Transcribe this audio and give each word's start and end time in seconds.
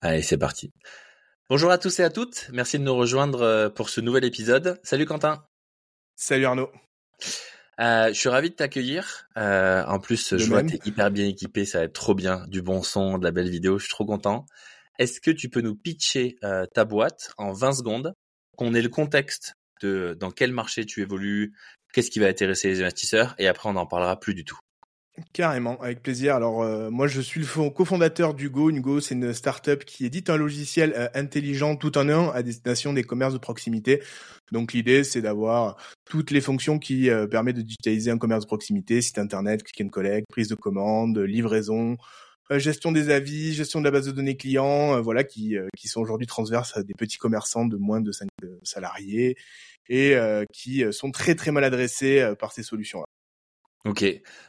Allez, 0.00 0.22
c'est 0.22 0.38
parti. 0.38 0.72
Bonjour 1.50 1.70
à 1.70 1.78
tous 1.78 1.98
et 1.98 2.04
à 2.04 2.10
toutes. 2.10 2.48
Merci 2.52 2.78
de 2.78 2.84
nous 2.84 2.94
rejoindre 2.94 3.42
euh, 3.42 3.68
pour 3.68 3.90
ce 3.90 4.00
nouvel 4.00 4.24
épisode. 4.24 4.78
Salut 4.82 5.06
Quentin. 5.06 5.44
Salut 6.14 6.46
Arnaud. 6.46 6.70
Euh, 7.80 8.08
je 8.08 8.12
suis 8.12 8.28
ravi 8.28 8.50
de 8.50 8.54
t'accueillir. 8.54 9.28
Euh, 9.36 9.84
en 9.86 9.98
plus, 9.98 10.36
je 10.36 10.44
vois 10.44 10.62
que 10.62 10.68
t'es 10.68 10.80
hyper 10.88 11.10
bien 11.10 11.26
équipé. 11.26 11.64
Ça 11.64 11.78
va 11.78 11.84
être 11.84 11.92
trop 11.94 12.14
bien. 12.14 12.46
Du 12.48 12.62
bon 12.62 12.82
son, 12.82 13.18
de 13.18 13.24
la 13.24 13.30
belle 13.30 13.50
vidéo. 13.50 13.78
Je 13.78 13.84
suis 13.84 13.90
trop 13.90 14.04
content. 14.04 14.46
Est-ce 14.98 15.20
que 15.20 15.30
tu 15.30 15.48
peux 15.48 15.60
nous 15.60 15.76
pitcher 15.76 16.36
euh, 16.42 16.66
ta 16.66 16.84
boîte 16.84 17.32
en 17.38 17.52
20 17.52 17.72
secondes, 17.72 18.14
qu'on 18.56 18.74
ait 18.74 18.82
le 18.82 18.88
contexte 18.88 19.54
de 19.80 20.16
dans 20.18 20.32
quel 20.32 20.52
marché 20.52 20.84
tu 20.86 21.02
évolues, 21.02 21.54
qu'est-ce 21.92 22.10
qui 22.10 22.18
va 22.18 22.26
intéresser 22.26 22.68
les 22.68 22.80
investisseurs, 22.80 23.34
et 23.38 23.46
après 23.46 23.68
on 23.68 23.74
n'en 23.74 23.86
parlera 23.86 24.18
plus 24.18 24.34
du 24.34 24.44
tout. 24.44 24.58
Carrément, 25.32 25.80
avec 25.80 26.02
plaisir. 26.02 26.34
Alors 26.34 26.62
euh, 26.62 26.90
moi 26.90 27.06
je 27.06 27.20
suis 27.20 27.40
le 27.40 27.70
cofondateur 27.70 28.34
d'Ugo. 28.34 28.70
Ugo 28.70 29.00
c'est 29.00 29.14
une 29.14 29.32
startup 29.32 29.84
qui 29.84 30.04
édite 30.04 30.30
un 30.30 30.36
logiciel 30.36 30.92
euh, 30.96 31.08
intelligent 31.14 31.76
tout 31.76 31.98
en 31.98 32.08
un 32.08 32.30
à 32.30 32.42
destination 32.42 32.92
des 32.92 33.04
commerces 33.04 33.32
de 33.32 33.38
proximité. 33.38 34.02
Donc 34.52 34.72
l'idée 34.72 35.04
c'est 35.04 35.22
d'avoir 35.22 35.76
toutes 36.04 36.30
les 36.30 36.40
fonctions 36.40 36.78
qui 36.78 37.10
euh, 37.10 37.26
permettent 37.26 37.56
de 37.56 37.62
digitaliser 37.62 38.10
un 38.10 38.18
commerce 38.18 38.42
de 38.42 38.46
proximité, 38.46 39.00
site 39.00 39.18
internet, 39.18 39.62
click 39.62 39.86
and 39.86 39.90
collect, 39.90 40.26
prise 40.28 40.48
de 40.48 40.54
commande, 40.54 41.18
livraison, 41.18 41.96
gestion 42.50 42.92
des 42.92 43.10
avis, 43.10 43.54
gestion 43.54 43.80
de 43.80 43.84
la 43.84 43.90
base 43.90 44.06
de 44.06 44.12
données 44.12 44.36
clients, 44.36 45.00
voilà 45.02 45.24
qui 45.24 45.56
qui 45.76 45.88
sont 45.88 46.00
aujourd'hui 46.00 46.26
transverses 46.26 46.76
à 46.76 46.82
des 46.82 46.94
petits 46.94 47.18
commerçants 47.18 47.66
de 47.66 47.76
moins 47.76 48.00
de 48.00 48.12
5 48.12 48.28
salariés 48.62 49.36
et 49.88 50.16
qui 50.52 50.84
sont 50.92 51.10
très 51.10 51.34
très 51.34 51.50
mal 51.50 51.64
adressés 51.64 52.32
par 52.38 52.52
ces 52.52 52.62
solutions-là. 52.62 53.04
Ok. 53.88 54.04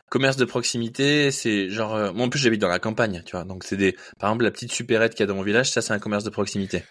Commerce 0.09 0.37
de 0.37 0.45
proximité, 0.45 1.31
c'est 1.31 1.69
genre. 1.69 1.95
Euh, 1.95 2.11
moi 2.11 2.25
en 2.25 2.29
plus 2.29 2.39
j'habite 2.39 2.59
dans 2.59 2.67
la 2.67 2.79
campagne, 2.79 3.23
tu 3.25 3.31
vois. 3.35 3.45
Donc 3.45 3.63
c'est 3.63 3.77
des. 3.77 3.95
Par 4.19 4.29
exemple 4.29 4.43
la 4.43 4.51
petite 4.51 4.71
supérette 4.71 5.13
qu'il 5.13 5.21
y 5.21 5.23
a 5.23 5.27
dans 5.27 5.35
mon 5.35 5.43
village, 5.43 5.71
ça 5.71 5.81
c'est 5.81 5.93
un 5.93 5.99
commerce 5.99 6.23
de 6.23 6.29
proximité. 6.29 6.83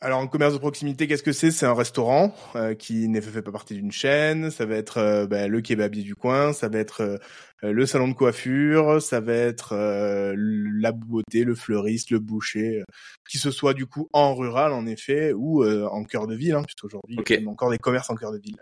Alors 0.00 0.20
un 0.20 0.26
commerce 0.26 0.54
de 0.54 0.58
proximité, 0.58 1.06
qu'est-ce 1.06 1.22
que 1.22 1.32
c'est? 1.32 1.50
C'est 1.50 1.66
un 1.66 1.74
restaurant 1.74 2.34
euh, 2.56 2.74
qui 2.74 3.08
ne 3.08 3.20
fait 3.20 3.42
pas 3.42 3.52
partie 3.52 3.74
d'une 3.74 3.92
chaîne. 3.92 4.50
Ça 4.50 4.66
va 4.66 4.74
être 4.74 4.98
euh, 4.98 5.26
bah, 5.26 5.46
le 5.46 5.60
kebabier 5.60 6.02
du 6.02 6.14
coin, 6.14 6.52
ça 6.52 6.68
va 6.68 6.78
être 6.78 7.20
le 7.62 7.86
salon 7.86 8.08
de 8.08 8.14
coiffure, 8.14 9.00
ça 9.00 9.20
va 9.20 9.32
être 9.32 9.74
la 9.74 10.92
beauté, 10.92 11.44
le 11.44 11.54
fleuriste, 11.54 12.10
le 12.10 12.18
boucher, 12.18 12.82
qui 13.30 13.38
se 13.38 13.50
soit 13.50 13.72
du 13.72 13.86
coup 13.86 14.10
en 14.12 14.34
rural 14.34 14.72
en 14.74 14.84
effet 14.86 15.32
ou 15.34 15.64
en 15.64 16.04
cœur 16.04 16.26
de 16.26 16.34
ville, 16.34 16.56
hein, 16.56 16.62
puisqu'aujourd'hui 16.62 17.16
il 17.26 17.42
y 17.42 17.46
a 17.46 17.48
encore 17.48 17.70
des 17.70 17.78
commerces 17.78 18.10
en 18.10 18.16
cœur 18.16 18.32
de 18.32 18.38
ville. 18.38 18.58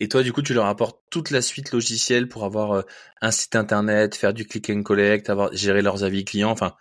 Et 0.00 0.08
toi, 0.08 0.22
du 0.22 0.32
coup, 0.32 0.42
tu 0.42 0.54
leur 0.54 0.66
apportes 0.66 1.00
toute 1.10 1.30
la 1.30 1.42
suite 1.42 1.72
logicielle 1.72 2.28
pour 2.28 2.44
avoir 2.44 2.72
euh, 2.72 2.82
un 3.20 3.30
site 3.30 3.56
internet, 3.56 4.14
faire 4.14 4.34
du 4.34 4.46
click 4.46 4.70
and 4.70 4.82
collect, 4.82 5.30
avoir 5.30 5.52
gérer 5.52 5.82
leurs 5.82 6.04
avis 6.04 6.24
clients, 6.24 6.50
enfin 6.50 6.74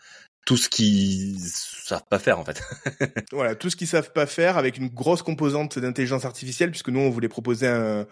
tout 0.45 0.58
ce 0.58 0.70
qu'ils 0.70 1.39
savent 1.39 2.06
pas 2.09 2.20
faire 2.20 2.39
en 2.39 2.45
fait. 2.45 2.61
voilà, 3.31 3.56
tout 3.56 3.70
ce 3.70 3.75
qu'ils 3.75 3.88
savent 3.88 4.11
pas 4.11 4.25
faire 4.25 4.58
avec 4.58 4.78
une 4.78 4.89
grosse 4.89 5.22
composante 5.22 5.80
d'intelligence 5.80 6.25
artificielle 6.25 6.72
puisque 6.72 6.89
nous 6.89 7.00
on 7.00 7.09
voulait 7.09 7.30
proposer 7.30 7.67
un, 7.67 8.08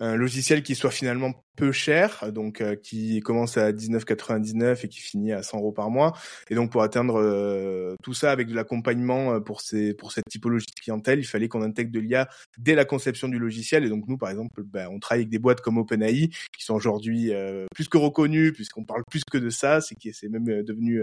un 0.00 0.16
logiciel 0.16 0.62
qui 0.62 0.74
soit 0.74 0.90
finalement 0.90 1.44
peu 1.56 1.70
cher, 1.70 2.32
donc 2.32 2.60
euh, 2.60 2.74
qui 2.74 3.20
commence 3.20 3.56
à 3.56 3.72
19,99 3.72 4.84
et 4.84 4.88
qui 4.88 5.00
finit 5.00 5.32
à 5.32 5.42
100 5.42 5.58
euros 5.58 5.72
par 5.72 5.90
mois. 5.90 6.12
Et 6.50 6.54
donc 6.54 6.72
pour 6.72 6.82
atteindre 6.82 7.20
euh, 7.20 7.94
tout 8.02 8.14
ça 8.14 8.32
avec 8.32 8.48
de 8.48 8.54
l'accompagnement 8.54 9.34
euh, 9.34 9.40
pour 9.40 9.60
ces 9.60 9.94
pour 9.94 10.10
cette 10.10 10.24
typologie 10.28 10.66
de 10.66 10.80
clientèle, 10.80 11.20
il 11.20 11.24
fallait 11.24 11.48
qu'on 11.48 11.62
intègre 11.62 11.92
de 11.92 12.00
l'IA 12.00 12.28
dès 12.58 12.74
la 12.74 12.84
conception 12.84 13.28
du 13.28 13.38
logiciel. 13.38 13.84
Et 13.84 13.88
donc 13.88 14.08
nous, 14.08 14.18
par 14.18 14.30
exemple, 14.30 14.62
ben, 14.64 14.88
on 14.90 14.98
travaille 14.98 15.20
avec 15.20 15.30
des 15.30 15.38
boîtes 15.38 15.60
comme 15.60 15.78
OpenAI 15.78 16.30
qui 16.56 16.64
sont 16.64 16.74
aujourd'hui 16.74 17.30
plus 17.74 17.88
que 17.88 17.98
reconnues 17.98 18.52
puisqu'on 18.52 18.84
parle 18.84 19.02
plus 19.10 19.22
que 19.30 19.38
de 19.38 19.50
ça, 19.50 19.80
c'est 19.80 19.94
qui 19.94 20.12
c'est 20.12 20.28
même 20.28 20.62
devenu 20.64 21.02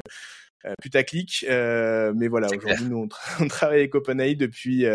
putaclic. 0.82 1.46
mais 1.48 2.28
voilà, 2.28 2.48
aujourd'hui 2.48 2.86
nous 2.86 3.08
on, 3.40 3.48
travaille 3.48 3.80
avec 3.80 3.96
OpenAI 3.96 4.36
depuis 4.36 4.86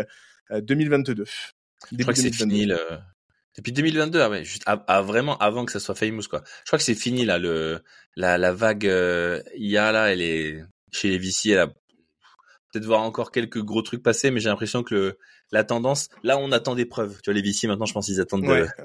2022. 0.51 1.25
Je 1.91 1.97
crois 1.97 2.13
que 2.13 2.19
c'est 2.19 2.33
fini 2.33 2.65
le, 2.65 2.77
depuis 3.57 3.71
2022, 3.71 4.21
ah 4.21 4.29
ouais, 4.29 4.43
juste 4.43 4.63
à, 4.65 5.01
vraiment 5.01 5.37
avant 5.37 5.63
que 5.65 5.71
ça 5.71 5.79
soit 5.79 5.95
famous 5.95 6.23
quoi. 6.29 6.43
Je 6.63 6.69
crois 6.69 6.77
que 6.77 6.83
c'est 6.83 6.95
fini 6.95 7.25
là 7.25 7.37
le 7.37 7.81
la, 8.17 8.37
la 8.37 8.51
vague 8.51 8.85
euh, 8.85 9.41
IA 9.55 9.93
là, 9.93 10.11
elle 10.11 10.21
est 10.21 10.61
chez 10.91 11.09
les 11.09 11.17
VC, 11.17 11.51
elle 11.51 11.59
a 11.59 11.67
peut-être 11.67 12.85
voir 12.85 13.01
encore 13.01 13.31
quelques 13.31 13.61
gros 13.61 13.81
trucs 13.81 14.03
passer, 14.03 14.29
mais 14.29 14.41
j'ai 14.41 14.49
l'impression 14.49 14.83
que 14.83 14.93
le, 14.93 15.17
la 15.51 15.63
tendance, 15.63 16.09
là 16.23 16.37
on 16.37 16.51
attend 16.51 16.75
des 16.75 16.85
preuves. 16.85 17.21
Tu 17.23 17.31
vois 17.31 17.39
les 17.39 17.41
VC 17.41 17.67
maintenant, 17.67 17.85
je 17.85 17.93
pense 17.93 18.07
qu'ils 18.07 18.19
attendent. 18.19 18.43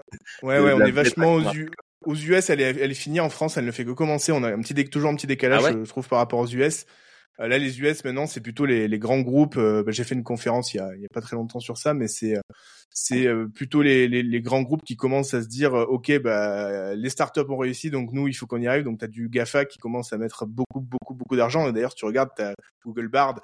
Ouais, 0.42 0.58
ouais, 0.58 0.60
ouais 0.60 0.72
on 0.72 0.80
est 0.80 0.92
vachement 0.92 1.34
aux, 1.34 1.42
aux 2.04 2.14
US. 2.14 2.50
Elle 2.50 2.60
est, 2.60 2.76
elle 2.80 2.90
est 2.90 2.94
finie 2.94 3.20
en 3.20 3.30
France, 3.30 3.56
elle 3.56 3.64
ne 3.64 3.72
fait 3.72 3.84
que 3.84 3.90
commencer. 3.90 4.32
On 4.32 4.42
a 4.42 4.52
un 4.52 4.60
petit 4.60 4.84
toujours 4.88 5.10
un 5.10 5.16
petit 5.16 5.26
décalage, 5.26 5.62
ah 5.64 5.72
je 5.72 5.88
trouve, 5.88 6.08
par 6.08 6.18
rapport 6.18 6.40
aux 6.40 6.48
US. 6.48 6.86
Euh, 7.40 7.48
là, 7.48 7.58
les 7.58 7.80
US 7.80 8.04
maintenant, 8.04 8.26
c'est 8.26 8.40
plutôt 8.40 8.66
les, 8.66 8.88
les, 8.88 8.98
grands 8.98 9.20
groupes. 9.20 9.56
Euh, 9.56 9.82
bah, 9.82 9.92
j'ai 9.92 10.04
fait 10.04 10.14
une 10.14 10.24
conférence 10.24 10.74
il 10.74 10.78
y 10.78 10.80
a, 10.80 10.94
il 10.94 11.00
y 11.00 11.04
a 11.04 11.08
pas 11.12 11.20
très 11.20 11.36
longtemps 11.36 11.60
sur 11.60 11.78
ça, 11.78 11.94
mais 11.94 12.08
c'est 12.08 12.36
euh, 12.36 12.40
c'est 12.92 13.28
plutôt 13.54 13.82
les, 13.82 14.08
les, 14.08 14.24
les, 14.24 14.40
grands 14.40 14.62
groupes 14.62 14.82
qui 14.82 14.96
commencent 14.96 15.32
à 15.32 15.42
se 15.42 15.46
dire, 15.46 15.74
ok, 15.74 16.20
bah 16.22 16.92
les 16.96 17.08
startups 17.08 17.48
ont 17.48 17.56
réussi, 17.56 17.88
donc 17.88 18.12
nous, 18.12 18.26
il 18.26 18.34
faut 18.34 18.48
qu'on 18.48 18.60
y 18.60 18.66
arrive. 18.66 18.82
Donc 18.82 18.98
tu 18.98 19.04
as 19.04 19.08
du 19.08 19.28
Gafa 19.28 19.64
qui 19.64 19.78
commence 19.78 20.12
à 20.12 20.18
mettre 20.18 20.44
beaucoup 20.44 20.80
beaucoup 20.80 21.14
beaucoup 21.14 21.36
d'argent. 21.36 21.68
Et 21.68 21.72
d'ailleurs, 21.72 21.94
tu 21.94 22.04
regardes, 22.04 22.30
tu 22.36 22.42
as 22.42 22.54
Google 22.84 23.06
Bard 23.08 23.40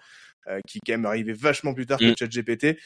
qui 0.67 0.79
est 0.79 0.81
quand 0.87 0.93
même 0.93 1.07
arrivé 1.07 1.33
vachement 1.33 1.75
plus 1.75 1.87
tard 1.87 1.99
que 1.99 2.13
mm. 2.13 2.17
ChatGPT 2.17 2.79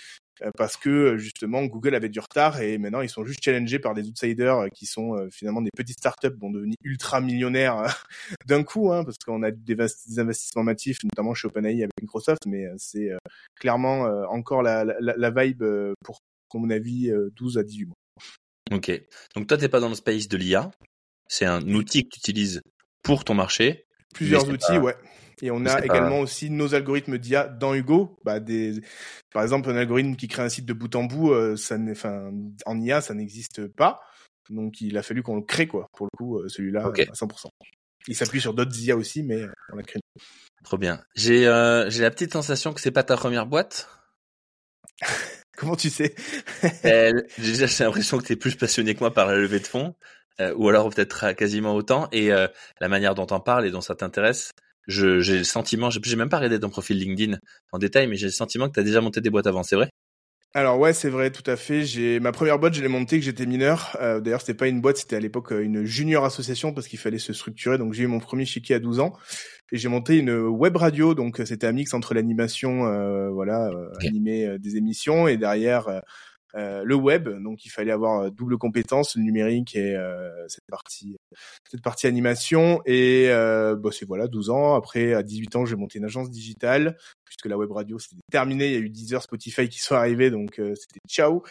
euh, 0.43 0.50
parce 0.56 0.76
que 0.76 0.88
euh, 0.88 1.19
justement 1.19 1.65
Google 1.65 1.94
avait 1.94 2.09
du 2.09 2.21
retard 2.21 2.60
et 2.60 2.78
maintenant 2.78 3.03
ils 3.03 3.10
sont 3.10 3.25
juste 3.25 3.43
challengés 3.43 3.78
par 3.78 3.94
des 3.94 4.09
outsiders 4.09 4.59
euh, 4.59 4.69
qui 4.69 4.87
sont 4.87 5.28
finalement 5.31 5.60
des 5.60 5.70
petites 5.76 5.99
startups 5.99 6.28
vont 6.41 6.50
devenir 6.50 6.76
ultra 6.82 7.20
millionnaires 7.20 7.84
d'un 8.47 8.62
coup, 8.62 8.93
hein, 8.93 9.04
parce 9.04 9.19
qu'on 9.19 9.43
a 9.43 9.50
des, 9.50 9.76
investissements 10.19 10.62
massifs, 10.62 10.99
notamment 11.04 11.34
chez 11.34 11.49
OpenAI 11.49 11.82
avec 11.82 11.93
Microsoft, 12.00 12.47
mais 12.47 12.66
c'est 12.78 13.10
clairement 13.59 14.03
encore 14.31 14.62
la, 14.62 14.84
la, 14.84 15.15
la, 15.16 15.31
vibe 15.31 15.65
pour, 16.04 16.20
à 16.54 16.59
mon 16.59 16.70
avis, 16.70 17.10
12 17.37 17.59
à 17.59 17.62
18 17.62 17.87
mois. 17.87 17.97
Ok. 18.72 18.91
Donc 19.34 19.47
toi, 19.47 19.56
t'es 19.56 19.69
pas 19.69 19.81
dans 19.81 19.88
le 19.88 19.94
space 19.94 20.28
de 20.28 20.37
l'IA. 20.37 20.70
C'est 21.28 21.47
un 21.47 21.62
outil 21.75 22.04
que 22.04 22.10
tu 22.12 22.19
utilises 22.19 22.60
pour 23.03 23.25
ton 23.25 23.34
marché. 23.34 23.87
Plusieurs 24.15 24.49
outils, 24.49 24.78
ouais. 24.78 24.97
Et 25.42 25.50
on 25.50 25.64
a 25.66 25.84
également 25.84 26.20
aussi 26.20 26.50
nos 26.50 26.74
algorithmes 26.74 27.18
d'IA 27.18 27.48
dans 27.48 27.74
Hugo. 27.74 28.18
Bah, 28.24 28.40
des, 28.40 28.80
par 29.32 29.42
exemple, 29.42 29.70
un 29.70 29.76
algorithme 29.76 30.16
qui 30.16 30.28
crée 30.28 30.42
un 30.42 30.48
site 30.48 30.66
de 30.66 30.72
bout 30.72 30.94
en 30.96 31.04
bout, 31.04 31.32
euh, 31.32 31.56
ça 31.56 31.76
enfin, 31.90 32.30
en 32.66 32.80
IA, 32.80 33.00
ça 33.00 33.14
n'existe 33.14 33.66
pas. 33.68 34.00
Donc, 34.50 34.80
il 34.80 34.98
a 34.98 35.02
fallu 35.02 35.22
qu'on 35.22 35.36
le 35.36 35.42
crée, 35.42 35.66
quoi. 35.66 35.88
Pour 35.96 36.06
le 36.12 36.16
coup, 36.16 36.38
euh, 36.38 36.48
celui-là, 36.48 36.86
à 36.86 36.90
100%. 36.90 37.48
Il 38.08 38.16
s'appuie 38.16 38.40
sur 38.40 38.54
d'autres 38.54 38.78
IA 38.78 38.96
aussi, 38.96 39.22
mais 39.22 39.42
euh, 39.42 39.52
on 39.72 39.76
l'a 39.76 39.82
créé. 39.82 40.00
Trop 40.64 40.78
bien. 40.78 41.02
J'ai 41.14 41.46
euh, 41.46 41.88
j'ai 41.88 42.02
la 42.02 42.10
petite 42.10 42.32
sensation 42.32 42.72
que 42.72 42.80
c'est 42.80 42.90
pas 42.90 43.02
ta 43.02 43.16
première 43.16 43.46
boîte. 43.46 43.88
Comment 45.56 45.76
tu 45.76 45.90
sais? 45.90 46.14
Déjà, 47.38 47.66
j'ai 47.66 47.84
l'impression 47.84 48.18
que 48.18 48.24
tu 48.24 48.32
es 48.32 48.36
plus 48.36 48.56
passionné 48.56 48.94
que 48.94 49.00
moi 49.00 49.12
par 49.12 49.26
la 49.26 49.36
levée 49.36 49.60
de 49.60 49.66
fonds, 49.66 49.94
ou 50.56 50.70
alors 50.70 50.88
peut-être 50.88 51.32
quasiment 51.32 51.74
autant. 51.74 52.08
Et 52.12 52.30
la 52.30 52.88
manière 52.88 53.14
dont 53.14 53.26
on 53.30 53.40
parle 53.40 53.66
et 53.66 53.70
dont 53.70 53.82
ça 53.82 53.94
t'intéresse, 53.94 54.52
j'ai 54.90 55.38
le 55.38 55.44
sentiment, 55.44 55.90
j'ai 55.90 56.16
même 56.16 56.28
pas 56.28 56.38
regardé 56.38 56.60
ton 56.60 56.70
profil 56.70 56.98
LinkedIn 56.98 57.38
en 57.72 57.78
détail, 57.78 58.06
mais 58.06 58.16
j'ai 58.16 58.26
le 58.26 58.32
sentiment 58.32 58.68
que 58.68 58.74
tu 58.74 58.80
as 58.80 58.84
déjà 58.84 59.00
monté 59.00 59.20
des 59.20 59.30
boîtes 59.30 59.46
avant, 59.46 59.62
c'est 59.62 59.76
vrai? 59.76 59.90
Alors 60.52 60.80
ouais, 60.80 60.92
c'est 60.92 61.10
vrai, 61.10 61.30
tout 61.30 61.48
à 61.48 61.54
fait. 61.54 61.84
J'ai 61.84 62.18
ma 62.18 62.32
première 62.32 62.58
boîte, 62.58 62.74
je 62.74 62.82
l'ai 62.82 62.88
montée 62.88 63.20
que 63.20 63.24
j'étais 63.24 63.46
mineur. 63.46 63.96
Euh, 64.00 64.20
D'ailleurs, 64.20 64.40
c'était 64.40 64.54
pas 64.54 64.66
une 64.66 64.80
boîte, 64.80 64.96
c'était 64.96 65.14
à 65.14 65.20
l'époque 65.20 65.52
euh, 65.52 65.62
une 65.62 65.84
junior 65.84 66.24
association 66.24 66.72
parce 66.74 66.88
qu'il 66.88 66.98
fallait 66.98 67.20
se 67.20 67.32
structurer. 67.32 67.78
Donc 67.78 67.92
j'ai 67.92 68.02
eu 68.02 68.08
mon 68.08 68.18
premier 68.18 68.44
chiquier 68.44 68.74
à 68.74 68.80
12 68.80 68.98
ans 68.98 69.12
et 69.70 69.78
j'ai 69.78 69.88
monté 69.88 70.18
une 70.18 70.32
web 70.32 70.76
radio. 70.76 71.14
Donc 71.14 71.40
c'était 71.44 71.68
un 71.68 71.72
mix 71.72 71.94
entre 71.94 72.14
l'animation, 72.14 72.84
euh, 72.86 73.30
voilà, 73.30 73.68
euh, 73.68 73.90
animer 74.00 74.58
des 74.58 74.76
émissions 74.76 75.28
et 75.28 75.36
derrière 75.36 76.02
euh, 76.56 76.83
le 76.84 76.94
web, 76.94 77.28
donc 77.43 77.65
il 77.65 77.69
fallait 77.69 77.93
avoir 77.93 78.22
euh, 78.22 78.31
double 78.31 78.59
compétence, 78.59 79.16
le 79.16 79.22
numérique 79.22 79.77
et 79.77 79.94
euh, 79.94 80.31
cette 80.49 80.66
partie 80.69 81.16
cette 81.71 81.83
partie 81.83 82.06
animation. 82.06 82.81
Et 82.87 83.28
bah, 83.28 83.91
c'est 83.93 84.06
voilà, 84.06 84.27
12 84.27 84.50
ans. 84.50 84.75
Après, 84.75 85.15
à 85.15 85.22
18 85.22 85.56
ans, 85.56 85.66
j'ai 85.66 85.77
monté 85.77 85.99
une 85.99 86.05
agence 86.05 86.31
digitale, 86.31 86.97
puisque 87.25 87.47
la 87.47 87.56
web 87.56 87.70
radio 87.70 87.99
c'était 87.99 88.17
terminé. 88.31 88.67
Il 88.67 88.73
y 88.73 88.76
a 88.76 88.81
eu 88.81 88.91
Deezer, 88.91 89.23
Spotify 89.23 89.69
qui 89.69 89.81
sont 89.81 89.94
arrivés, 89.94 90.31
donc 90.31 90.55
c'était 90.56 91.00
ciao. 91.08 91.43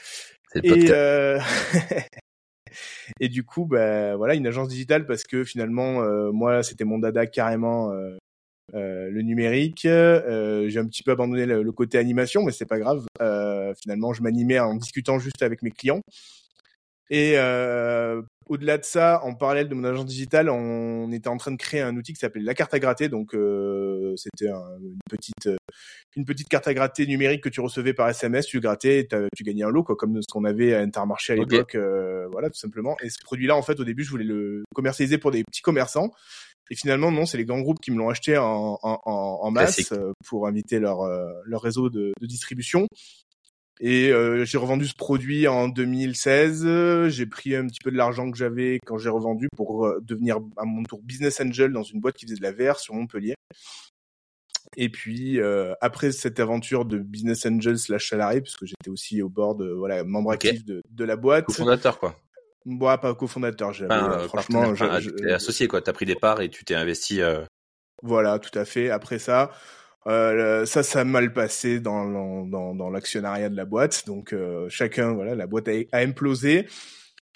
Et, 0.63 0.89
et 3.19 3.29
du 3.29 3.43
coup, 3.43 3.65
bah, 3.65 4.15
voilà, 4.17 4.35
une 4.35 4.47
agence 4.47 4.67
digitale 4.67 5.05
parce 5.05 5.23
que 5.23 5.43
finalement, 5.43 6.03
moi, 6.33 6.63
c'était 6.63 6.85
mon 6.85 6.99
dada 6.99 7.25
carrément 7.25 7.91
euh, 8.73 9.09
le 9.09 9.21
numérique. 9.21 9.85
Euh, 9.85 10.69
j'ai 10.69 10.79
un 10.79 10.85
petit 10.85 11.03
peu 11.03 11.11
abandonné 11.11 11.45
le, 11.45 11.71
côté 11.71 11.97
animation, 11.97 12.43
mais 12.43 12.51
c'est 12.51 12.65
pas 12.65 12.79
grave. 12.79 13.05
Euh, 13.21 13.73
finalement, 13.81 14.13
je 14.13 14.21
m'animais 14.21 14.59
en 14.59 14.75
discutant 14.75 15.19
juste 15.19 15.41
avec 15.41 15.61
mes 15.61 15.71
clients. 15.71 16.01
Et 17.11 17.37
au-delà 18.47 18.77
de 18.77 18.83
ça, 18.83 19.21
en 19.23 19.33
parallèle 19.33 19.67
de 19.67 19.75
mon 19.75 19.83
agence 19.83 20.05
digitale, 20.05 20.49
on 20.49 21.11
était 21.11 21.27
en 21.27 21.37
train 21.37 21.51
de 21.51 21.57
créer 21.57 21.81
un 21.81 21.95
outil 21.95 22.13
qui 22.13 22.19
s'appelait 22.19 22.43
la 22.43 22.53
carte 22.53 22.73
à 22.73 22.79
gratter. 22.79 23.09
Donc, 23.09 23.31
c'était 24.15 24.47
une 24.47 24.99
petite 25.09 25.49
une 26.15 26.25
petite 26.25 26.49
carte 26.49 26.67
à 26.67 26.73
gratter 26.73 27.05
numérique 27.07 27.43
que 27.43 27.49
tu 27.49 27.61
recevais 27.61 27.93
par 27.93 28.09
SMS. 28.09 28.45
Tu 28.45 28.59
grattais, 28.59 29.07
tu 29.35 29.43
gagnais 29.43 29.63
un 29.63 29.69
lot, 29.69 29.83
quoi, 29.83 29.95
comme 29.95 30.21
ce 30.21 30.27
qu'on 30.31 30.43
avait 30.45 30.75
à 30.75 30.81
Intermarché 30.81 31.33
à 31.33 31.35
l'époque. 31.37 31.75
voilà, 32.31 32.49
tout 32.49 32.59
simplement. 32.59 32.95
Et 33.01 33.09
ce 33.09 33.17
produit-là, 33.23 33.55
en 33.55 33.63
fait, 33.63 33.79
au 33.79 33.83
début, 33.83 34.03
je 34.03 34.11
voulais 34.11 34.23
le 34.23 34.63
commercialiser 34.75 35.17
pour 35.17 35.31
des 35.31 35.43
petits 35.43 35.61
commerçants. 35.61 36.11
Et 36.69 36.75
finalement, 36.75 37.11
non, 37.11 37.25
c'est 37.25 37.37
les 37.37 37.45
grands 37.45 37.61
groupes 37.61 37.79
qui 37.79 37.91
me 37.91 37.97
l'ont 37.97 38.09
acheté 38.09 38.37
en, 38.37 38.77
en, 38.81 38.99
en 39.05 39.51
masse 39.51 39.93
pour 40.25 40.47
inviter 40.47 40.79
leur, 40.79 40.99
leur 41.45 41.61
réseau 41.61 41.89
de, 41.89 42.13
de 42.19 42.27
distribution. 42.27 42.87
Et 43.79 44.11
euh, 44.11 44.43
j'ai 44.43 44.57
revendu 44.57 44.87
ce 44.87 44.93
produit 44.93 45.47
en 45.47 45.69
2016. 45.69 47.07
J'ai 47.07 47.25
pris 47.25 47.55
un 47.55 47.65
petit 47.65 47.79
peu 47.81 47.91
de 47.91 47.97
l'argent 47.97 48.29
que 48.29 48.37
j'avais 48.37 48.79
quand 48.85 48.97
j'ai 48.97 49.09
revendu 49.09 49.47
pour 49.55 49.85
euh, 49.85 49.99
devenir 50.01 50.39
à 50.57 50.65
mon 50.65 50.83
tour 50.83 51.01
business 51.01 51.39
angel 51.39 51.71
dans 51.71 51.83
une 51.83 52.01
boîte 52.01 52.15
qui 52.15 52.25
faisait 52.25 52.35
de 52.35 52.43
la 52.43 52.51
VR 52.51 52.77
sur 52.77 52.93
Montpellier. 52.93 53.35
Et 54.75 54.89
puis 54.89 55.39
euh, 55.39 55.73
après 55.79 56.11
cette 56.11 56.39
aventure 56.41 56.85
de 56.85 56.97
business 56.97 57.45
angel 57.45 57.79
slash 57.79 58.09
salarié, 58.09 58.41
puisque 58.41 58.65
j'étais 58.65 58.89
aussi 58.89 59.21
au 59.21 59.29
board, 59.29 59.63
voilà, 59.63 60.03
membre 60.03 60.31
actif 60.31 60.65
de, 60.65 60.81
de, 60.89 61.03
la 61.05 61.15
boîte. 61.15 61.45
Co-fondateur 61.45 61.99
quoi. 61.99 62.19
Moi, 62.65 62.97
pas 62.97 63.13
cofondateur. 63.15 63.69
Enfin, 63.69 64.19
franchement, 64.27 64.75
je, 64.75 65.33
associé 65.33 65.67
quoi. 65.67 65.81
T'as 65.81 65.93
pris 65.93 66.05
des 66.05 66.15
parts 66.15 66.41
et 66.41 66.49
tu 66.49 66.63
t'es 66.63 66.75
investi. 66.75 67.21
Voilà, 68.01 68.39
tout 68.39 68.57
à 68.57 68.65
fait. 68.65 68.89
Après 68.89 69.19
ça, 69.19 69.51
euh, 70.07 70.65
ça, 70.65 70.83
ça 70.83 71.01
a 71.01 71.03
mal 71.03 71.33
passé 71.33 71.79
dans, 71.79 72.45
dans, 72.45 72.75
dans 72.75 72.89
l'actionnariat 72.89 73.49
de 73.49 73.55
la 73.55 73.65
boîte. 73.65 74.05
Donc 74.07 74.33
euh, 74.33 74.67
chacun, 74.69 75.13
voilà, 75.13 75.35
la 75.35 75.47
boîte 75.47 75.67
a, 75.67 75.73
a 75.91 75.99
implosé. 75.99 76.67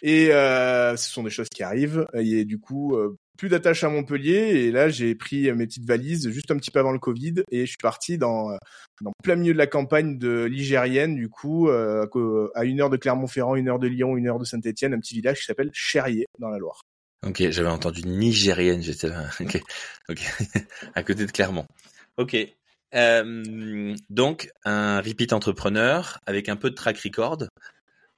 Et 0.02 0.34
euh, 0.34 0.96
ce 0.98 1.10
sont 1.10 1.24
des 1.24 1.30
choses 1.30 1.50
qui 1.50 1.64
arrivent. 1.64 2.06
Et 2.14 2.46
du 2.46 2.60
coup, 2.60 2.96
euh, 2.96 3.18
plus 3.38 3.50
d'attache 3.50 3.84
à 3.84 3.90
Montpellier. 3.90 4.66
Et 4.66 4.72
là, 4.72 4.90
j'ai 4.90 5.16
pris 5.16 5.52
mes 5.54 5.66
petites 5.66 5.88
valises 5.88 6.30
juste 6.30 6.52
un 6.52 6.58
petit 6.58 6.72
peu 6.72 6.80
avant 6.80 6.92
le 6.92 7.00
Covid. 7.00 7.44
Et 7.52 7.62
je 7.62 7.70
suis 7.72 7.78
parti 7.82 8.18
dans, 8.18 8.58
dans 9.02 9.12
plein 9.24 9.36
milieu 9.36 9.54
de 9.54 9.58
la 9.58 9.68
campagne 9.68 10.18
de 10.18 10.44
ligérienne, 10.46 11.16
du 11.16 11.30
coup, 11.30 11.70
à 11.70 12.66
une 12.66 12.82
heure 12.82 12.90
de 12.90 12.98
Clermont-Ferrand, 12.98 13.56
une 13.56 13.70
heure 13.70 13.80
de 13.80 13.88
Lyon, 13.88 14.18
une 14.18 14.28
heure 14.28 14.40
de 14.40 14.46
Saint-Étienne, 14.46 14.94
un 14.94 15.00
petit 15.00 15.16
village 15.16 15.40
qui 15.40 15.46
s'appelle 15.46 15.70
Cherrier, 15.74 16.26
dans 16.40 16.50
la 16.50 16.58
Loire. 16.58 16.82
Ok, 17.26 17.50
j'avais 17.52 17.70
entendu 17.70 18.02
nigérienne, 18.06 18.82
j'étais 18.82 19.08
là. 19.08 19.30
Ok, 20.10 20.20
à 20.96 21.04
côté 21.04 21.26
de 21.26 21.32
Clermont. 21.32 21.66
Ok. 22.18 22.36
Euh, 22.94 23.96
donc, 24.10 24.50
un 24.66 25.02
repeat 25.02 25.32
entrepreneur 25.32 26.20
avec 26.26 26.50
un 26.50 26.58
peu 26.58 26.70
de 26.70 26.76
track 26.76 27.00
record. 27.00 27.46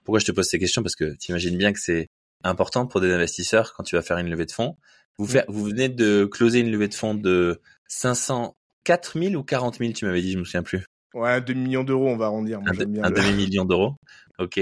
Pourquoi 0.04 0.20
je 0.20 0.26
te 0.26 0.32
pose 0.32 0.48
ces 0.48 0.60
questions? 0.60 0.82
Parce 0.82 0.96
que 0.96 1.16
tu 1.18 1.32
imagines 1.32 1.58
bien 1.58 1.72
que 1.72 1.80
c'est 1.80 2.08
important 2.44 2.88
pour 2.88 3.00
des 3.02 3.12
investisseurs 3.12 3.74
quand 3.74 3.84
tu 3.84 3.96
vas 3.96 4.02
faire 4.02 4.18
une 4.18 4.30
levée 4.30 4.46
de 4.46 4.52
fonds. 4.52 4.76
Vous, 5.18 5.38
mmh. 5.38 5.44
vous 5.48 5.64
venez 5.66 5.90
de 5.90 6.26
closer 6.26 6.60
une 6.60 6.72
levée 6.72 6.88
de 6.88 6.94
fonds 6.94 7.16
de 7.16 7.62
504 7.88 9.20
000 9.20 9.36
ou 9.36 9.44
40 9.44 9.78
000, 9.78 9.94
tu 9.94 10.06
m'avais 10.06 10.22
dit, 10.22 10.34
je 10.34 10.40
me 10.40 10.44
souviens 10.44 10.64
plus. 10.64 10.86
Ouais, 11.14 11.32
un 11.32 11.42
demi-million 11.42 11.84
d'euros, 11.84 12.10
on 12.10 12.18
va 12.18 12.26
arrondir. 12.26 12.60
un, 12.60 13.12
demi-million 13.12 13.66
d'euros. 13.66 13.96
Ok. 14.38 14.60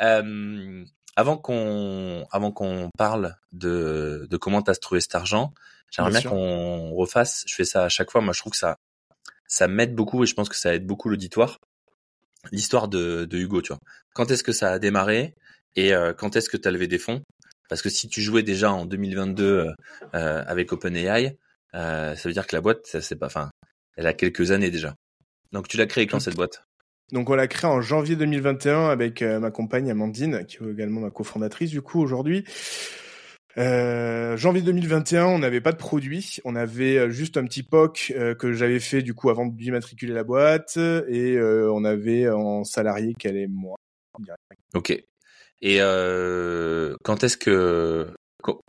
Euh, 0.00 0.84
avant 1.14 1.36
qu'on 1.36 2.26
avant 2.30 2.52
qu'on 2.52 2.88
parle 2.96 3.36
de, 3.52 4.26
de 4.30 4.36
comment 4.38 4.62
tu 4.62 4.70
as 4.70 4.74
trouvé 4.76 5.02
cet 5.02 5.14
argent, 5.14 5.52
J'aimerais 5.94 6.10
bien, 6.10 6.22
qu'on 6.22 6.90
refasse. 6.94 7.44
Je 7.46 7.54
fais 7.54 7.64
ça 7.64 7.84
à 7.84 7.88
chaque 7.88 8.10
fois. 8.10 8.20
Moi, 8.20 8.32
je 8.32 8.40
trouve 8.40 8.52
que 8.52 8.58
ça, 8.58 8.78
ça 9.46 9.68
m'aide 9.68 9.94
beaucoup 9.94 10.24
et 10.24 10.26
je 10.26 10.34
pense 10.34 10.48
que 10.48 10.56
ça 10.56 10.74
aide 10.74 10.86
beaucoup 10.86 11.08
l'auditoire. 11.08 11.60
L'histoire 12.50 12.88
de, 12.88 13.24
de 13.24 13.38
Hugo, 13.38 13.62
tu 13.62 13.68
vois. 13.68 13.78
Quand 14.12 14.30
est-ce 14.30 14.42
que 14.42 14.52
ça 14.52 14.72
a 14.72 14.78
démarré 14.78 15.34
et 15.76 15.94
euh, 15.94 16.12
quand 16.12 16.36
est-ce 16.36 16.48
que 16.48 16.56
tu 16.56 16.66
as 16.66 16.70
levé 16.70 16.88
des 16.88 16.98
fonds? 16.98 17.22
Parce 17.74 17.82
que 17.82 17.88
si 17.88 18.06
tu 18.06 18.20
jouais 18.20 18.44
déjà 18.44 18.72
en 18.72 18.86
2022 18.86 19.44
euh, 19.44 19.72
euh, 20.14 20.44
avec 20.46 20.72
OpenAI, 20.72 21.36
euh, 21.74 22.14
ça 22.14 22.28
veut 22.28 22.32
dire 22.32 22.46
que 22.46 22.54
la 22.54 22.60
boîte, 22.60 22.86
ça 22.86 23.00
c'est 23.00 23.16
pas, 23.16 23.26
enfin, 23.26 23.50
elle 23.96 24.06
a 24.06 24.12
quelques 24.12 24.52
années 24.52 24.70
déjà. 24.70 24.94
Donc 25.50 25.66
tu 25.66 25.76
l'as 25.76 25.86
créée 25.86 26.06
quand 26.06 26.20
cette 26.20 26.36
boîte? 26.36 26.62
Donc 27.10 27.30
on 27.30 27.34
l'a 27.34 27.48
créée 27.48 27.68
en 27.68 27.80
janvier 27.80 28.14
2021 28.14 28.90
avec 28.90 29.22
ma 29.22 29.50
compagne 29.50 29.90
Amandine, 29.90 30.46
qui 30.46 30.58
est 30.58 30.70
également 30.70 31.00
ma 31.00 31.10
cofondatrice 31.10 31.70
du 31.70 31.82
coup 31.82 32.00
aujourd'hui. 32.00 32.44
Euh, 33.58 34.36
janvier 34.36 34.62
2021, 34.62 35.26
on 35.26 35.40
n'avait 35.40 35.60
pas 35.60 35.72
de 35.72 35.76
produit, 35.76 36.38
on 36.44 36.54
avait 36.54 37.10
juste 37.10 37.36
un 37.36 37.44
petit 37.44 37.64
POC 37.64 38.12
euh, 38.14 38.36
que 38.36 38.52
j'avais 38.52 38.78
fait 38.78 39.02
du 39.02 39.14
coup 39.14 39.30
avant 39.30 39.46
d'immatriculer 39.46 40.14
la 40.14 40.22
boîte 40.22 40.76
et 40.76 41.36
euh, 41.36 41.72
on 41.72 41.84
avait 41.84 42.28
en 42.28 42.62
salarié 42.62 43.14
qu'elle 43.18 43.36
et 43.36 43.48
moi. 43.48 43.74
Ok. 44.74 45.04
Et 45.64 45.78
quand 47.02 47.24
est-ce 47.24 47.36
que 47.36 48.14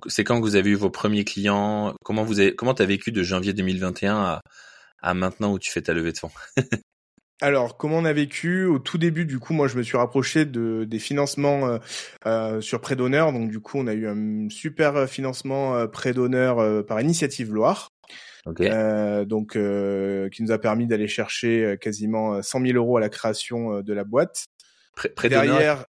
c'est 0.07 0.23
quand 0.23 0.37
que 0.37 0.45
vous 0.45 0.55
avez 0.55 0.71
eu 0.71 0.75
vos 0.75 0.89
premiers 0.89 1.25
clients? 1.25 1.93
Comment 2.03 2.23
vous 2.23 2.39
avez 2.39 2.55
comment 2.55 2.73
t'as 2.73 2.85
vécu 2.85 3.11
de 3.11 3.21
janvier 3.21 3.53
2021 3.53 4.15
à, 4.15 4.41
à 5.01 5.13
maintenant 5.13 5.51
où 5.51 5.59
tu 5.59 5.69
fais 5.69 5.81
ta 5.81 5.93
levée 5.93 6.13
de 6.13 6.17
fonds? 6.17 6.31
Alors, 7.41 7.75
comment 7.75 7.97
on 7.97 8.05
a 8.05 8.13
vécu? 8.13 8.63
Au 8.63 8.79
tout 8.79 8.97
début, 8.97 9.25
du 9.25 9.39
coup, 9.39 9.53
moi, 9.53 9.67
je 9.67 9.77
me 9.77 9.83
suis 9.83 9.97
rapproché 9.97 10.45
de 10.45 10.85
des 10.85 10.99
financements 10.99 11.67
euh, 11.67 11.77
euh, 12.25 12.61
sur 12.61 12.79
prêt 12.79 12.95
d'honneur. 12.95 13.33
Donc, 13.33 13.51
du 13.51 13.59
coup, 13.59 13.77
on 13.77 13.87
a 13.87 13.93
eu 13.93 14.07
un 14.07 14.47
super 14.49 15.09
financement 15.09 15.75
euh, 15.75 15.87
prêt 15.87 16.13
d'honneur 16.13 16.59
euh, 16.59 16.81
par 16.81 17.01
Initiative 17.01 17.53
Loire. 17.53 17.89
Okay. 18.47 18.69
donc, 19.25 19.53
qui 19.53 20.43
nous 20.43 20.51
a 20.51 20.59
permis 20.59 20.85
d'aller 20.85 21.07
chercher 21.07 21.77
quasiment 21.81 22.43
100 22.43 22.61
000 22.61 22.77
euros 22.77 22.97
à 22.97 22.99
la 22.99 23.09
création 23.09 23.81
de 23.81 23.91
la 23.91 24.03
boîte. 24.03 24.45
Prêt, 24.95 25.29
Derrière... 25.29 25.85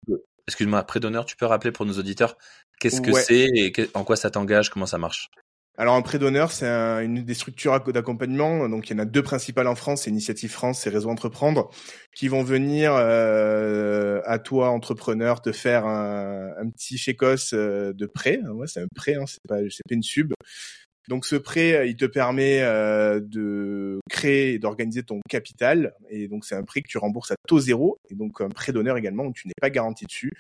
Excuse-moi, 0.49 0.83
prêt 0.85 1.01
d'honneur, 1.01 1.25
tu 1.25 1.37
peux 1.37 1.47
rappeler 1.47 1.73
pour 1.73 1.87
nos 1.87 1.95
auditeurs 1.95 2.37
qu'est-ce 2.81 3.01
que 3.01 3.13
c'est 3.13 3.49
et 3.55 3.73
en 3.95 4.05
quoi 4.05 4.17
ça 4.17 4.31
t'engage, 4.31 4.71
comment 4.71 4.87
ça 4.87 4.99
marche? 4.99 5.31
Alors 5.79 5.95
un 5.95 6.03
prêt 6.03 6.19
d'honneur, 6.19 6.53
c'est 6.53 6.67
une 6.67 7.25
des 7.25 7.35
structures 7.35 7.81
d'accompagnement. 7.81 8.69
Donc 8.69 8.91
il 8.91 8.93
y 8.93 8.97
en 8.97 8.99
a 8.99 9.05
deux 9.07 9.23
principales 9.23 9.67
en 9.67 9.75
France, 9.75 10.03
c'est 10.03 10.11
Initiative 10.11 10.51
France 10.51 10.87
et 10.87 10.91
Réseau 10.91 11.09
Entreprendre, 11.09 11.71
qui 12.15 12.29
vont 12.29 12.43
venir 12.43 12.93
euh, 12.95 14.21
à 14.27 14.39
toi 14.39 14.69
entrepreneur 14.69 15.41
te 15.41 15.51
faire 15.51 15.87
un, 15.87 16.51
un 16.59 16.69
petit 16.69 16.99
chécos 16.99 17.55
euh, 17.55 17.95
de 17.95 18.07
prêt. 18.07 18.41
Ouais, 18.53 18.67
c'est 18.67 18.83
un 18.83 18.87
prêt, 18.95 19.15
hein, 19.15 19.25
c'est 19.27 19.41
pas 19.49 19.61
c'est 19.71 19.83
pas 19.89 19.95
une 19.95 20.03
sub. 20.03 20.35
Donc 21.09 21.27
ce 21.27 21.37
prêt, 21.37 21.89
il 21.89 21.97
te 21.97 22.05
permet 22.05 22.63
euh, 22.63 23.21
de 23.21 24.01
créer 24.09 24.55
et 24.55 24.59
d'organiser 24.59 25.03
ton 25.03 25.21
capital. 25.29 25.95
Et 26.09 26.29
donc 26.29 26.45
c'est 26.45 26.55
un 26.55 26.63
prêt 26.63 26.81
que 26.81 26.89
tu 26.89 26.99
rembourses 26.99 27.33
à 27.33 27.35
taux 27.49 27.59
zéro. 27.59 27.99
Et 28.11 28.15
donc 28.15 28.41
un 28.41 28.49
prêt 28.49 28.73
d'honneur 28.73 28.97
également 28.97 29.25
où 29.25 29.33
tu 29.33 29.49
n'es 29.49 29.55
pas 29.61 29.71
garanti 29.71 30.05
dessus. 30.07 30.33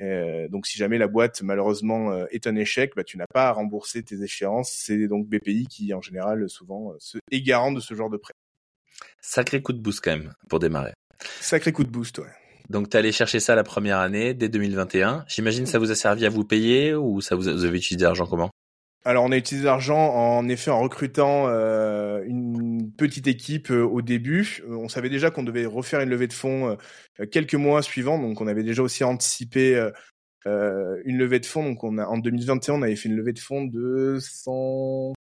Euh, 0.00 0.48
donc 0.48 0.66
si 0.66 0.78
jamais 0.78 0.96
la 0.96 1.06
boîte 1.06 1.42
malheureusement 1.42 2.12
euh, 2.12 2.24
est 2.30 2.46
un 2.46 2.56
échec, 2.56 2.92
bah, 2.96 3.04
tu 3.04 3.18
n'as 3.18 3.26
pas 3.32 3.48
à 3.48 3.52
rembourser 3.52 4.02
tes 4.02 4.22
échéances. 4.22 4.72
C'est 4.72 5.08
donc 5.08 5.28
BPI 5.28 5.66
qui 5.66 5.92
en 5.92 6.00
général 6.00 6.48
souvent 6.48 6.94
se, 6.98 7.18
est 7.30 7.42
garant 7.42 7.72
de 7.72 7.80
ce 7.80 7.94
genre 7.94 8.10
de 8.10 8.16
prêt. 8.16 8.32
Sacré 9.20 9.60
coup 9.60 9.72
de 9.72 9.80
boost 9.80 10.00
quand 10.02 10.12
même 10.12 10.32
pour 10.48 10.58
démarrer. 10.58 10.94
Sacré 11.40 11.72
coup 11.72 11.84
de 11.84 11.90
boost, 11.90 12.18
ouais. 12.18 12.26
Donc 12.70 12.88
tu 12.88 12.96
allé 12.96 13.12
chercher 13.12 13.40
ça 13.40 13.54
la 13.54 13.64
première 13.64 13.98
année, 13.98 14.32
dès 14.32 14.48
2021. 14.48 15.24
J'imagine 15.28 15.66
ça 15.66 15.78
vous 15.78 15.90
a 15.90 15.94
servi 15.94 16.24
à 16.24 16.30
vous 16.30 16.44
payer 16.44 16.94
ou 16.94 17.20
ça 17.20 17.36
vous, 17.36 17.42
vous 17.42 17.64
avez 17.64 17.76
utilisé 17.76 18.04
l'argent 18.04 18.26
comment? 18.26 18.50
Alors 19.04 19.24
on 19.24 19.32
a 19.32 19.36
utilisé 19.36 19.66
l'argent 19.66 20.14
en 20.14 20.48
effet 20.48 20.70
en 20.70 20.80
recrutant 20.80 21.48
euh, 21.48 22.22
une 22.24 22.92
petite 22.92 23.26
équipe 23.26 23.70
euh, 23.70 23.82
au 23.82 24.00
début. 24.00 24.62
On 24.68 24.88
savait 24.88 25.10
déjà 25.10 25.30
qu'on 25.30 25.42
devait 25.42 25.66
refaire 25.66 26.00
une 26.00 26.08
levée 26.08 26.28
de 26.28 26.32
fonds 26.32 26.76
euh, 27.20 27.26
quelques 27.26 27.56
mois 27.56 27.82
suivants, 27.82 28.18
donc 28.18 28.40
on 28.40 28.46
avait 28.46 28.62
déjà 28.62 28.82
aussi 28.82 29.02
anticipé 29.02 29.90
une 30.44 31.18
levée 31.18 31.40
de 31.40 31.46
fonds. 31.46 31.64
Donc 31.64 31.82
on 31.82 31.98
a 31.98 32.06
en 32.06 32.18
2021 32.18 32.74
on 32.74 32.82
avait 32.82 32.96
fait 32.96 33.08
une 33.08 33.16
levée 33.16 33.32
de 33.32 33.40
fonds 33.40 33.64
de 33.64 34.18
100 34.20 35.14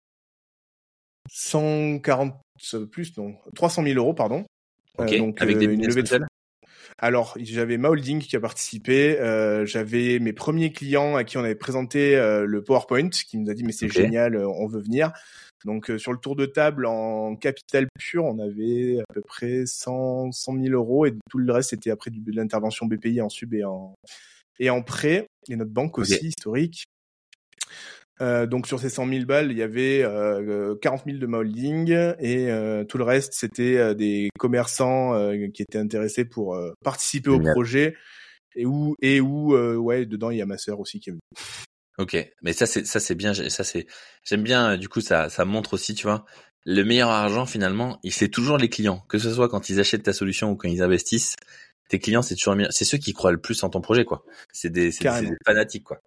140 1.31 2.35
plus 2.91 3.15
non 3.17 3.35
300 3.55 3.83
000 3.83 3.97
euros 3.97 4.13
pardon. 4.13 4.45
donc 4.97 5.41
avec 5.41 5.57
des 5.57 5.65
une 5.65 5.85
levée 5.85 6.03
de 6.03 6.07
fonds. 6.07 6.25
Alors, 7.01 7.37
j'avais 7.39 7.77
ma 7.77 7.89
holding 7.89 8.19
qui 8.19 8.35
a 8.35 8.41
participé, 8.41 9.17
euh, 9.19 9.65
j'avais 9.65 10.19
mes 10.19 10.33
premiers 10.33 10.73
clients 10.73 11.15
à 11.15 11.23
qui 11.23 11.37
on 11.37 11.43
avait 11.43 11.55
présenté 11.55 12.17
euh, 12.17 12.45
le 12.45 12.61
PowerPoint, 12.61 13.09
qui 13.09 13.37
nous 13.37 13.49
a 13.49 13.53
dit 13.53 13.63
mais 13.63 13.71
c'est 13.71 13.87
génial, 13.87 14.35
euh, 14.35 14.47
on 14.47 14.67
veut 14.67 14.81
venir. 14.81 15.13
Donc 15.65 15.91
sur 15.97 16.13
le 16.13 16.19
tour 16.19 16.35
de 16.35 16.45
table 16.45 16.85
en 16.85 17.35
capital 17.35 17.87
pur, 17.97 18.25
on 18.25 18.39
avait 18.39 18.99
à 18.99 19.13
peu 19.13 19.21
près 19.21 19.65
100, 19.65 20.31
100 20.31 20.53
000 20.53 20.67
euros 20.73 21.05
et 21.05 21.13
tout 21.29 21.37
le 21.37 21.51
reste 21.51 21.71
c'était 21.71 21.91
après 21.91 22.11
de 22.11 22.31
l'intervention 22.31 22.85
BPI 22.85 23.19
en 23.19 23.27
sub 23.27 23.53
et 23.53 23.65
en 23.65 23.93
et 24.59 24.69
en 24.69 24.81
prêt 24.81 25.27
et 25.49 25.57
notre 25.57 25.71
banque 25.71 25.99
aussi 25.99 26.27
historique. 26.27 26.85
Euh, 28.21 28.45
donc 28.45 28.67
sur 28.67 28.79
ces 28.79 28.89
100 28.89 29.07
000 29.07 29.25
balles, 29.25 29.51
il 29.51 29.57
y 29.57 29.61
avait 29.61 30.03
euh, 30.03 30.75
40 30.81 31.03
000 31.05 31.17
de 31.19 31.25
ma 31.25 31.37
holding 31.37 31.89
et 32.19 32.51
euh, 32.51 32.83
tout 32.83 32.97
le 32.97 33.05
reste, 33.05 33.33
c'était 33.33 33.77
euh, 33.77 33.93
des 33.93 34.29
commerçants 34.37 35.13
euh, 35.13 35.47
qui 35.53 35.61
étaient 35.61 35.77
intéressés 35.77 36.25
pour 36.25 36.59
participer 36.83 37.29
au 37.29 37.39
projet 37.39 37.95
et 38.55 38.65
où 38.65 38.95
et 39.01 39.21
où 39.21 39.53
ouais 39.53 40.05
dedans 40.05 40.31
il 40.31 40.37
y 40.37 40.41
a 40.41 40.45
ma 40.45 40.57
sœur 40.57 40.79
aussi 40.79 40.99
qui 40.99 41.11
est 41.11 41.13
venue. 41.13 41.21
Ok, 41.97 42.17
mais 42.41 42.53
ça 42.53 42.65
c'est 42.65 42.85
ça 42.85 42.99
c'est 42.99 43.15
bien, 43.15 43.33
ça 43.33 43.63
c'est 43.63 43.85
j'aime 44.23 44.43
bien 44.43 44.77
du 44.77 44.89
coup 44.89 45.01
ça 45.01 45.29
ça 45.29 45.45
montre 45.45 45.73
aussi 45.73 45.95
tu 45.95 46.07
vois 46.07 46.25
le 46.65 46.83
meilleur 46.83 47.09
argent 47.09 47.45
finalement, 47.45 47.99
il 48.03 48.11
c'est 48.11 48.27
toujours 48.27 48.57
les 48.57 48.69
clients, 48.69 49.03
que 49.07 49.17
ce 49.17 49.33
soit 49.33 49.49
quand 49.49 49.69
ils 49.69 49.79
achètent 49.79 50.03
ta 50.03 50.13
solution 50.13 50.51
ou 50.51 50.55
quand 50.55 50.67
ils 50.67 50.81
investissent, 50.81 51.35
tes 51.89 51.99
clients, 51.99 52.21
c'est 52.21 52.35
toujours 52.35 52.55
c'est 52.69 52.85
ceux 52.85 52.97
qui 52.97 53.13
croient 53.13 53.31
le 53.31 53.41
plus 53.41 53.61
en 53.63 53.69
ton 53.69 53.81
projet, 53.81 54.05
quoi. 54.05 54.23
C'est 54.53 54.69
des, 54.69 54.91
des, 54.91 55.35
fanatiques, 55.45 55.83
quoi. 55.83 55.99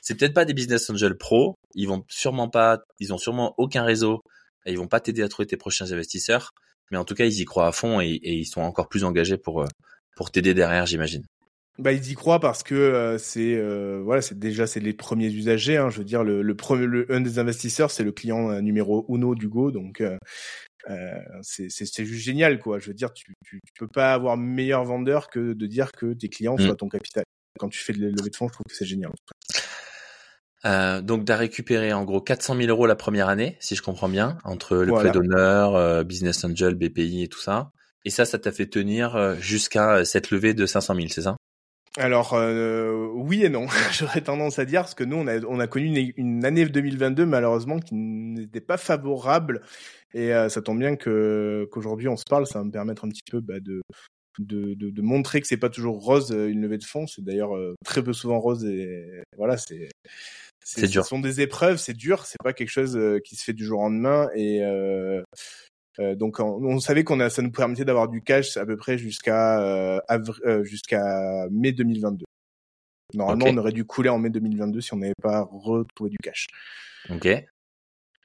C'est 0.00 0.14
peut-être 0.14 0.34
pas 0.34 0.44
des 0.44 0.54
business 0.54 0.88
angels 0.90 1.16
pro. 1.18 1.56
Ils 1.74 1.88
vont 1.88 2.04
sûrement 2.08 2.48
pas, 2.48 2.80
ils 3.00 3.12
ont 3.12 3.18
sûrement 3.18 3.54
aucun 3.58 3.82
réseau 3.82 4.22
et 4.66 4.72
ils 4.72 4.78
vont 4.78 4.88
pas 4.88 5.00
t'aider 5.00 5.22
à 5.22 5.28
trouver 5.28 5.46
tes 5.46 5.56
prochains 5.56 5.90
investisseurs. 5.90 6.52
Mais 6.90 6.98
en 6.98 7.04
tout 7.04 7.14
cas, 7.14 7.24
ils 7.24 7.40
y 7.40 7.44
croient 7.46 7.66
à 7.66 7.72
fond 7.72 8.00
et, 8.00 8.10
et 8.10 8.34
ils 8.34 8.44
sont 8.46 8.60
encore 8.60 8.88
plus 8.88 9.04
engagés 9.04 9.38
pour, 9.38 9.62
euh, 9.62 9.66
pour 10.16 10.30
t'aider 10.30 10.54
derrière, 10.54 10.86
j'imagine. 10.86 11.24
bah, 11.78 11.92
ils 11.92 12.10
y 12.10 12.14
croient 12.14 12.40
parce 12.40 12.62
que 12.62 12.74
euh, 12.74 13.18
c'est 13.18 13.54
euh, 13.56 14.02
voilà, 14.04 14.20
c'est 14.22 14.38
déjà 14.38 14.66
c'est 14.66 14.80
les 14.80 14.92
premiers 14.92 15.30
usagers. 15.32 15.78
Hein, 15.78 15.88
je 15.90 15.98
veux 15.98 16.04
dire, 16.04 16.22
le, 16.22 16.42
le 16.42 16.54
premier, 16.54 17.04
un 17.08 17.20
des 17.22 17.38
investisseurs, 17.38 17.90
c'est 17.90 18.04
le 18.04 18.12
client 18.12 18.50
euh, 18.50 18.60
numéro 18.60 19.06
uno 19.08 19.34
du 19.34 19.48
Go, 19.48 19.70
donc 19.70 20.00
euh, 20.02 20.18
c'est 21.42 21.68
c'est 21.70 22.04
juste 22.04 22.24
génial 22.24 22.58
quoi. 22.58 22.78
Je 22.78 22.88
veux 22.88 22.94
dire, 22.94 23.12
tu, 23.12 23.34
tu, 23.44 23.60
tu 23.64 23.72
peux 23.78 23.88
pas 23.88 24.12
avoir 24.12 24.36
meilleur 24.36 24.84
vendeur 24.84 25.28
que 25.28 25.52
de 25.52 25.66
dire 25.66 25.92
que 25.92 26.12
tes 26.12 26.28
clients 26.28 26.56
mmh. 26.56 26.62
soient 26.62 26.76
ton 26.76 26.88
capital. 26.88 27.24
Quand 27.58 27.68
tu 27.68 27.78
fais 27.78 27.92
de 27.92 28.00
levée 28.00 28.30
de 28.30 28.36
fonds, 28.36 28.48
je 28.48 28.54
trouve 28.54 28.66
que 28.68 28.74
c'est 28.74 28.86
génial. 28.86 29.12
Euh, 30.64 31.02
donc, 31.02 31.26
tu 31.26 31.32
as 31.32 31.36
récupéré 31.36 31.92
en 31.92 32.04
gros 32.04 32.20
400 32.20 32.56
000 32.56 32.68
euros 32.68 32.86
la 32.86 32.94
première 32.96 33.28
année, 33.28 33.56
si 33.60 33.74
je 33.74 33.82
comprends 33.82 34.08
bien, 34.08 34.38
entre 34.44 34.76
le 34.76 34.92
prêt 34.92 35.10
d'honneur, 35.10 36.04
Business 36.04 36.44
Angel, 36.44 36.74
BPI 36.74 37.24
et 37.24 37.28
tout 37.28 37.40
ça. 37.40 37.72
Et 38.04 38.10
ça, 38.10 38.24
ça 38.24 38.38
t'a 38.38 38.52
fait 38.52 38.66
tenir 38.66 39.36
jusqu'à 39.40 40.04
cette 40.04 40.30
levée 40.30 40.54
de 40.54 40.64
500 40.64 40.94
000, 40.94 41.08
c'est 41.08 41.22
ça? 41.22 41.36
Alors 41.98 42.32
euh, 42.32 43.10
oui 43.14 43.44
et 43.44 43.50
non, 43.50 43.66
j'aurais 43.92 44.22
tendance 44.22 44.58
à 44.58 44.64
dire 44.64 44.82
parce 44.82 44.94
que 44.94 45.04
nous 45.04 45.16
on 45.16 45.26
a 45.26 45.40
on 45.44 45.60
a 45.60 45.66
connu 45.66 45.86
une, 45.86 46.12
une 46.16 46.44
année 46.44 46.64
2022 46.64 47.26
malheureusement 47.26 47.78
qui 47.78 47.94
n'était 47.94 48.60
pas 48.60 48.78
favorable. 48.78 49.62
Et 50.14 50.32
euh, 50.32 50.48
ça 50.48 50.62
tombe 50.62 50.78
bien 50.78 50.96
que 50.96 51.68
qu'aujourd'hui 51.70 52.08
on 52.08 52.16
se 52.16 52.24
parle, 52.28 52.46
ça 52.46 52.58
va 52.60 52.64
me 52.64 52.70
permettre 52.70 53.04
un 53.04 53.08
petit 53.08 53.22
peu 53.30 53.40
bah, 53.40 53.60
de, 53.60 53.82
de, 54.38 54.74
de 54.74 54.90
de 54.90 55.02
montrer 55.02 55.40
que 55.40 55.46
c'est 55.46 55.58
pas 55.58 55.70
toujours 55.70 56.02
rose 56.02 56.32
euh, 56.32 56.48
une 56.48 56.62
levée 56.62 56.78
de 56.78 56.84
fonds, 56.84 57.06
c'est 57.06 57.24
d'ailleurs 57.24 57.52
très 57.84 58.02
peu 58.02 58.12
souvent 58.12 58.40
rose 58.40 58.64
et 58.64 59.22
voilà 59.36 59.58
c'est 59.58 59.88
c'est 60.64 60.86
dur. 60.86 61.02
Ce 61.02 61.10
sont 61.10 61.18
des 61.18 61.40
épreuves, 61.40 61.78
c'est 61.78 61.96
dur, 61.96 62.24
c'est 62.24 62.42
pas 62.42 62.52
quelque 62.52 62.70
chose 62.70 62.98
qui 63.24 63.36
se 63.36 63.44
fait 63.44 63.52
du 63.52 63.64
jour 63.64 63.80
au 63.80 63.84
lendemain. 63.84 64.28
Et 64.34 64.62
euh, 64.62 65.22
donc 65.98 66.40
on, 66.40 66.78
savait 66.80 67.04
qu'on 67.04 67.20
a, 67.20 67.28
ça 67.30 67.42
nous 67.42 67.50
permettait 67.50 67.84
d'avoir 67.84 68.08
du 68.08 68.22
cash 68.22 68.56
à 68.56 68.64
peu 68.64 68.76
près 68.76 68.96
jusqu'à 68.98 69.60
euh, 69.60 70.00
euh 70.46 70.64
jusqu'à 70.64 71.46
mai 71.50 71.72
2022. 71.72 72.24
Normalement, 73.14 73.46
on 73.48 73.56
aurait 73.58 73.72
dû 73.72 73.84
couler 73.84 74.08
en 74.08 74.18
mai 74.18 74.30
2022 74.30 74.80
si 74.80 74.94
on 74.94 74.98
n'avait 74.98 75.12
pas 75.22 75.46
retrouvé 75.50 76.10
du 76.10 76.16
cash. 76.22 76.46
Ok. 77.10 77.28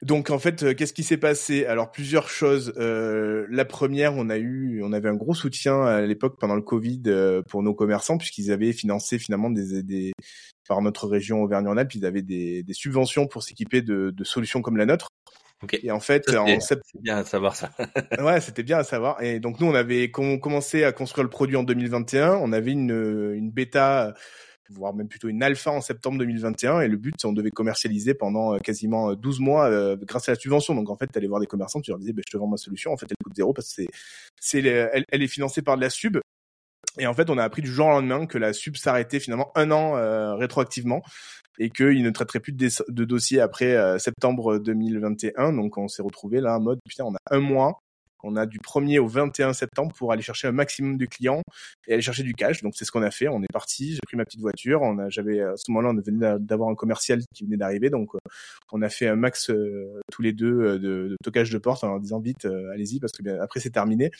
Donc 0.00 0.30
en 0.30 0.38
fait, 0.38 0.62
euh, 0.62 0.74
qu'est-ce 0.74 0.92
qui 0.92 1.02
s'est 1.02 1.18
passé? 1.18 1.66
Alors 1.66 1.90
plusieurs 1.90 2.30
choses. 2.30 2.72
Euh, 2.78 3.46
la 3.50 3.64
première, 3.64 4.14
on 4.16 4.30
a 4.30 4.38
eu, 4.38 4.80
on 4.82 4.92
avait 4.92 5.08
un 5.08 5.16
gros 5.16 5.34
soutien 5.34 5.82
à 5.82 6.00
l'époque 6.02 6.38
pendant 6.38 6.54
le 6.54 6.62
Covid 6.62 7.02
pour 7.48 7.62
nos 7.62 7.74
commerçants 7.74 8.16
puisqu'ils 8.16 8.52
avaient 8.52 8.72
financé 8.72 9.18
finalement 9.18 9.50
des, 9.50 9.82
des 9.82 10.12
par 10.68 10.80
notre 10.82 11.08
région 11.08 11.42
Auvergne-Rhône-Alpes, 11.42 11.94
ils 11.94 12.06
avaient 12.06 12.22
des, 12.22 12.62
des 12.62 12.74
subventions 12.74 13.26
pour 13.26 13.42
s'équiper 13.42 13.82
de, 13.82 14.10
de 14.10 14.24
solutions 14.24 14.62
comme 14.62 14.76
la 14.76 14.86
nôtre. 14.86 15.08
Et 15.82 15.90
en 15.90 16.00
fait, 16.00 16.24
c'est 16.60 16.78
bien 17.00 17.18
à 17.18 17.24
savoir 17.24 17.56
ça. 17.56 17.70
ouais, 18.20 18.40
c'était 18.40 18.62
bien 18.62 18.78
à 18.78 18.84
savoir. 18.84 19.22
Et 19.22 19.40
donc 19.40 19.60
nous, 19.60 19.66
on 19.66 19.74
avait 19.74 20.10
commencé 20.10 20.84
à 20.84 20.92
construire 20.92 21.24
le 21.24 21.30
produit 21.30 21.56
en 21.56 21.64
2021. 21.64 22.34
On 22.34 22.52
avait 22.52 22.72
une, 22.72 23.32
une 23.34 23.50
bêta, 23.50 24.14
voire 24.70 24.94
même 24.94 25.08
plutôt 25.08 25.28
une 25.28 25.42
alpha 25.42 25.70
en 25.70 25.80
septembre 25.80 26.18
2021. 26.18 26.82
Et 26.82 26.88
le 26.88 26.96
but, 26.96 27.14
c'est 27.18 27.26
on 27.26 27.32
devait 27.32 27.50
commercialiser 27.50 28.14
pendant 28.14 28.54
euh, 28.54 28.58
quasiment 28.58 29.14
12 29.14 29.40
mois 29.40 29.66
euh, 29.66 29.96
grâce 30.00 30.28
à 30.28 30.32
la 30.32 30.38
subvention. 30.38 30.74
Donc 30.74 30.90
en 30.90 30.96
fait, 30.96 31.08
tu 31.10 31.18
allais 31.18 31.28
voir 31.28 31.40
des 31.40 31.46
commerçants, 31.46 31.80
tu 31.80 31.90
leur 31.90 31.98
disais, 31.98 32.12
bah, 32.12 32.22
je 32.26 32.30
te 32.30 32.36
vends 32.36 32.46
ma 32.46 32.56
solution. 32.56 32.92
En 32.92 32.96
fait, 32.96 33.06
elle 33.10 33.16
coûte 33.22 33.34
zéro 33.34 33.52
parce 33.52 33.68
que 33.68 33.74
c'est, 33.82 33.88
c'est, 34.40 34.64
elle, 34.64 35.04
elle, 35.10 35.22
est 35.22 35.28
financée 35.28 35.62
par 35.62 35.76
de 35.76 35.82
la 35.82 35.90
sub. 35.90 36.18
Et 36.98 37.06
en 37.06 37.14
fait, 37.14 37.30
on 37.30 37.38
a 37.38 37.44
appris 37.44 37.62
du 37.62 37.72
jour 37.72 37.86
au 37.86 37.90
lendemain 37.90 38.26
que 38.26 38.38
la 38.38 38.52
sub 38.52 38.76
s'arrêtait 38.76 39.20
finalement 39.20 39.50
un 39.54 39.70
an 39.70 39.96
euh, 39.96 40.34
rétroactivement 40.34 41.02
et 41.58 41.70
qu'il 41.70 42.02
ne 42.02 42.10
traiterait 42.10 42.40
plus 42.40 42.52
de, 42.52 42.68
de 42.88 43.04
dossiers 43.04 43.40
après 43.40 43.76
euh, 43.76 43.98
septembre 43.98 44.58
2021. 44.58 45.52
Donc 45.52 45.78
on 45.78 45.88
s'est 45.88 46.02
retrouvé 46.02 46.40
là 46.40 46.56
en 46.56 46.60
mode 46.60 46.80
putain, 46.86 47.04
on 47.04 47.14
a 47.14 47.18
un 47.30 47.40
mois. 47.40 47.80
On 48.24 48.34
a 48.34 48.46
du 48.46 48.58
1er 48.58 48.98
au 48.98 49.06
21 49.06 49.52
septembre 49.52 49.94
pour 49.96 50.10
aller 50.10 50.22
chercher 50.22 50.48
un 50.48 50.52
maximum 50.52 50.96
de 50.96 51.06
clients 51.06 51.40
et 51.86 51.92
aller 51.92 52.02
chercher 52.02 52.24
du 52.24 52.34
cash. 52.34 52.62
Donc 52.62 52.74
c'est 52.74 52.84
ce 52.84 52.90
qu'on 52.90 53.02
a 53.02 53.12
fait. 53.12 53.28
On 53.28 53.40
est 53.44 53.52
parti. 53.52 53.92
J'ai 53.92 54.00
pris 54.04 54.16
ma 54.16 54.24
petite 54.24 54.40
voiture. 54.40 54.82
On 54.82 54.98
a, 54.98 55.08
j'avais 55.08 55.40
à 55.40 55.56
ce 55.56 55.70
moment-là, 55.70 55.90
on 55.90 56.02
venait 56.02 56.36
d'avoir 56.40 56.68
un 56.68 56.74
commercial 56.74 57.20
qui 57.32 57.44
venait 57.44 57.56
d'arriver. 57.56 57.90
Donc 57.90 58.16
euh, 58.16 58.18
on 58.72 58.82
a 58.82 58.88
fait 58.88 59.06
un 59.06 59.14
max 59.14 59.52
tous 60.10 60.22
les 60.22 60.32
deux 60.32 60.80
de, 60.80 61.08
de, 61.08 61.16
toquage 61.22 61.50
de 61.50 61.58
porte 61.58 61.84
en 61.84 62.00
disant 62.00 62.18
vite, 62.18 62.44
allez-y 62.74 62.98
parce 62.98 63.12
que 63.12 63.22
bien 63.22 63.40
après 63.40 63.60
c'est 63.60 63.70
terminé. 63.70 64.10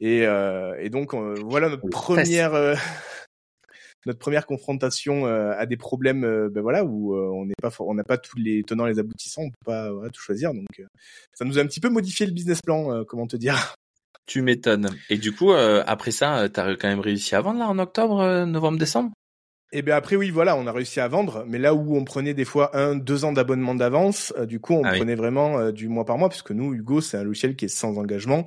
Et, 0.00 0.26
euh, 0.26 0.74
et 0.80 0.90
donc 0.90 1.14
euh, 1.14 1.34
voilà 1.44 1.68
notre 1.68 1.88
première 1.88 2.54
euh, 2.54 2.74
notre 4.06 4.18
première 4.18 4.46
confrontation 4.46 5.26
à 5.26 5.64
des 5.66 5.76
problèmes 5.76 6.48
ben 6.48 6.60
voilà 6.60 6.84
où 6.84 7.14
on 7.14 7.44
n'est 7.44 7.54
pas 7.60 7.70
on 7.78 7.94
n'a 7.94 8.02
pas 8.02 8.18
tous 8.18 8.36
les 8.36 8.64
tenants 8.64 8.86
les 8.86 8.98
aboutissants 8.98 9.42
on 9.42 9.50
peut 9.50 9.64
pas 9.64 9.92
voilà, 9.92 10.10
tout 10.10 10.20
choisir. 10.20 10.52
Donc 10.52 10.66
ça 11.32 11.44
nous 11.44 11.58
a 11.58 11.62
un 11.62 11.66
petit 11.66 11.78
peu 11.78 11.88
modifié 11.88 12.26
le 12.26 12.32
business 12.32 12.60
plan 12.62 13.04
comment 13.04 13.26
te 13.26 13.36
dire? 13.36 13.76
Tu 14.24 14.40
m'étonnes. 14.40 14.88
Et 15.10 15.18
du 15.18 15.32
coup 15.32 15.52
après 15.52 16.10
ça 16.10 16.48
tu 16.48 16.58
as 16.58 16.74
quand 16.76 16.88
même 16.88 17.00
réussi 17.00 17.36
à 17.36 17.40
vendre 17.40 17.60
là 17.60 17.68
en 17.68 17.78
octobre 17.78 18.44
novembre 18.44 18.78
décembre? 18.78 19.12
Et 19.72 19.82
bien 19.82 19.96
après 19.96 20.16
oui 20.16 20.30
voilà 20.30 20.56
on 20.56 20.66
a 20.66 20.72
réussi 20.72 21.00
à 21.00 21.08
vendre 21.08 21.44
mais 21.48 21.58
là 21.58 21.74
où 21.74 21.96
on 21.96 22.04
prenait 22.04 22.34
des 22.34 22.44
fois 22.44 22.76
un 22.76 22.94
deux 22.94 23.24
ans 23.24 23.32
d'abonnement 23.32 23.74
d'avance 23.74 24.32
du 24.46 24.60
coup 24.60 24.74
on 24.74 24.84
ah 24.84 24.94
prenait 24.94 25.14
vraiment 25.14 25.70
du 25.70 25.88
mois 25.88 26.04
par 26.04 26.18
mois 26.18 26.28
puisque 26.28 26.50
nous 26.50 26.74
Hugo 26.74 27.00
c'est 27.00 27.16
un 27.16 27.24
logiciel 27.24 27.56
qui 27.56 27.66
est 27.66 27.68
sans 27.68 27.98
engagement 27.98 28.44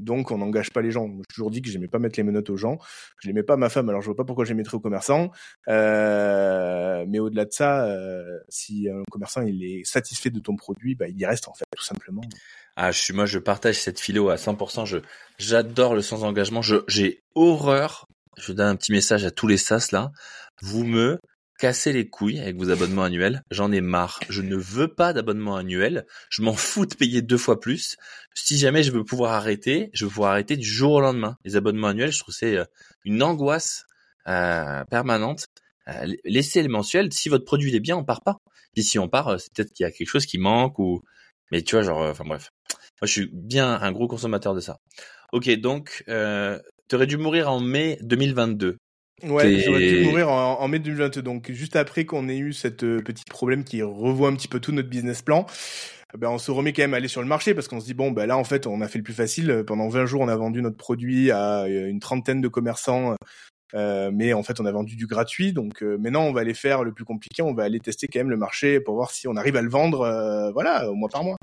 donc, 0.00 0.30
on 0.30 0.38
n'engage 0.38 0.70
pas 0.70 0.80
les 0.80 0.90
gens. 0.90 1.08
J'ai 1.08 1.34
toujours 1.34 1.50
dit 1.50 1.60
que 1.60 1.70
j'aimais 1.70 1.88
pas 1.88 1.98
mettre 1.98 2.18
les 2.18 2.22
menottes 2.22 2.50
aux 2.50 2.56
gens. 2.56 2.78
Je 3.18 3.28
n'aimais 3.28 3.42
pas 3.42 3.56
ma 3.56 3.68
femme, 3.68 3.88
alors 3.88 4.00
je 4.00 4.06
vois 4.06 4.16
pas 4.16 4.24
pourquoi 4.24 4.44
je 4.44 4.50
les 4.50 4.56
mettrais 4.56 4.76
aux 4.76 4.80
commerçants. 4.80 5.30
Euh, 5.68 7.04
mais 7.08 7.18
au-delà 7.18 7.44
de 7.44 7.52
ça, 7.52 7.84
euh, 7.84 8.38
si 8.48 8.88
un 8.88 9.02
commerçant 9.10 9.42
il 9.42 9.62
est 9.64 9.84
satisfait 9.84 10.30
de 10.30 10.40
ton 10.40 10.56
produit, 10.56 10.94
bah, 10.94 11.08
il 11.08 11.18
y 11.18 11.26
reste 11.26 11.48
en 11.48 11.54
fait, 11.54 11.64
tout 11.76 11.84
simplement. 11.84 12.22
Ah, 12.76 12.90
je 12.90 12.98
suis 12.98 13.12
moi, 13.12 13.26
je 13.26 13.38
partage 13.38 13.76
cette 13.76 14.00
philo 14.00 14.30
à 14.30 14.36
100%. 14.36 14.86
Je 14.86 14.98
j'adore 15.38 15.94
le 15.94 16.00
sans 16.00 16.24
engagement. 16.24 16.62
Je 16.62 16.76
j'ai 16.88 17.22
horreur. 17.34 18.06
Je 18.36 18.52
donne 18.52 18.68
un 18.68 18.76
petit 18.76 18.92
message 18.92 19.24
à 19.24 19.30
tous 19.30 19.46
les 19.46 19.56
sas 19.56 19.92
là. 19.92 20.10
Vous 20.62 20.84
me 20.84 21.18
casser 21.58 21.92
les 21.92 22.08
couilles 22.08 22.40
avec 22.40 22.56
vos 22.56 22.70
abonnements 22.70 23.04
annuels. 23.04 23.42
J'en 23.50 23.70
ai 23.70 23.80
marre. 23.80 24.18
Je 24.28 24.42
ne 24.42 24.56
veux 24.56 24.88
pas 24.88 25.12
d'abonnement 25.12 25.56
annuel. 25.56 26.06
Je 26.28 26.42
m'en 26.42 26.54
fous 26.54 26.86
de 26.86 26.94
payer 26.94 27.22
deux 27.22 27.38
fois 27.38 27.60
plus. 27.60 27.96
Si 28.34 28.58
jamais 28.58 28.82
je 28.82 28.90
veux 28.90 29.04
pouvoir 29.04 29.32
arrêter, 29.32 29.90
je 29.92 30.04
veux 30.04 30.10
pouvoir 30.10 30.32
arrêter 30.32 30.56
du 30.56 30.66
jour 30.66 30.92
au 30.94 31.00
lendemain. 31.00 31.36
Les 31.44 31.56
abonnements 31.56 31.88
annuels, 31.88 32.10
je 32.10 32.18
trouve 32.18 32.34
c'est 32.34 32.56
euh, 32.56 32.64
une 33.04 33.22
angoisse 33.22 33.84
euh, 34.26 34.84
permanente. 34.86 35.46
Euh, 35.88 36.14
laissez 36.24 36.62
le 36.62 36.68
mensuel. 36.68 37.12
Si 37.12 37.28
votre 37.28 37.44
produit 37.44 37.74
est 37.74 37.80
bien, 37.80 37.96
on 37.96 38.04
part 38.04 38.22
pas. 38.22 38.38
Et 38.74 38.82
si 38.82 38.98
on 38.98 39.08
part, 39.08 39.28
euh, 39.28 39.38
c'est 39.38 39.52
peut-être 39.52 39.72
qu'il 39.72 39.84
y 39.84 39.86
a 39.86 39.92
quelque 39.92 40.08
chose 40.08 40.26
qui 40.26 40.38
manque 40.38 40.78
ou. 40.78 41.02
Mais 41.50 41.62
tu 41.62 41.76
vois, 41.76 41.84
genre, 41.84 42.00
enfin 42.00 42.24
bref. 42.24 42.50
Moi, 43.00 43.06
je 43.06 43.12
suis 43.12 43.30
bien 43.32 43.80
un 43.80 43.92
gros 43.92 44.08
consommateur 44.08 44.54
de 44.54 44.60
ça. 44.60 44.78
Ok, 45.32 45.48
donc, 45.60 46.04
euh, 46.08 46.58
tu 46.92 46.96
aurais 46.96 47.06
dû 47.06 47.16
mourir 47.16 47.50
en 47.50 47.58
mai 47.58 47.96
2022. 48.02 48.76
Ouais, 49.22 49.58
j'aurais 49.60 49.78
dû 49.78 50.04
mourir 50.04 50.28
en, 50.28 50.60
en, 50.60 50.68
mai 50.68 50.78
2022. 50.78 51.22
Donc 51.22 51.50
juste 51.50 51.74
après 51.74 52.04
qu'on 52.04 52.28
ait 52.28 52.36
eu 52.36 52.52
cette 52.52 52.84
euh, 52.84 53.00
petit 53.00 53.24
problème 53.30 53.64
qui 53.64 53.80
revoit 53.80 54.28
un 54.28 54.34
petit 54.34 54.46
peu 54.46 54.60
tout 54.60 54.72
notre 54.72 54.90
business 54.90 55.22
plan, 55.22 55.46
eh 56.12 56.18
ben 56.18 56.28
on 56.28 56.36
se 56.36 56.50
remet 56.50 56.74
quand 56.74 56.82
même 56.82 56.92
à 56.92 56.98
aller 56.98 57.08
sur 57.08 57.22
le 57.22 57.28
marché 57.28 57.54
parce 57.54 57.66
qu'on 57.66 57.80
se 57.80 57.86
dit 57.86 57.94
bon 57.94 58.10
ben 58.10 58.26
là 58.26 58.36
en 58.36 58.44
fait 58.44 58.66
on 58.66 58.82
a 58.82 58.88
fait 58.88 58.98
le 58.98 59.04
plus 59.04 59.14
facile. 59.14 59.64
Pendant 59.66 59.88
20 59.88 60.04
jours 60.04 60.20
on 60.20 60.28
a 60.28 60.36
vendu 60.36 60.60
notre 60.60 60.76
produit 60.76 61.30
à 61.30 61.62
euh, 61.62 61.88
une 61.88 61.98
trentaine 61.98 62.42
de 62.42 62.48
commerçants. 62.48 63.16
Euh, 63.74 64.10
mais 64.12 64.34
en 64.34 64.42
fait, 64.42 64.60
on 64.60 64.66
a 64.66 64.70
vendu 64.70 64.96
du 64.96 65.06
gratuit, 65.06 65.54
donc 65.54 65.82
euh, 65.82 65.96
maintenant 65.96 66.24
on 66.24 66.32
va 66.34 66.42
aller 66.42 66.52
faire 66.52 66.84
le 66.84 66.92
plus 66.92 67.06
compliqué, 67.06 67.40
on 67.40 67.54
va 67.54 67.62
aller 67.62 67.80
tester 67.80 68.06
quand 68.06 68.20
même 68.20 68.28
le 68.28 68.36
marché 68.36 68.80
pour 68.80 68.96
voir 68.96 69.12
si 69.12 69.26
on 69.28 69.36
arrive 69.36 69.56
à 69.56 69.62
le 69.62 69.70
vendre, 69.70 70.50
voilà, 70.52 70.90
au 70.90 70.94
mois 70.94 71.08
par 71.08 71.24
mois. 71.24 71.38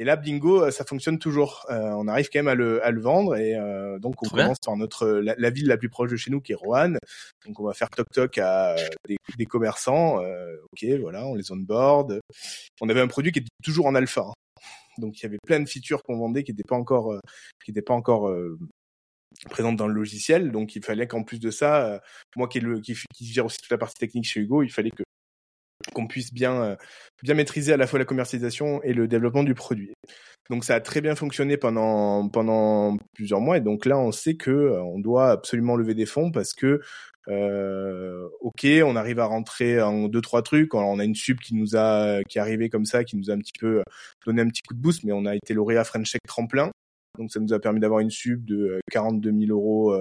Et 0.00 0.04
là, 0.04 0.16
bingo, 0.16 0.62
euh, 0.62 0.70
ça 0.70 0.86
fonctionne 0.86 1.18
toujours. 1.18 1.66
Euh, 1.68 1.90
on 1.90 2.08
arrive 2.08 2.30
quand 2.32 2.38
même 2.38 2.48
à 2.48 2.54
le, 2.54 2.82
à 2.82 2.90
le 2.90 3.02
vendre 3.02 3.36
et 3.36 3.54
euh, 3.54 3.98
donc 3.98 4.22
on 4.22 4.28
commence 4.30 4.58
par 4.58 4.74
notre 4.78 5.06
la, 5.06 5.50
ville 5.50 5.66
la 5.66 5.76
plus 5.76 5.90
proche 5.90 6.10
de 6.10 6.16
chez 6.16 6.30
nous 6.30 6.40
qui 6.40 6.52
est 6.52 6.54
Roanne. 6.54 6.98
Donc 7.44 7.60
on 7.60 7.64
va 7.64 7.74
faire 7.74 7.90
toc 7.90 8.06
toc 8.10 8.38
à 8.38 8.76
des, 9.06 9.18
des 9.36 9.44
commerçants. 9.44 10.16
ok, 10.72 10.84
voilà, 11.02 11.26
on 11.26 11.34
les 11.34 11.52
onboard. 11.52 12.18
On 12.80 12.88
avait 12.88 13.02
un 13.02 13.08
produit 13.08 13.30
qui 13.30 13.40
était 13.40 13.48
toujours 13.62 13.84
en 13.84 13.94
alpha. 13.94 14.22
Hein. 14.22 14.32
Donc 14.96 15.18
il 15.18 15.24
y 15.24 15.26
avait 15.26 15.38
plein 15.46 15.60
de 15.60 15.68
features 15.68 16.02
qu'on 16.02 16.16
vendait 16.16 16.44
qui 16.44 16.52
n'étaient 16.52 16.66
pas 16.66 16.76
encore 16.76 17.20
qui 17.62 17.70
n'étaient 17.70 17.82
pas 17.82 17.94
encore 17.94 18.34
présentes 19.50 19.76
dans 19.76 19.86
le 19.86 19.92
logiciel. 19.92 20.50
Donc 20.50 20.76
il 20.76 20.82
fallait 20.82 21.08
qu'en 21.08 21.24
plus 21.24 21.40
de 21.40 21.50
ça, 21.50 22.00
moi 22.36 22.48
qui, 22.48 22.56
est 22.56 22.62
le, 22.62 22.80
qui, 22.80 22.96
qui 23.14 23.26
gère 23.26 23.44
aussi 23.44 23.58
toute 23.58 23.70
la 23.70 23.76
partie 23.76 23.98
technique 23.98 24.24
chez 24.24 24.40
Hugo, 24.40 24.62
il 24.62 24.70
fallait 24.70 24.90
que 24.90 25.02
qu'on 25.92 26.06
puisse 26.06 26.32
bien 26.32 26.62
euh, 26.62 26.76
bien 27.22 27.34
maîtriser 27.34 27.72
à 27.72 27.76
la 27.76 27.86
fois 27.86 27.98
la 27.98 28.04
commercialisation 28.04 28.82
et 28.82 28.92
le 28.92 29.08
développement 29.08 29.42
du 29.42 29.54
produit. 29.54 29.92
Donc 30.48 30.64
ça 30.64 30.74
a 30.74 30.80
très 30.80 31.00
bien 31.00 31.14
fonctionné 31.14 31.56
pendant 31.56 32.28
pendant 32.28 32.96
plusieurs 33.14 33.40
mois. 33.40 33.58
Et 33.58 33.60
donc 33.60 33.86
là 33.86 33.98
on 33.98 34.12
sait 34.12 34.34
que 34.34 34.50
euh, 34.50 34.82
doit 34.98 35.30
absolument 35.30 35.76
lever 35.76 35.94
des 35.94 36.06
fonds 36.06 36.30
parce 36.30 36.54
que 36.54 36.80
euh, 37.28 38.28
ok 38.40 38.66
on 38.84 38.96
arrive 38.96 39.20
à 39.20 39.26
rentrer 39.26 39.80
en 39.80 40.08
deux 40.08 40.20
trois 40.20 40.42
trucs. 40.42 40.74
On 40.74 40.98
a 40.98 41.04
une 41.04 41.14
sub 41.14 41.38
qui 41.38 41.54
nous 41.54 41.76
a 41.76 42.22
qui 42.28 42.38
est 42.38 42.40
arrivée 42.40 42.68
comme 42.68 42.84
ça 42.84 43.04
qui 43.04 43.16
nous 43.16 43.30
a 43.30 43.34
un 43.34 43.38
petit 43.38 43.58
peu 43.58 43.82
donné 44.26 44.42
un 44.42 44.48
petit 44.48 44.62
coup 44.62 44.74
de 44.74 44.80
boost 44.80 45.04
mais 45.04 45.12
on 45.12 45.26
a 45.26 45.36
été 45.36 45.54
lauréat 45.54 45.84
French 45.84 46.12
Tech 46.12 46.20
tremplin. 46.26 46.70
Donc 47.18 47.30
ça 47.32 47.40
nous 47.40 47.52
a 47.52 47.58
permis 47.58 47.80
d'avoir 47.80 48.00
une 48.00 48.10
sub 48.10 48.44
de 48.44 48.80
42 48.90 49.32
000 49.46 49.50
euros 49.50 49.96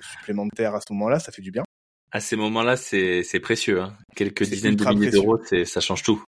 supplémentaires 0.00 0.74
à 0.74 0.80
ce 0.80 0.92
moment-là. 0.92 1.18
Ça 1.18 1.32
fait 1.32 1.42
du 1.42 1.50
bien 1.50 1.64
à 2.14 2.20
ces 2.20 2.36
moments-là, 2.36 2.76
c'est 2.76 3.40
précieux. 3.42 3.82
Hein. 3.82 3.92
Quelques 4.14 4.44
dizaines 4.44 4.76
de 4.76 4.88
milliers 4.88 5.10
d'euros, 5.10 5.38
ça 5.64 5.80
change 5.80 6.04
tout. 6.04 6.22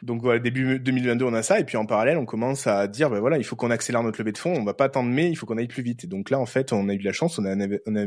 Donc 0.00 0.22
voilà, 0.22 0.38
début 0.38 0.78
2022, 0.78 1.24
on 1.24 1.34
a 1.34 1.42
ça, 1.42 1.60
et 1.60 1.64
puis 1.64 1.76
en 1.76 1.84
parallèle, 1.84 2.16
on 2.16 2.24
commence 2.24 2.66
à 2.66 2.88
dire, 2.88 3.10
ben 3.10 3.20
voilà, 3.20 3.38
il 3.38 3.44
faut 3.44 3.54
qu'on 3.54 3.70
accélère 3.70 4.02
notre 4.02 4.20
levée 4.20 4.32
de 4.32 4.38
fonds, 4.38 4.54
on 4.54 4.64
va 4.64 4.74
pas 4.74 4.84
attendre 4.84 5.10
mai, 5.10 5.28
il 5.28 5.36
faut 5.36 5.46
qu'on 5.46 5.58
aille 5.58 5.68
plus 5.68 5.82
vite. 5.82 6.04
Et 6.04 6.06
donc 6.06 6.30
là, 6.30 6.38
en 6.38 6.46
fait, 6.46 6.72
on 6.72 6.88
a 6.88 6.94
eu 6.94 6.98
de 6.98 7.04
la 7.04 7.12
chance, 7.12 7.38
on 7.38 7.44
a, 7.44 7.56
on 7.86 7.96
a 7.96 8.06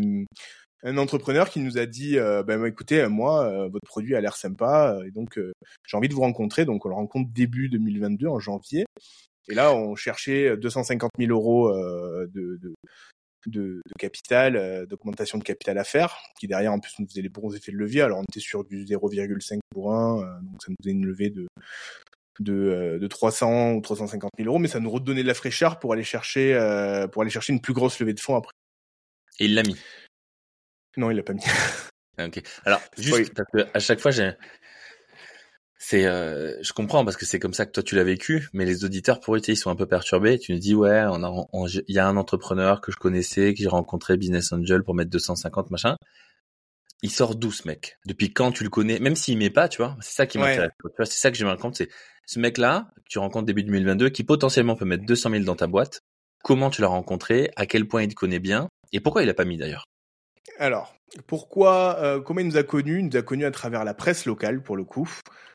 un 0.83 0.97
entrepreneur 0.97 1.49
qui 1.49 1.59
nous 1.59 1.77
a 1.77 1.85
dit 1.85 2.17
ben 2.45 2.63
écoutez 2.65 3.07
moi 3.07 3.67
votre 3.69 3.85
produit 3.85 4.15
a 4.15 4.21
l'air 4.21 4.35
sympa 4.35 4.99
et 5.07 5.09
donc 5.09 5.39
j'ai 5.87 5.97
envie 5.97 6.09
de 6.09 6.13
vous 6.13 6.21
rencontrer 6.21 6.63
donc 6.63 6.85
on 6.85 6.89
le 6.89 6.95
rencontre 6.95 7.31
début 7.33 7.69
2022 7.69 8.27
en 8.27 8.39
janvier 8.39 8.85
et 9.49 9.55
là 9.55 9.73
on 9.73 9.95
cherchait 9.95 10.55
250 10.57 11.09
000 11.17 11.31
euros 11.31 11.73
de, 11.73 12.59
de, 12.61 12.75
de, 13.49 13.81
capital 13.99 14.85
d'augmentation 14.87 15.37
de 15.37 15.43
capital 15.43 15.77
à 15.77 15.83
faire 15.83 16.17
qui 16.39 16.47
derrière 16.47 16.73
en 16.73 16.79
plus 16.79 16.93
nous 16.99 17.07
faisait 17.07 17.21
les 17.21 17.29
bons 17.29 17.55
effets 17.55 17.71
de 17.71 17.77
levier 17.77 18.01
alors 18.01 18.19
on 18.19 18.23
était 18.23 18.39
sur 18.39 18.63
du 18.63 18.85
0,5 18.85 19.59
pour 19.69 19.93
1 19.93 20.41
donc 20.41 20.61
ça 20.63 20.69
nous 20.69 20.75
faisait 20.81 20.91
une 20.91 21.05
levée 21.05 21.29
de 21.29 21.47
de, 22.39 22.97
de 22.99 23.07
300 23.07 23.73
ou 23.73 23.81
350 23.81 24.31
000 24.37 24.49
euros 24.49 24.59
mais 24.59 24.67
ça 24.67 24.79
nous 24.79 24.89
redonnait 24.89 25.23
de 25.23 25.27
la 25.27 25.33
fraîcheur 25.33 25.79
pour 25.79 25.93
aller 25.93 26.03
chercher 26.03 26.53
pour 27.11 27.21
aller 27.21 27.31
chercher 27.31 27.53
une 27.53 27.61
plus 27.61 27.73
grosse 27.73 27.99
levée 27.99 28.13
de 28.13 28.19
fonds 28.19 28.35
après 28.35 28.53
et 29.39 29.45
il 29.45 29.55
l'a 29.55 29.63
mis 29.63 29.77
non, 30.97 31.11
il 31.11 31.17
l'a 31.17 31.23
pas 31.23 31.33
mis. 31.33 31.43
Ah, 32.17 32.27
ok. 32.27 32.41
Alors, 32.63 32.81
juste 32.97 33.33
parce 33.33 33.49
que 33.51 33.69
à 33.73 33.79
chaque 33.79 33.99
fois, 33.99 34.11
j'ai, 34.11 34.31
c'est, 35.87 36.07
euh, 36.07 36.57
je 36.63 36.73
comprends 36.73 37.05
parce 37.05 37.15
que 37.15 37.27
c'est 37.27 37.37
comme 37.37 37.53
ça 37.53 37.67
que 37.67 37.71
toi 37.71 37.83
tu 37.83 37.93
l'as 37.93 38.03
vécu, 38.03 38.49
mais 38.53 38.65
les 38.65 38.85
auditeurs 38.85 39.19
pour 39.19 39.35
eux 39.35 39.41
ils 39.47 39.55
sont 39.55 39.69
un 39.69 39.75
peu 39.75 39.85
perturbés. 39.85 40.39
Tu 40.39 40.51
nous 40.51 40.57
dis 40.57 40.73
ouais, 40.73 41.03
on 41.11 41.23
a, 41.23 41.47
il 41.87 41.95
y 41.95 41.99
a 41.99 42.07
un 42.07 42.17
entrepreneur 42.17 42.81
que 42.81 42.91
je 42.91 42.97
connaissais, 42.97 43.53
que 43.53 43.61
j'ai 43.61 43.67
rencontré, 43.67 44.17
Business 44.17 44.51
Angel 44.51 44.83
pour 44.83 44.95
mettre 44.95 45.11
250 45.11 45.69
machin. 45.69 45.95
Il 47.03 47.11
sort 47.11 47.35
d'où 47.35 47.51
ce 47.51 47.67
mec 47.67 47.99
Depuis 48.07 48.33
quand 48.33 48.51
tu 48.51 48.63
le 48.63 48.71
connais? 48.71 48.97
Même 48.97 49.15
s'il 49.15 49.37
met 49.37 49.51
pas, 49.51 49.69
tu 49.69 49.77
vois, 49.77 49.95
c'est 50.01 50.15
ça 50.15 50.25
qui 50.25 50.39
m'intéresse. 50.39 50.71
Tu 50.81 50.89
vois, 50.97 51.05
c'est 51.05 51.19
ça 51.19 51.29
que 51.29 51.37
j'aimerais 51.37 51.53
raconter. 51.53 51.87
C'est 52.25 52.33
ce 52.33 52.39
mec-là 52.39 52.87
que 52.95 53.09
tu 53.09 53.19
rencontres 53.19 53.45
début 53.45 53.61
2022, 53.61 54.09
qui 54.09 54.23
potentiellement 54.23 54.75
peut 54.75 54.85
mettre 54.85 55.05
200 55.05 55.29
000 55.29 55.43
dans 55.43 55.55
ta 55.55 55.67
boîte. 55.67 56.01
Comment 56.43 56.71
tu 56.71 56.81
l'as 56.81 56.87
rencontré? 56.87 57.51
À 57.57 57.67
quel 57.67 57.87
point 57.87 58.01
il 58.01 58.09
te 58.09 58.15
connaît 58.15 58.39
bien? 58.39 58.69
Et 58.91 59.01
pourquoi 59.01 59.21
il 59.21 59.29
a 59.29 59.35
pas 59.35 59.45
mis 59.45 59.57
d'ailleurs? 59.57 59.85
Alors, 60.59 60.95
pourquoi, 61.27 61.97
euh, 61.99 62.21
comment 62.21 62.39
il 62.39 62.47
nous 62.47 62.57
a 62.57 62.63
connus? 62.63 62.99
Il 62.99 63.07
nous 63.07 63.17
a 63.17 63.21
connus 63.21 63.45
à 63.45 63.51
travers 63.51 63.83
la 63.83 63.93
presse 63.93 64.25
locale, 64.25 64.61
pour 64.61 64.77
le 64.77 64.83
coup. 64.83 65.09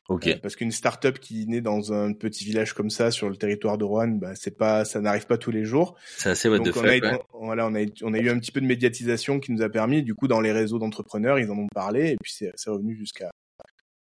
Ok. 0.09 0.27
Euh, 0.27 0.35
parce 0.41 0.55
qu'une 0.55 0.71
start-up 0.71 1.19
qui 1.19 1.47
naît 1.47 1.61
dans 1.61 1.93
un 1.93 2.13
petit 2.13 2.43
village 2.43 2.73
comme 2.73 2.89
ça, 2.89 3.11
sur 3.11 3.29
le 3.29 3.37
territoire 3.37 3.77
de 3.77 3.83
Rouen, 3.83 4.07
bah, 4.07 4.31
c'est 4.35 4.57
pas, 4.57 4.85
ça 4.85 4.99
n'arrive 4.99 5.25
pas 5.25 5.37
tous 5.37 5.51
les 5.51 5.63
jours. 5.63 5.95
C'est 6.17 6.29
assez 6.29 6.49
what 6.49 6.59
Donc, 6.59 6.75
on, 6.75 6.83
a, 6.83 7.19
voilà, 7.33 7.67
on, 7.67 7.75
a, 7.75 7.85
on 8.03 8.13
a 8.13 8.19
eu 8.19 8.29
un 8.29 8.39
petit 8.39 8.51
peu 8.51 8.61
de 8.61 8.65
médiatisation 8.65 9.39
qui 9.39 9.51
nous 9.51 9.61
a 9.61 9.69
permis, 9.69 10.03
du 10.03 10.15
coup, 10.15 10.27
dans 10.27 10.41
les 10.41 10.51
réseaux 10.51 10.79
d'entrepreneurs, 10.79 11.39
ils 11.39 11.49
en 11.49 11.57
ont 11.57 11.67
parlé, 11.73 12.11
et 12.11 12.17
puis 12.21 12.33
c'est 12.33 12.69
revenu 12.69 12.95
jusqu'à 12.95 13.31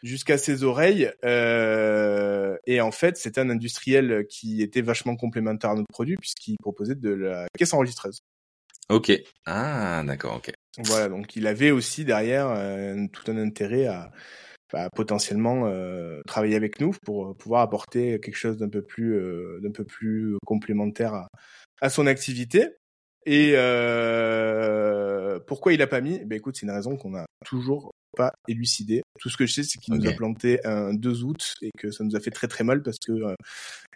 jusqu'à 0.02 0.38
ses 0.38 0.62
oreilles. 0.62 1.10
Euh, 1.24 2.56
et 2.66 2.80
en 2.80 2.92
fait, 2.92 3.16
c'était 3.16 3.40
un 3.40 3.50
industriel 3.50 4.26
qui 4.28 4.62
était 4.62 4.80
vachement 4.80 5.16
complémentaire 5.16 5.70
à 5.70 5.74
notre 5.74 5.92
produit, 5.92 6.16
puisqu'il 6.16 6.56
proposait 6.60 6.94
de 6.94 7.10
la 7.10 7.46
caisse 7.58 7.74
enregistreuse. 7.74 8.20
Ok. 8.88 9.12
Ah, 9.44 10.02
d'accord, 10.06 10.36
ok. 10.36 10.52
Voilà, 10.78 11.08
donc 11.08 11.36
il 11.36 11.46
avait 11.46 11.70
aussi 11.70 12.04
derrière 12.04 12.48
euh, 12.48 13.06
tout 13.12 13.30
un 13.30 13.36
intérêt 13.36 13.86
à, 13.86 14.10
potentiellement 14.94 15.66
euh, 15.66 16.20
travailler 16.26 16.56
avec 16.56 16.80
nous 16.80 16.92
pour 17.04 17.36
pouvoir 17.36 17.62
apporter 17.62 18.20
quelque 18.20 18.36
chose 18.36 18.58
d'un 18.58 18.68
peu 18.68 18.82
plus 18.82 19.14
euh, 19.14 19.60
d'un 19.62 19.72
peu 19.72 19.84
plus 19.84 20.36
complémentaire 20.44 21.26
à 21.80 21.90
son 21.90 22.06
activité. 22.06 22.68
Et 23.30 23.52
pourquoi 25.46 25.72
il 25.72 25.82
a 25.82 25.86
pas 25.86 26.00
mis? 26.00 26.18
Ben 26.24 26.36
écoute, 26.36 26.56
c'est 26.56 26.66
une 26.66 26.72
raison 26.72 26.96
qu'on 26.96 27.14
a 27.14 27.26
toujours 27.44 27.92
pas 28.16 28.32
élucidé. 28.48 29.02
Tout 29.20 29.28
ce 29.28 29.36
que 29.36 29.46
je 29.46 29.52
sais, 29.52 29.62
c'est 29.62 29.78
qu'il 29.78 29.94
nous 29.94 30.06
a 30.06 30.12
planté 30.12 30.64
un 30.66 30.94
2 30.94 31.24
août 31.24 31.54
et 31.62 31.70
que 31.78 31.90
ça 31.90 32.04
nous 32.04 32.16
a 32.16 32.20
fait 32.20 32.30
très 32.30 32.48
très 32.48 32.64
mal 32.64 32.82
parce 32.82 32.98
que 32.98 33.12
euh, 33.12 33.34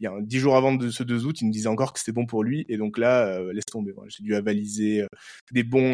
il 0.00 0.04
y 0.04 0.06
a 0.06 0.12
10 0.20 0.38
jours 0.38 0.56
avant 0.56 0.74
de 0.74 0.90
ce 0.90 1.02
2 1.02 1.24
août, 1.24 1.40
il 1.40 1.46
nous 1.46 1.52
disait 1.52 1.68
encore 1.68 1.92
que 1.92 1.98
c'était 1.98 2.12
bon 2.12 2.26
pour 2.26 2.44
lui 2.44 2.66
et 2.68 2.76
donc 2.76 2.98
là, 2.98 3.26
euh, 3.26 3.52
laisse 3.52 3.64
tomber. 3.64 3.92
J'ai 4.08 4.22
dû 4.22 4.34
avaliser 4.34 5.02
euh, 5.02 5.06
des 5.50 5.64
bons 5.64 5.92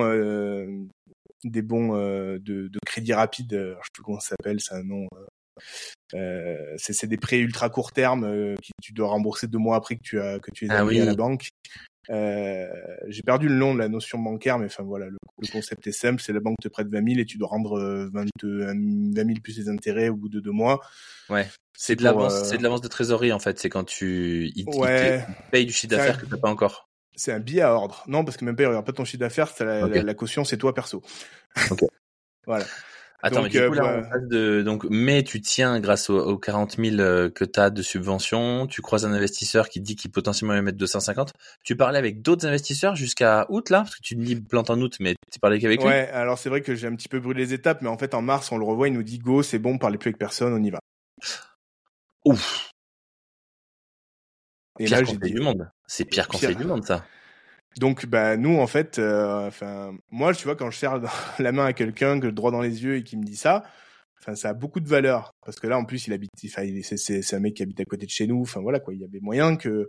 des 1.44 1.62
bons 1.62 1.94
de, 1.94 2.38
de, 2.38 2.78
crédit 2.84 3.12
rapide. 3.12 3.52
je 3.52 3.74
sais 3.74 3.90
plus 3.92 4.02
comment 4.02 4.18
ça 4.18 4.30
s'appelle, 4.30 4.60
c'est 4.60 4.74
un 4.74 4.82
nom. 4.82 5.06
c'est 6.76 7.06
des 7.06 7.16
prêts 7.16 7.38
ultra 7.38 7.70
court 7.70 7.92
terme 7.92 8.22
que 8.22 8.72
tu 8.82 8.92
dois 8.92 9.08
rembourser 9.08 9.46
deux 9.46 9.58
mois 9.58 9.76
après 9.76 9.94
que 9.96 10.02
tu 10.02 10.20
as 10.20 10.40
que 10.40 10.50
tu 10.50 10.66
es 10.66 10.68
ah 10.70 10.80
à 10.80 10.84
la 10.84 11.14
banque 11.14 11.50
euh, 11.97 11.97
j'ai 12.08 13.22
perdu 13.22 13.48
le 13.48 13.54
nom 13.54 13.74
de 13.74 13.78
la 13.78 13.88
notion 13.88 14.18
bancaire, 14.18 14.58
mais 14.58 14.66
enfin 14.66 14.82
voilà, 14.82 15.06
le, 15.06 15.18
concept 15.52 15.86
est 15.86 15.92
simple, 15.92 16.20
c'est 16.22 16.32
la 16.32 16.40
banque 16.40 16.56
te 16.60 16.68
prête 16.68 16.88
20 16.88 17.06
000 17.06 17.20
et 17.20 17.24
tu 17.24 17.38
dois 17.38 17.48
rendre 17.48 17.78
20, 18.12 18.24
euh, 18.44 18.74
000 19.14 19.28
plus 19.42 19.58
les 19.58 19.68
intérêts 19.68 20.08
au 20.08 20.16
bout 20.16 20.28
de 20.28 20.40
deux 20.40 20.50
mois. 20.50 20.80
Ouais. 21.28 21.46
C'est 21.76 21.96
de 21.96 22.02
l'avance, 22.02 22.34
euh, 22.34 22.44
c'est 22.44 22.58
de 22.58 22.62
l'avance 22.62 22.80
de 22.80 22.88
trésorerie 22.88 23.32
en 23.32 23.38
fait. 23.38 23.58
C'est 23.58 23.68
quand 23.68 23.84
tu 23.84 24.50
il, 24.54 24.66
ouais, 24.68 25.24
paye 25.52 25.66
du 25.66 25.72
chiffre 25.72 25.90
d'affaires 25.90 26.20
que 26.20 26.26
t'as 26.26 26.38
pas 26.38 26.50
encore. 26.50 26.88
C'est 27.14 27.32
un 27.32 27.40
billet 27.40 27.62
à 27.62 27.74
ordre. 27.74 28.04
Non, 28.06 28.24
parce 28.24 28.36
que 28.36 28.44
même 28.44 28.56
pas 28.56 28.62
il 28.62 28.66
regarde 28.66 28.86
pas 28.86 28.92
ton 28.92 29.04
chiffre 29.04 29.20
d'affaires, 29.20 29.52
la, 29.60 29.86
la, 29.86 30.14
caution 30.14 30.44
c'est 30.44 30.56
toi 30.56 30.74
perso. 30.74 31.02
Ok. 31.70 31.80
voilà. 32.46 32.64
Attends, 33.20 33.42
mais 33.42 33.48
du 33.48 33.58
coup, 33.66 33.72
là, 33.72 34.00
bah 34.00 34.18
de, 34.20 34.62
donc, 34.62 34.86
mais 34.90 35.24
tu 35.24 35.40
tiens 35.40 35.80
grâce 35.80 36.08
aux, 36.08 36.20
aux 36.20 36.38
40 36.38 36.76
000 36.76 37.00
euh, 37.00 37.28
que 37.28 37.44
tu 37.44 37.58
as 37.58 37.70
de 37.70 37.82
subventions, 37.82 38.68
tu 38.68 38.80
croises 38.80 39.04
un 39.04 39.12
investisseur 39.12 39.68
qui 39.68 39.80
dit 39.80 39.96
qu'il 39.96 40.12
potentiellement 40.12 40.54
va 40.54 40.62
mettre 40.62 40.78
250. 40.78 41.32
Tu 41.64 41.74
parlais 41.74 41.98
avec 41.98 42.22
d'autres 42.22 42.46
investisseurs 42.46 42.94
jusqu'à 42.94 43.46
août, 43.48 43.70
là? 43.70 43.78
Parce 43.78 43.96
que 43.96 44.02
tu 44.02 44.14
me 44.14 44.24
dis 44.24 44.36
plante 44.36 44.70
en 44.70 44.80
août, 44.80 44.98
mais 45.00 45.16
tu 45.32 45.40
parlais 45.40 45.58
qu'avec 45.58 45.80
lui? 45.80 45.88
Ouais, 45.88 46.08
alors 46.10 46.38
c'est 46.38 46.48
vrai 46.48 46.60
que 46.60 46.76
j'ai 46.76 46.86
un 46.86 46.94
petit 46.94 47.08
peu 47.08 47.18
brûlé 47.18 47.44
les 47.44 47.54
étapes, 47.54 47.82
mais 47.82 47.88
en 47.88 47.98
fait, 47.98 48.14
en 48.14 48.22
mars, 48.22 48.52
on 48.52 48.58
le 48.58 48.64
revoit, 48.64 48.86
il 48.86 48.94
nous 48.94 49.02
dit 49.02 49.18
go, 49.18 49.42
c'est 49.42 49.58
bon, 49.58 49.78
parlez 49.78 49.98
plus 49.98 50.10
avec 50.10 50.18
personne, 50.18 50.52
on 50.52 50.62
y 50.62 50.70
va. 50.70 50.78
Ouf. 52.24 52.70
Et 54.78 54.84
pire 54.84 55.00
là, 55.00 55.04
conseil 55.04 55.32
du 55.32 55.40
monde. 55.40 55.68
C'est 55.88 56.04
pire 56.04 56.28
conseil 56.28 56.54
du 56.54 56.64
monde, 56.64 56.84
ça. 56.84 57.04
Donc, 57.78 58.06
bah, 58.06 58.36
nous, 58.36 58.58
en 58.58 58.66
fait, 58.66 58.98
euh, 58.98 59.46
enfin, 59.46 59.96
moi, 60.10 60.34
tu 60.34 60.44
vois, 60.44 60.56
quand 60.56 60.70
je 60.70 60.78
serre 60.78 61.00
la 61.38 61.52
main 61.52 61.66
à 61.66 61.72
quelqu'un, 61.72 62.20
que 62.20 62.26
droit 62.26 62.50
dans 62.50 62.62
les 62.62 62.82
yeux 62.82 62.96
et 62.96 63.02
qui 63.02 63.16
me 63.16 63.24
dit 63.24 63.36
ça, 63.36 63.64
enfin, 64.20 64.34
ça 64.34 64.50
a 64.50 64.54
beaucoup 64.54 64.80
de 64.80 64.88
valeur. 64.88 65.32
Parce 65.44 65.58
que 65.58 65.66
là, 65.66 65.78
en 65.78 65.84
plus, 65.84 66.06
il 66.06 66.12
habite, 66.12 66.30
enfin, 66.44 66.62
c'est 66.82 67.34
un 67.34 67.40
mec 67.40 67.54
qui 67.54 67.62
habite 67.62 67.80
à 67.80 67.84
côté 67.84 68.06
de 68.06 68.10
chez 68.10 68.26
nous. 68.26 68.40
Enfin, 68.40 68.60
voilà, 68.60 68.80
quoi. 68.80 68.94
Il 68.94 69.00
y 69.00 69.04
avait 69.04 69.20
moyen 69.20 69.56
que, 69.56 69.88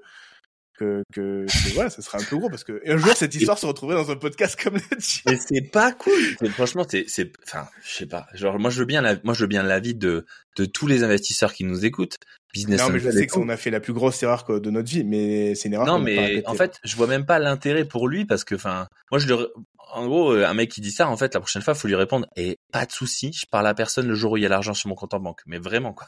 que, 0.79 1.03
que, 1.13 1.45
voilà, 1.73 1.89
ça 1.89 2.01
serait 2.01 2.21
un 2.21 2.23
peu 2.23 2.37
gros 2.37 2.49
parce 2.49 2.63
que 2.63 2.81
un 2.85 2.97
jour 2.97 3.13
cette 3.15 3.35
histoire 3.35 3.57
se 3.57 3.65
retrouverait 3.65 3.95
dans 3.95 4.11
un 4.11 4.15
podcast 4.15 4.57
comme 4.61 4.75
le 4.75 4.97
tien. 4.97 5.23
Mais 5.25 5.37
c'est 5.37 5.69
pas 5.69 5.91
cool. 5.91 6.13
franchement, 6.51 6.85
c'est, 6.87 7.05
c'est, 7.07 7.31
enfin, 7.45 7.67
je 7.83 7.95
sais 7.95 8.05
pas. 8.05 8.27
Genre, 8.33 8.57
moi, 8.59 8.69
je 8.69 8.79
veux 8.79 8.85
bien 8.85 9.01
la, 9.01 9.17
moi, 9.23 9.33
je 9.33 9.41
veux 9.41 9.47
bien 9.47 9.63
l'avis 9.63 9.95
de, 9.95 10.25
de 10.55 10.65
tous 10.65 10.87
les 10.87 11.03
investisseurs 11.03 11.53
qui 11.53 11.65
nous 11.65 11.85
écoutent. 11.85 12.15
Business 12.53 12.81
non, 12.81 12.89
mais 12.89 12.99
je 12.99 13.11
sais 13.11 13.27
que 13.27 13.37
on 13.37 13.49
a 13.49 13.57
fait 13.57 13.69
la 13.69 13.79
plus 13.79 13.93
grosse 13.93 14.23
erreur 14.23 14.43
de 14.59 14.69
notre 14.71 14.89
vie, 14.89 15.03
mais 15.03 15.53
c'est 15.53 15.67
une 15.67 15.75
erreur. 15.75 15.85
Non, 15.85 15.99
mais 15.99 16.43
en 16.47 16.55
fait, 16.55 16.79
je 16.83 16.95
vois 16.95 17.07
même 17.07 17.25
pas 17.25 17.37
l'intérêt 17.37 17.85
pour 17.85 18.07
lui 18.07 18.25
parce 18.25 18.43
que, 18.43 18.55
enfin, 18.55 18.87
moi, 19.11 19.19
je 19.19 19.27
le, 19.27 19.53
en 19.93 20.07
gros, 20.07 20.31
un 20.31 20.53
mec 20.53 20.71
qui 20.71 20.81
dit 20.81 20.91
ça, 20.91 21.07
en 21.07 21.17
fait, 21.17 21.33
la 21.33 21.39
prochaine 21.39 21.61
fois, 21.61 21.73
faut 21.73 21.87
lui 21.87 21.95
répondre, 21.95 22.27
et 22.35 22.59
pas 22.71 22.85
de 22.85 22.91
souci, 22.91 23.31
je 23.33 23.45
parle 23.45 23.67
à 23.67 23.73
personne 23.73 24.07
le 24.07 24.15
jour 24.15 24.33
où 24.33 24.37
il 24.37 24.43
y 24.43 24.45
a 24.45 24.49
l'argent 24.49 24.73
sur 24.73 24.89
mon 24.89 24.95
compte 24.95 25.13
en 25.13 25.19
banque. 25.19 25.41
Mais 25.45 25.57
vraiment, 25.57 25.93
quoi. 25.93 26.07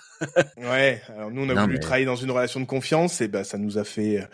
ouais. 0.58 1.02
Alors 1.10 1.32
nous, 1.32 1.44
on 1.44 1.50
a 1.50 1.62
voulu 1.62 1.80
travailler 1.80 2.06
dans 2.06 2.16
une 2.16 2.32
relation 2.32 2.60
de 2.60 2.66
confiance, 2.66 3.22
et 3.22 3.28
ben, 3.28 3.44
ça 3.44 3.58
nous 3.58 3.78
a 3.78 3.84
fait, 3.84 4.28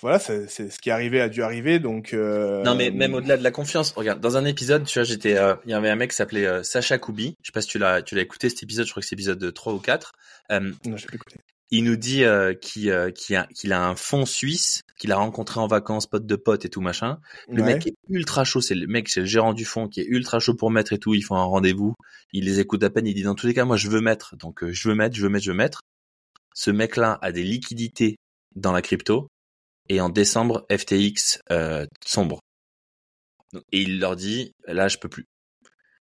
voilà, 0.00 0.18
c'est 0.18 0.48
ce 0.48 0.78
qui 0.78 0.90
est 0.90 0.92
arrivé 0.92 1.20
a 1.20 1.28
dû 1.28 1.42
arriver, 1.42 1.78
donc. 1.78 2.12
Euh... 2.12 2.62
Non, 2.62 2.74
mais 2.74 2.90
même 2.90 3.14
au-delà 3.14 3.36
de 3.36 3.42
la 3.42 3.50
confiance, 3.50 3.92
regarde, 3.92 4.20
dans 4.20 4.36
un 4.36 4.44
épisode, 4.44 4.84
tu 4.84 4.98
vois, 4.98 5.04
j'étais, 5.04 5.36
euh, 5.36 5.54
il 5.64 5.70
y 5.70 5.74
avait 5.74 5.88
un 5.88 5.96
mec 5.96 6.10
qui 6.10 6.16
s'appelait 6.16 6.46
euh, 6.46 6.62
Sacha 6.62 6.98
Koubi. 6.98 7.36
Je 7.42 7.48
sais 7.48 7.52
pas 7.52 7.62
si 7.62 7.68
tu 7.68 7.78
l'as, 7.78 8.02
tu 8.02 8.14
l'as 8.14 8.22
écouté 8.22 8.48
cet 8.48 8.62
épisode. 8.62 8.86
Je 8.86 8.90
crois 8.90 9.00
que 9.00 9.08
c'est 9.08 9.14
épisode 9.14 9.52
3 9.52 9.72
ou 9.72 9.78
4. 9.78 10.12
Euh, 10.52 10.72
non, 10.84 10.96
j'ai 10.96 11.06
pas 11.06 11.14
écouté. 11.14 11.36
Il 11.70 11.84
nous 11.84 11.96
dit 11.96 12.22
qu'il 12.60 12.92
a, 12.92 13.10
qu'il 13.10 13.72
a 13.72 13.84
un 13.84 13.96
fonds 13.96 14.24
suisse 14.24 14.82
qu'il 15.00 15.10
a 15.10 15.16
rencontré 15.16 15.58
en 15.58 15.66
vacances, 15.66 16.06
pote 16.06 16.24
de 16.24 16.36
pote 16.36 16.64
et 16.64 16.68
tout 16.68 16.80
machin. 16.80 17.18
Le 17.48 17.64
mec 17.64 17.88
est 17.88 17.96
ultra 18.08 18.44
chaud. 18.44 18.60
C'est 18.60 18.76
le 18.76 18.86
mec, 18.86 19.08
c'est 19.08 19.20
le 19.20 19.26
gérant 19.26 19.52
du 19.52 19.64
fonds 19.64 19.88
qui 19.88 20.00
est 20.00 20.06
ultra 20.06 20.38
chaud 20.38 20.54
pour 20.54 20.70
mettre 20.70 20.92
et 20.92 20.98
tout. 20.98 21.12
Ils 21.14 21.22
font 21.22 21.34
un 21.34 21.42
rendez-vous. 21.42 21.94
Il 22.32 22.44
les 22.44 22.60
écoute 22.60 22.84
à 22.84 22.90
peine. 22.90 23.08
Il 23.08 23.14
dit 23.14 23.24
dans 23.24 23.34
tous 23.34 23.48
les 23.48 23.54
cas, 23.54 23.64
moi 23.64 23.76
je 23.76 23.88
veux 23.88 24.00
mettre. 24.00 24.36
Donc 24.36 24.64
je 24.64 24.88
veux 24.88 24.94
mettre, 24.94 25.16
je 25.16 25.22
veux 25.22 25.28
mettre, 25.28 25.44
je 25.44 25.50
veux 25.50 25.56
mettre. 25.56 25.80
Ce 26.54 26.70
mec-là 26.70 27.18
a 27.20 27.32
des 27.32 27.42
liquidités 27.42 28.16
dans 28.54 28.70
la 28.70 28.80
crypto 28.80 29.28
et 29.88 30.00
en 30.00 30.08
décembre 30.08 30.66
FTX 30.70 31.40
euh, 31.50 31.86
sombre. 32.04 32.40
Et 33.72 33.82
il 33.82 34.00
leur 34.00 34.16
dit 34.16 34.52
là 34.66 34.88
je 34.88 34.98
peux 34.98 35.08
plus. 35.08 35.26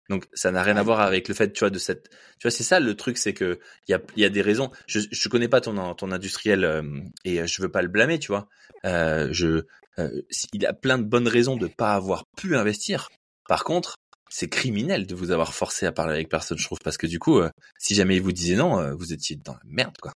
Donc 0.09 0.25
ça 0.33 0.51
n'a 0.51 0.63
rien 0.63 0.75
à 0.75 0.83
voir 0.83 0.99
avec 0.99 1.27
le 1.27 1.33
fait 1.33 1.53
tu 1.53 1.59
vois 1.59 1.69
de 1.69 1.79
cette 1.79 2.09
tu 2.09 2.43
vois 2.43 2.51
c'est 2.51 2.63
ça 2.63 2.79
le 2.79 2.95
truc 2.95 3.17
c'est 3.17 3.33
que 3.33 3.59
il 3.87 3.91
y 3.91 3.95
a 3.95 4.01
il 4.15 4.21
y 4.21 4.25
a 4.25 4.29
des 4.29 4.41
raisons. 4.41 4.69
Je 4.87 4.99
je 5.11 5.29
connais 5.29 5.47
pas 5.47 5.61
ton 5.61 5.93
ton 5.95 6.11
industriel 6.11 6.65
euh, 6.65 6.83
et 7.23 7.45
je 7.47 7.61
veux 7.61 7.71
pas 7.71 7.81
le 7.81 7.87
blâmer 7.87 8.19
tu 8.19 8.27
vois. 8.27 8.47
Euh, 8.85 9.29
je 9.31 9.63
euh, 9.99 10.21
il 10.51 10.65
a 10.65 10.73
plein 10.73 10.97
de 10.97 11.03
bonnes 11.03 11.27
raisons 11.27 11.55
de 11.55 11.67
pas 11.67 11.93
avoir 11.93 12.25
pu 12.37 12.55
investir. 12.55 13.09
Par 13.47 13.63
contre 13.63 13.95
c'est 14.29 14.49
criminel 14.49 15.07
de 15.07 15.15
vous 15.15 15.31
avoir 15.31 15.53
forcé 15.53 15.85
à 15.85 15.91
parler 15.91 16.15
avec 16.15 16.29
personne 16.29 16.57
je 16.57 16.65
trouve 16.65 16.79
parce 16.83 16.97
que 16.97 17.07
du 17.07 17.19
coup 17.19 17.39
euh, 17.39 17.49
si 17.77 17.95
jamais 17.95 18.17
il 18.17 18.21
vous 18.21 18.31
disait 18.31 18.55
non 18.55 18.93
vous 18.95 19.13
étiez 19.13 19.35
dans 19.37 19.53
la 19.53 19.59
merde 19.65 19.95
quoi 20.01 20.11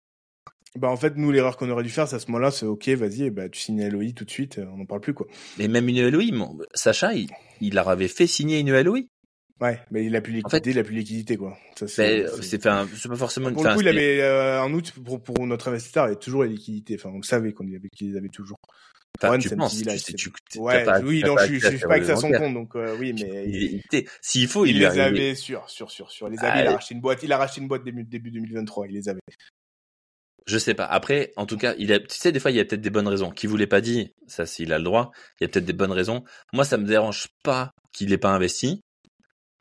bah 0.77 0.89
en 0.89 0.97
fait, 0.97 1.15
nous, 1.15 1.31
l'erreur 1.31 1.57
qu'on 1.57 1.69
aurait 1.69 1.83
dû 1.83 1.89
faire, 1.89 2.07
c'est 2.07 2.15
à 2.15 2.19
ce 2.19 2.27
moment-là, 2.27 2.51
c'est 2.51 2.65
ok, 2.65 2.87
vas-y, 2.89 3.29
bah 3.29 3.49
tu 3.49 3.59
signes 3.59 3.87
LOI 3.87 4.11
tout 4.15 4.25
de 4.25 4.31
suite, 4.31 4.59
on 4.73 4.77
n'en 4.77 4.85
parle 4.85 5.01
plus 5.01 5.13
quoi. 5.13 5.27
Mais 5.57 5.67
même 5.67 5.87
une 5.89 6.07
LOI, 6.09 6.23
Sacha, 6.73 7.13
il, 7.13 7.29
il 7.61 7.75
leur 7.75 7.89
avait 7.89 8.07
fait 8.07 8.27
signer 8.27 8.59
une 8.59 8.79
LOI. 8.81 9.01
Ouais, 9.59 9.79
mais 9.89 10.05
il 10.05 10.15
a 10.15 10.21
plus 10.21 10.33
liquidité, 10.33 10.55
en 10.55 10.63
fait, 10.63 10.69
il 10.69 10.77
a 10.77 10.83
plus 10.83 10.95
liquidité 10.95 11.35
quoi. 11.35 11.57
c'est 11.87 12.27
c'est 12.43 12.61
pas 12.61 12.85
forcément. 13.15 13.51
Pour 13.51 13.63
le 13.63 13.73
coup, 13.73 13.81
il 13.81 13.87
avait 13.87 14.21
euh, 14.21 14.61
en 14.61 14.71
août 14.71 14.93
pour, 15.03 15.21
pour 15.21 15.47
notre 15.47 15.69
investisseur, 15.69 16.05
il 16.05 16.07
avait 16.09 16.15
toujours 16.19 16.43
la 16.43 16.49
liquidité. 16.49 16.95
Enfin, 16.99 17.09
on 17.13 17.23
savait 17.23 17.53
qu'on 17.53 17.65
avait 17.65 17.89
qu'ils 17.89 18.15
avaient 18.17 18.29
toujours. 18.29 18.59
Enfin, 19.23 19.39
tu 19.39 19.49
penses, 19.55 19.83
tu, 20.15 20.59
ouais, 20.59 20.85
oui, 21.03 21.23
non, 21.25 21.35
je, 21.39 21.55
je, 21.55 21.69
suis 21.69 21.79
pas 21.79 21.99
que 21.99 22.11
à 22.11 22.15
son 22.15 22.29
compte, 22.31 22.53
donc 22.53 22.75
euh, 22.75 22.95
oui, 22.99 23.13
mais 23.13 23.81
s'il 24.21 24.47
faut, 24.47 24.65
il, 24.65 24.75
il 24.75 24.79
les 24.79 24.99
avait 24.99 25.33
sur, 25.33 25.67
sur, 25.69 25.89
sur, 25.89 26.11
sur 26.11 26.29
les 26.29 26.37
avait. 26.39 26.61
il 26.61 26.67
a 26.67 26.73
racheté 26.73 26.93
une 26.93 27.01
boîte, 27.01 27.23
il 27.23 27.31
a 27.31 27.37
racheté 27.37 27.61
une 27.61 27.67
boîte 27.67 27.83
début 27.83 28.03
début 28.03 28.29
2023, 28.29 28.87
il 28.87 28.93
les 28.93 29.09
avait. 29.09 29.19
Je 30.47 30.57
sais 30.57 30.73
pas. 30.73 30.85
Après, 30.85 31.33
en 31.35 31.45
tout 31.45 31.57
cas, 31.57 31.75
il 31.77 31.91
a, 31.91 31.99
tu 31.99 32.15
sais, 32.17 32.31
des 32.31 32.39
fois, 32.39 32.51
il 32.51 32.57
y 32.57 32.59
a 32.61 32.65
peut-être 32.65 32.81
des 32.81 32.89
bonnes 32.89 33.07
raisons. 33.07 33.31
Qui 33.31 33.47
vous 33.47 33.57
l'ait 33.57 33.67
pas 33.67 33.81
dit, 33.81 34.13
ça, 34.27 34.45
s'il 34.45 34.71
a 34.71 34.77
le 34.77 34.83
droit, 34.85 35.11
il 35.39 35.43
y 35.43 35.45
a 35.45 35.49
peut-être 35.49 35.65
des 35.65 35.73
bonnes 35.73 35.91
raisons. 35.91 36.23
Moi, 36.53 36.63
ça 36.63 36.77
me 36.77 36.85
dérange 36.85 37.27
pas 37.43 37.71
qu'il 37.91 38.13
ait 38.13 38.17
pas 38.17 38.29
investi. 38.29 38.81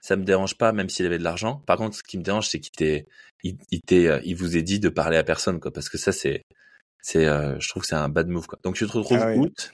Ça 0.01 0.14
me 0.14 0.22
dérange 0.22 0.57
pas, 0.57 0.70
même 0.72 0.88
s'il 0.88 1.05
avait 1.05 1.18
de 1.18 1.25
l'argent. 1.25 1.57
Par 1.66 1.77
contre, 1.77 1.96
ce 1.96 2.05
qui 2.05 2.16
me 2.18 2.22
dérange, 2.22 2.46
c'est 2.46 2.61
qu'il 2.61 2.70
t'ait, 2.70 3.07
il, 3.42 3.57
il, 3.72 3.81
euh, 4.07 4.20
il 4.25 4.37
vous 4.37 4.57
ait 4.57 4.62
dit 4.62 4.79
de 4.79 4.88
parler 4.88 5.16
à 5.16 5.25
personne, 5.25 5.59
quoi. 5.59 5.72
Parce 5.72 5.88
que 5.88 5.99
ça, 5.99 6.12
c'est, 6.12 6.42
c'est, 7.03 7.27
euh, 7.27 7.59
je 7.59 7.68
trouve 7.68 7.83
que 7.83 7.88
c'est 7.88 7.96
un 7.96 8.09
bad 8.09 8.29
move, 8.29 8.46
quoi. 8.46 8.61
Donc, 8.62 8.77
tu 8.77 8.87
te 8.87 8.92
retrouves 8.92 9.18
ah 9.20 9.35
août, 9.35 9.72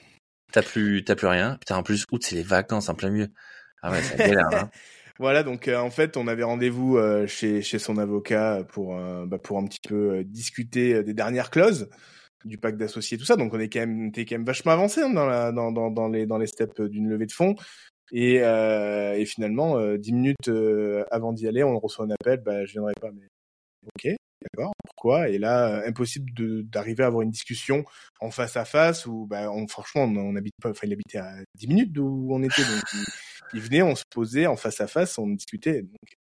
t'as 0.51 0.63
plus, 0.63 1.03
t'as 1.03 1.15
plus 1.15 1.27
rien. 1.27 1.57
Putain, 1.59 1.77
en 1.77 1.83
plus, 1.83 2.05
août, 2.11 2.23
c'est 2.25 2.35
les 2.35 2.41
vacances 2.43 2.89
en 2.89 2.95
plein 2.95 3.11
milieu. 3.11 3.27
Ah 3.83 3.91
ouais, 3.91 4.01
c'est 4.01 4.17
galère, 4.17 4.47
hein. 4.51 4.71
Voilà, 5.19 5.43
donc 5.43 5.67
euh, 5.67 5.77
en 5.77 5.91
fait, 5.91 6.17
on 6.17 6.27
avait 6.27 6.43
rendez-vous 6.43 6.97
euh, 6.97 7.27
chez, 7.27 7.61
chez 7.61 7.77
son 7.77 7.97
avocat 7.97 8.63
pour, 8.69 8.97
euh, 8.97 9.25
bah, 9.27 9.37
pour 9.37 9.59
un 9.59 9.65
petit 9.65 9.79
peu 9.87 10.23
discuter 10.23 11.03
des 11.03 11.13
dernières 11.13 11.51
clauses 11.51 11.89
du 12.45 12.57
pacte 12.57 12.77
d'associés, 12.77 13.17
tout 13.17 13.25
ça. 13.25 13.35
Donc 13.35 13.53
on 13.53 13.59
est 13.59 13.69
quand 13.69 13.79
même, 13.79 14.11
quand 14.11 14.31
même 14.31 14.45
vachement 14.45 14.71
avancé 14.71 15.01
hein, 15.01 15.11
dans, 15.11 15.27
la, 15.27 15.51
dans, 15.51 15.71
dans, 15.71 15.91
dans, 15.91 16.09
les, 16.09 16.25
dans 16.25 16.39
les 16.39 16.47
steps 16.47 16.81
d'une 16.81 17.09
levée 17.09 17.27
de 17.27 17.31
fonds. 17.31 17.55
Et, 18.11 18.35
et 18.35 19.25
finalement, 19.25 19.95
dix 19.95 20.13
minutes 20.13 20.49
avant 21.09 21.33
d'y 21.33 21.47
aller, 21.47 21.63
on 21.63 21.79
reçoit 21.79 22.05
un 22.05 22.11
appel, 22.11 22.41
bah, 22.41 22.65
je 22.65 22.73
viendrai 22.73 22.93
pas, 22.99 23.09
mais 23.11 23.27
ok, 23.95 24.15
d'accord, 24.41 24.73
pourquoi? 24.83 25.29
Et 25.29 25.39
là, 25.39 25.83
impossible 25.87 26.31
d'arriver 26.69 27.03
à 27.03 27.07
avoir 27.07 27.23
une 27.23 27.31
discussion 27.31 27.85
en 28.19 28.29
face 28.29 28.57
à 28.57 28.65
face 28.65 29.07
où, 29.07 29.25
bah, 29.25 29.49
on, 29.51 29.67
franchement, 29.67 30.03
on, 30.03 30.35
habite 30.35 30.53
pas, 30.61 30.69
enfin, 30.69 30.85
il 30.85 30.93
habitait 30.93 31.19
à 31.19 31.37
10 31.55 31.67
minutes 31.67 31.93
d'où 31.93 32.27
on 32.29 32.43
était, 32.43 32.61
donc 32.61 32.83
il 33.53 33.61
venait, 33.61 33.81
on 33.81 33.95
se 33.95 34.03
posait 34.09 34.47
en 34.47 34.55
face 34.55 34.81
à 34.81 34.87
face, 34.87 35.17
on 35.17 35.27
discutait. 35.27 35.83
Donc, 35.83 36.17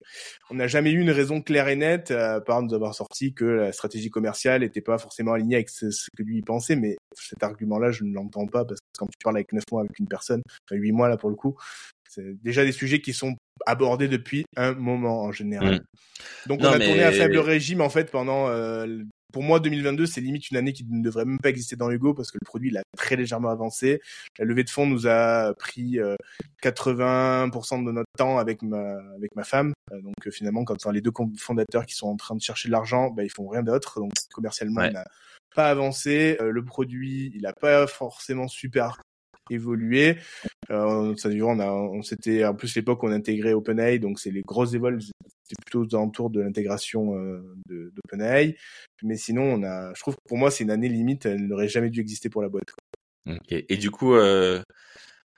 on 0.51 0.55
n'a 0.55 0.66
jamais 0.66 0.90
eu 0.90 1.01
une 1.01 1.11
raison 1.11 1.40
claire 1.40 1.69
et 1.69 1.77
nette, 1.77 2.11
à 2.11 2.37
euh, 2.37 2.40
part 2.40 2.62
nous 2.62 2.75
avoir 2.75 2.95
sorti 2.95 3.33
que 3.33 3.45
la 3.45 3.73
stratégie 3.73 4.11
commerciale 4.11 4.62
n'était 4.62 4.81
pas 4.81 4.99
forcément 4.99 5.33
alignée 5.33 5.57
avec 5.57 5.69
ce, 5.69 5.87
que 6.16 6.23
lui 6.23 6.43
pensait, 6.43 6.77
mais 6.77 6.97
cet 7.14 7.43
argument-là, 7.43 7.90
je 7.90 8.05
ne 8.05 8.14
l'entends 8.14 8.47
pas 8.47 8.64
parce 8.64 8.81
que 8.81 8.87
quand 8.99 9.07
tu 9.07 9.19
parles 9.23 9.37
avec 9.37 9.53
neuf 9.53 9.64
mois 9.71 9.83
avec 9.83 9.99
une 9.99 10.09
personne, 10.09 10.43
enfin 10.69 10.81
huit 10.81 10.93
mois 10.93 11.09
là 11.09 11.16
pour 11.16 11.31
le 11.31 11.37
coup, 11.37 11.57
c'est 12.09 12.43
déjà 12.43 12.64
des 12.64 12.73
sujets 12.73 13.01
qui 13.01 13.12
sont 13.12 13.37
abordés 13.66 14.09
depuis 14.09 14.45
un 14.57 14.75
moment 14.75 15.23
en 15.23 15.33
général. 15.33 15.77
Mmh. 15.77 16.49
Donc 16.49 16.61
on 16.62 16.66
a 16.66 16.79
tourné 16.79 17.05
à 17.05 17.12
faible 17.12 17.38
régime 17.38 17.81
en 17.81 17.90
fait 17.90 18.11
pendant 18.11 18.49
euh, 18.49 19.05
pour 19.33 19.43
moi, 19.43 19.61
2022, 19.61 20.07
c'est 20.07 20.21
limite 20.21 20.51
une 20.51 20.57
année 20.57 20.73
qui 20.73 20.85
ne 20.85 21.03
devrait 21.03 21.25
même 21.25 21.38
pas 21.38 21.49
exister 21.49 21.77
dans 21.77 21.90
Hugo 21.90 22.14
parce 22.14 22.31
que 22.31 22.38
le 22.40 22.45
produit, 22.45 22.71
il 22.71 22.77
a 22.77 22.83
très 22.97 23.16
légèrement 23.16 23.51
avancé. 23.51 24.01
La 24.38 24.45
levée 24.45 24.64
de 24.64 24.71
fonds 24.71 24.87
nous 24.87 25.07
a 25.07 25.55
pris 25.55 25.99
80% 26.62 27.81
euh, 27.83 27.87
de 27.87 27.93
notre 27.93 28.11
temps 28.16 28.38
avec 28.38 28.62
ma, 28.62 28.99
avec 29.14 29.35
ma 29.37 29.45
femme. 29.45 29.73
Euh, 29.93 30.01
donc 30.01 30.14
euh, 30.27 30.31
finalement, 30.31 30.64
quand 30.64 30.87
on 30.87 30.90
les 30.90 31.01
deux 31.01 31.12
fondateurs 31.38 31.87
qui 31.87 31.95
sont 31.95 32.09
en 32.09 32.16
train 32.16 32.35
de 32.35 32.40
chercher 32.40 32.69
de 32.69 32.73
l'argent, 32.73 33.11
bah, 33.11 33.25
ils 33.25 33.31
font 33.31 33.49
rien 33.49 33.62
d'autre. 33.62 34.01
Donc 34.01 34.12
commercialement, 34.33 34.83
il 34.85 34.93
n'a 34.93 35.05
pas 35.55 35.71
avancé. 35.71 36.37
le 36.40 36.64
produit, 36.64 37.33
il 37.35 37.43
n'a 37.43 37.53
pas 37.53 37.87
forcément 37.87 38.49
super 38.49 39.01
évolué. 39.51 40.16
Euh, 40.71 41.14
ça 41.16 41.29
on 41.29 41.59
a, 41.59 41.66
on 41.71 42.03
s'était, 42.03 42.45
en 42.45 42.55
plus 42.55 42.75
l'époque 42.77 43.03
on 43.03 43.11
intégrait 43.11 43.53
OpenAI, 43.53 43.99
donc 43.99 44.21
c'est 44.21 44.31
les 44.31 44.43
grosses 44.43 44.75
évols, 44.75 45.01
c'était 45.51 45.63
plutôt 45.65 45.85
aux 45.85 45.97
alentours 45.97 46.31
de 46.31 46.41
l'intégration 46.41 47.17
euh, 47.17 47.57
d'OpenAI. 47.69 48.57
Mais 49.03 49.17
sinon, 49.17 49.43
on 49.43 49.63
a, 49.65 49.93
je 49.95 50.01
trouve 50.01 50.15
que 50.15 50.29
pour 50.29 50.39
moi 50.39 50.51
c'est 50.51 50.65
une 50.65 50.71
année 50.71 50.89
limite, 50.89 51.27
elle 51.27 51.47
n'aurait 51.47 51.69
jamais 51.69 51.91
dû 51.91 52.01
exister 52.01 52.29
pour 52.29 52.43
la 52.43 52.49
boîte. 52.49 52.73
Et 53.49 53.77
du 53.77 53.91
coup, 53.91 54.15
euh, 54.15 54.63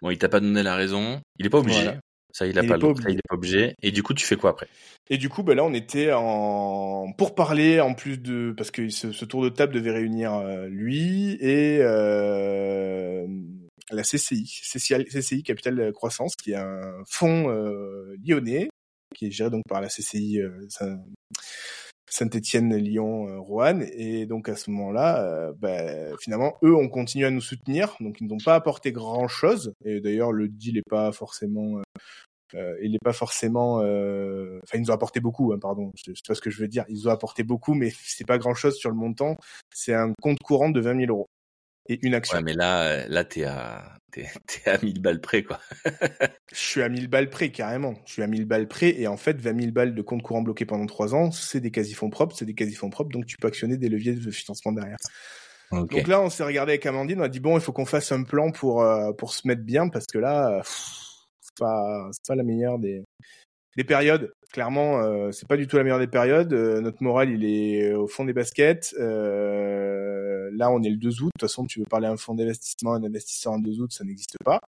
bon, 0.01 0.11
il 0.11 0.19
t'a 0.19 0.29
pas 0.29 0.41
donné 0.41 0.63
la 0.63 0.77
raison, 0.77 1.21
il 1.39 1.47
est 1.47 1.51
pas 1.51 1.59
obligé. 1.59 1.91
Ça, 2.33 2.47
il 2.47 2.59
a 2.59 2.63
pas, 2.63 2.79
pas 2.79 2.95
pas 2.95 3.35
obligé. 3.35 3.75
Et 3.83 3.91
du 3.91 4.03
coup, 4.03 4.15
tu 4.15 4.25
fais 4.25 4.37
quoi 4.37 4.51
après? 4.51 4.67
Et 5.11 5.19
du 5.19 5.29
coup, 5.29 5.43
bah 5.43 5.55
là, 5.55 5.65
on 5.65 5.75
était 5.75 6.13
en 6.13 7.13
pour 7.19 7.35
parler 7.35 7.81
en 7.81 7.93
plus 7.93 8.19
de 8.19 8.55
parce 8.57 8.71
que 8.71 8.89
ce, 8.89 9.25
tour 9.27 9.43
de 9.45 9.51
table 9.51 9.75
devait 9.75 9.91
réunir 9.91 10.33
euh, 10.35 10.67
lui 10.69 11.33
et 11.41 11.79
euh, 11.83 13.27
la 13.91 14.03
CCI, 14.03 14.45
CCI, 14.45 15.05
CCI 15.05 15.43
Capital 15.43 15.93
Croissance, 15.93 16.35
qui 16.35 16.53
est 16.53 16.57
un 16.57 16.81
fonds 17.07 17.51
euh, 17.51 18.17
lyonnais 18.25 18.71
qui 19.13 19.27
est 19.27 19.31
géré 19.31 19.51
donc 19.51 19.63
par 19.69 19.81
la 19.81 19.89
CCI 19.89 20.41
euh, 20.41 20.67
Saint-Étienne, 22.11 22.77
Lyon, 22.77 23.29
euh. 23.29 23.87
Et 23.97 24.27
donc 24.27 24.49
à 24.49 24.57
ce 24.57 24.71
moment-là, 24.71 25.25
euh, 25.25 25.53
bah, 25.59 26.17
finalement, 26.21 26.57
eux 26.63 26.75
ont 26.75 26.89
continué 26.89 27.27
à 27.27 27.31
nous 27.31 27.41
soutenir, 27.41 27.97
donc 28.01 28.21
ils 28.21 28.27
n'ont 28.27 28.39
pas 28.45 28.55
apporté 28.55 28.93
grand-chose. 28.93 29.73
Et 29.85 30.01
d'ailleurs, 30.01 30.33
le 30.33 30.49
deal 30.49 30.75
n'est 30.75 30.83
pas 30.89 31.13
forcément 31.13 31.83
il 32.83 32.93
n'est 32.93 32.99
pas 33.03 33.15
forcément. 33.15 33.77
Enfin, 33.77 34.75
ils 34.75 34.81
nous 34.81 34.91
ont 34.91 34.95
apporté 34.95 35.21
beaucoup, 35.21 35.55
hein, 35.55 35.59
pardon. 35.59 35.91
C'est 35.97 36.13
pas 36.29 36.35
ce 36.35 36.43
que 36.43 36.51
je 36.51 36.61
veux 36.61 36.69
dire. 36.69 36.85
Ils 36.89 37.09
ont 37.09 37.11
apporté 37.11 37.45
beaucoup, 37.45 37.73
mais 37.73 37.91
c'est 38.05 38.27
pas 38.27 38.37
grand 38.37 38.53
chose 38.53 38.77
sur 38.77 38.91
le 38.91 38.97
montant. 38.97 39.39
C'est 39.75 39.95
un 39.95 40.13
compte 40.21 40.39
courant 40.41 40.69
de 40.69 40.79
20 40.79 41.01
000 41.07 41.11
euros 41.11 41.29
et 41.89 41.99
une 42.07 42.15
action. 42.15 42.39
Ouais, 42.39 42.43
mais 42.43 42.55
là, 42.55 42.85
euh, 42.85 43.05
là, 43.09 43.25
t'es 43.25 43.45
à, 43.45 43.99
t'es, 44.11 44.29
t'es 44.47 44.71
à 44.71 44.79
1000 44.79 45.01
balles 45.01 45.21
près, 45.21 45.43
quoi. 45.43 45.61
je 46.53 46.59
suis 46.59 46.83
à 46.83 46.89
1000 46.89 47.09
balles 47.09 47.31
près, 47.31 47.51
carrément. 47.51 47.95
Je 48.07 48.13
suis 48.13 48.23
à 48.23 48.27
1000 48.27 48.45
balles 48.45 48.69
près, 48.69 49.01
et 49.01 49.07
en 49.07 49.17
fait, 49.17 49.41
20 49.41 49.61
000 49.61 49.73
balles 49.73 49.95
de 49.95 50.03
compte 50.03 50.23
courant 50.23 50.43
bloqué 50.43 50.65
pendant 50.65 50.87
3 50.87 51.15
ans, 51.15 51.31
c'est 51.31 51.61
des 51.61 51.71
quasi-fonds 51.71 52.11
propres, 52.11 52.37
c'est 52.37 52.45
des 52.45 52.55
quasi-fonds 52.55 52.91
propres, 52.91 53.11
donc 53.11 53.27
tu 53.27 53.37
peux 53.37 53.49
actionner 53.49 53.77
des 53.77 53.89
leviers 53.89 54.15
de 54.15 54.31
financement 54.31 54.73
derrière. 54.73 54.99
Donc 55.73 56.07
là, 56.07 56.21
on 56.21 56.29
s'est 56.29 56.45
regardé 56.45 56.73
avec 56.73 56.85
Amandine, 56.85 57.21
on 57.21 57.25
a 57.25 57.29
dit 57.29 57.41
bon, 57.41 57.57
il 57.57 57.63
faut 57.63 57.73
qu'on 57.73 57.87
fasse 57.87 58.13
un 58.13 58.25
plan 58.25 58.51
pour 58.51 58.83
euh, 58.83 59.13
pour 59.13 59.33
se 59.33 59.49
mettre 59.49 59.63
bien 59.63 59.89
parce 59.89 60.07
que 60.07 60.19
là, 60.19 60.61
c'est 60.65 61.57
pas 61.59 62.11
c'est 62.13 62.27
pas 62.29 62.35
la 62.35 62.43
meilleure 62.43 62.79
des 62.79 63.03
des 63.77 63.85
périodes. 63.85 64.31
Clairement, 64.53 65.01
euh, 65.01 65.33
c'est 65.33 65.49
pas 65.49 65.57
du 65.57 65.67
tout 65.67 65.77
la 65.79 65.83
meilleure 65.83 65.99
des 65.99 66.07
périodes. 66.07 66.53
Euh, 66.53 66.83
notre 66.83 67.03
moral, 67.03 67.31
il 67.31 67.45
est 67.45 67.95
au 67.95 68.07
fond 68.07 68.27
des 68.27 68.35
baskets. 68.35 68.95
Euh, 69.01 70.51
là, 70.53 70.71
on 70.71 70.83
est 70.83 70.91
le 70.91 70.99
2 70.99 71.09
août. 71.23 71.31
De 71.35 71.39
toute 71.39 71.41
façon, 71.41 71.65
tu 71.65 71.81
veux 71.81 71.87
parler 71.87 72.07
à 72.07 72.11
un 72.11 72.19
fonds 72.19 72.35
d'investissement, 72.35 72.93
un 72.93 73.03
investisseur 73.03 73.55
en 73.55 73.59
2 73.59 73.81
août, 73.81 73.93
ça 73.93 74.05
n'existe 74.05 74.37
pas. 74.45 74.61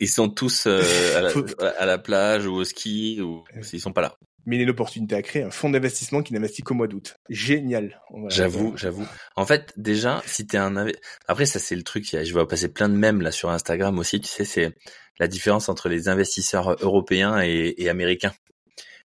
Ils 0.00 0.08
sont 0.08 0.28
tous 0.28 0.66
à 1.78 1.86
la, 1.86 1.98
plage 1.98 2.46
ou 2.46 2.54
au 2.54 2.64
ski 2.64 3.20
ou 3.20 3.44
ils 3.72 3.80
sont 3.80 3.92
pas 3.92 4.00
là. 4.00 4.16
Mais 4.44 4.56
il 4.56 4.58
y 4.58 4.62
a 4.62 4.64
une 4.64 4.70
opportunité 4.70 5.14
à 5.14 5.22
créer, 5.22 5.44
un 5.44 5.52
fonds 5.52 5.70
d'investissement 5.70 6.20
qui 6.20 6.32
n'investit 6.32 6.62
qu'au 6.62 6.74
mois 6.74 6.88
d'août. 6.88 7.14
Génial. 7.28 8.02
J'avoue, 8.26 8.76
j'avoue. 8.76 9.06
En 9.36 9.46
fait, 9.46 9.72
déjà, 9.76 10.20
si 10.26 10.44
t'es 10.48 10.58
un 10.58 10.88
après 11.28 11.46
ça 11.46 11.60
c'est 11.60 11.76
le 11.76 11.84
truc, 11.84 12.04
je 12.10 12.34
vais 12.34 12.46
passer 12.46 12.66
plein 12.66 12.88
de 12.88 12.96
mèmes 12.96 13.22
là 13.22 13.30
sur 13.30 13.50
Instagram 13.50 13.96
aussi, 14.00 14.20
tu 14.20 14.28
sais, 14.28 14.44
c'est 14.44 14.74
la 15.18 15.28
différence 15.28 15.68
entre 15.68 15.88
les 15.88 16.08
investisseurs 16.08 16.76
européens 16.82 17.40
et, 17.40 17.88
américains. 17.88 18.32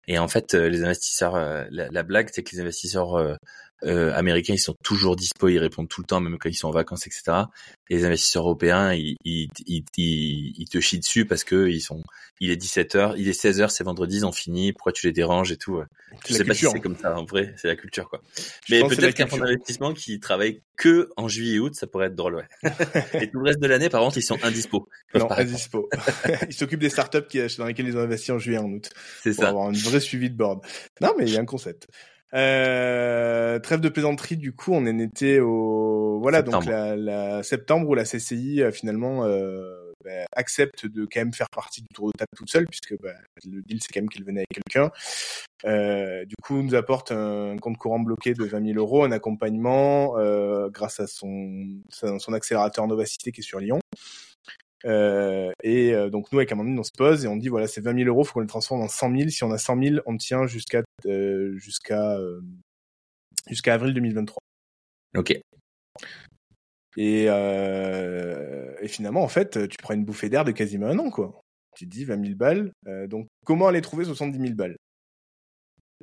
Et 0.06 0.18
en 0.18 0.28
fait, 0.28 0.54
euh, 0.54 0.68
les 0.68 0.84
investisseurs, 0.84 1.34
euh, 1.34 1.64
la, 1.70 2.02
blague, 2.02 2.28
c'est 2.32 2.42
que 2.42 2.54
les 2.54 2.60
investisseurs 2.60 3.38
euh, 3.82 3.94
euh, 3.94 4.14
américains, 4.14 4.54
ils 4.54 4.58
sont 4.58 4.76
toujours 4.82 5.16
dispo, 5.16 5.48
ils 5.48 5.58
répondent 5.58 5.88
tout 5.88 6.00
le 6.00 6.06
temps, 6.06 6.20
même 6.20 6.38
quand 6.38 6.48
ils 6.48 6.54
sont 6.54 6.68
en 6.68 6.72
vacances, 6.72 7.06
etc. 7.06 7.44
Et 7.88 7.96
les 7.96 8.04
investisseurs 8.04 8.42
européens, 8.44 8.92
ils, 8.92 9.16
ils, 9.24 9.48
ils, 9.66 9.84
ils, 9.96 10.68
te 10.68 10.80
chient 10.80 10.98
dessus 10.98 11.26
parce 11.26 11.44
que 11.44 11.68
ils 11.68 11.80
sont, 11.80 12.02
il 12.40 12.50
est 12.50 12.60
17h, 12.60 13.14
il 13.16 13.28
est 13.28 13.38
16h, 13.38 13.68
c'est 13.68 13.84
vendredi, 13.84 14.18
ils 14.18 14.26
ont 14.26 14.32
fini, 14.32 14.72
pourquoi 14.72 14.92
tu 14.92 15.06
les 15.06 15.12
déranges 15.12 15.52
et 15.52 15.56
tout. 15.56 15.80
Je 16.26 16.34
sais 16.34 16.44
pas 16.44 16.54
si 16.54 16.66
c'est 16.66 16.80
comme 16.80 16.96
ça, 16.96 17.16
en 17.16 17.24
vrai, 17.24 17.54
c'est 17.56 17.68
la 17.68 17.76
culture, 17.76 18.08
quoi. 18.08 18.20
Mais 18.70 18.80
peut-être 18.82 19.14
qu'un 19.14 19.26
fonds 19.26 19.38
d'investissement 19.38 19.92
qui 19.92 20.20
travaille 20.20 20.62
que 20.76 21.10
en 21.16 21.28
juillet 21.28 21.56
et 21.56 21.60
août, 21.60 21.74
ça 21.74 21.86
pourrait 21.86 22.06
être 22.06 22.16
drôle, 22.16 22.36
ouais. 22.36 22.48
et 23.20 23.30
tout 23.30 23.38
le 23.38 23.44
reste 23.44 23.60
de 23.60 23.66
l'année, 23.66 23.88
par 23.88 24.02
contre, 24.02 24.18
ils 24.18 24.22
sont 24.22 24.42
indispo. 24.42 24.88
Non, 25.14 25.30
indispo. 25.30 25.88
ils 26.48 26.54
s'occupent 26.54 26.80
des 26.80 26.90
startups 26.90 27.26
qui, 27.28 27.40
dans 27.58 27.66
lesquelles 27.66 27.88
ils 27.88 27.96
ont 27.96 28.02
investi 28.02 28.32
en 28.32 28.38
juillet 28.38 28.58
et 28.58 28.60
en 28.60 28.70
août. 28.70 28.90
C'est 29.22 29.32
ça. 29.32 29.42
Pour 29.42 29.48
avoir 29.50 29.68
un 29.68 29.72
vrai 29.72 30.00
suivi 30.00 30.30
de 30.30 30.36
board. 30.36 30.64
Non, 31.00 31.12
mais 31.18 31.26
il 31.26 31.32
y 31.32 31.36
a 31.36 31.40
un 31.40 31.46
concept. 31.46 31.88
Euh, 32.34 33.58
trêve 33.60 33.80
de 33.80 33.88
plaisanterie, 33.88 34.36
du 34.36 34.52
coup, 34.52 34.72
on 34.72 34.86
en 34.86 34.98
était 34.98 35.38
au 35.40 36.18
voilà 36.20 36.42
donc 36.42 36.64
la, 36.64 36.96
la, 36.96 37.42
septembre 37.42 37.88
où 37.88 37.94
la 37.94 38.04
CCI 38.04 38.62
euh, 38.62 38.72
finalement 38.72 39.24
euh, 39.24 39.92
bah, 40.04 40.24
accepte 40.32 40.86
de 40.86 41.04
quand 41.04 41.20
même 41.20 41.32
faire 41.32 41.50
partie 41.50 41.82
du 41.82 41.88
tour 41.88 42.08
de 42.08 42.12
table 42.18 42.30
toute 42.36 42.50
seule 42.50 42.66
puisque 42.66 43.00
bah, 43.00 43.14
le 43.44 43.62
deal 43.62 43.78
c'est 43.80 43.92
quand 43.92 44.00
même 44.00 44.08
qu'elle 44.08 44.24
venait 44.24 44.40
avec 44.40 44.64
quelqu'un. 44.64 44.90
Euh, 45.64 46.24
du 46.24 46.34
coup, 46.42 46.60
nous 46.60 46.74
apporte 46.74 47.10
un 47.10 47.56
compte 47.56 47.78
courant 47.78 48.00
bloqué 48.00 48.34
de 48.34 48.44
20 48.44 48.66
000 48.72 48.78
euros, 48.78 49.04
un 49.04 49.12
accompagnement 49.12 50.18
euh, 50.18 50.68
grâce 50.68 51.00
à 51.00 51.06
son 51.06 51.80
son 51.90 52.32
accélérateur 52.32 52.86
Novacité 52.86 53.32
qui 53.32 53.40
est 53.40 53.44
sur 53.44 53.60
Lyon. 53.60 53.80
Euh, 54.84 55.50
et 55.62 55.94
euh, 55.94 56.10
donc 56.10 56.30
nous 56.30 56.38
avec 56.38 56.52
Amandine 56.52 56.78
on 56.78 56.82
se 56.82 56.90
pose 56.94 57.24
et 57.24 57.28
on 57.28 57.36
dit 57.36 57.48
voilà 57.48 57.66
c'est 57.66 57.80
20 57.80 57.96
000 57.96 58.08
euros, 58.08 58.24
faut 58.24 58.34
qu'on 58.34 58.40
les 58.40 58.46
transforme 58.46 58.82
en 58.82 58.88
100 58.88 59.16
000. 59.16 59.28
Si 59.30 59.44
on 59.44 59.50
a 59.50 59.58
100 59.58 59.82
000, 59.82 59.96
on 60.06 60.16
tient 60.16 60.46
jusqu'à 60.46 60.82
euh, 61.06 61.56
jusqu'à 61.56 62.18
jusqu'à 63.48 63.74
avril 63.74 63.94
2023. 63.94 64.38
Ok. 65.16 65.38
Et, 66.96 67.24
et 67.24 68.88
finalement 68.88 69.22
en 69.22 69.28
fait 69.28 69.68
tu 69.68 69.76
prends 69.82 69.94
une 69.94 70.04
bouffée 70.04 70.28
d'air 70.28 70.44
de 70.44 70.52
quasiment 70.52 70.86
un 70.86 70.98
an 70.98 71.10
quoi. 71.10 71.40
Tu 71.76 71.86
te 71.86 71.90
dis 71.90 72.04
20 72.04 72.22
000 72.22 72.36
balles. 72.36 72.70
donc, 73.08 73.26
comment 73.44 73.66
aller 73.66 73.80
trouver 73.80 74.04
70 74.04 74.38
000 74.38 74.54
balles? 74.54 74.76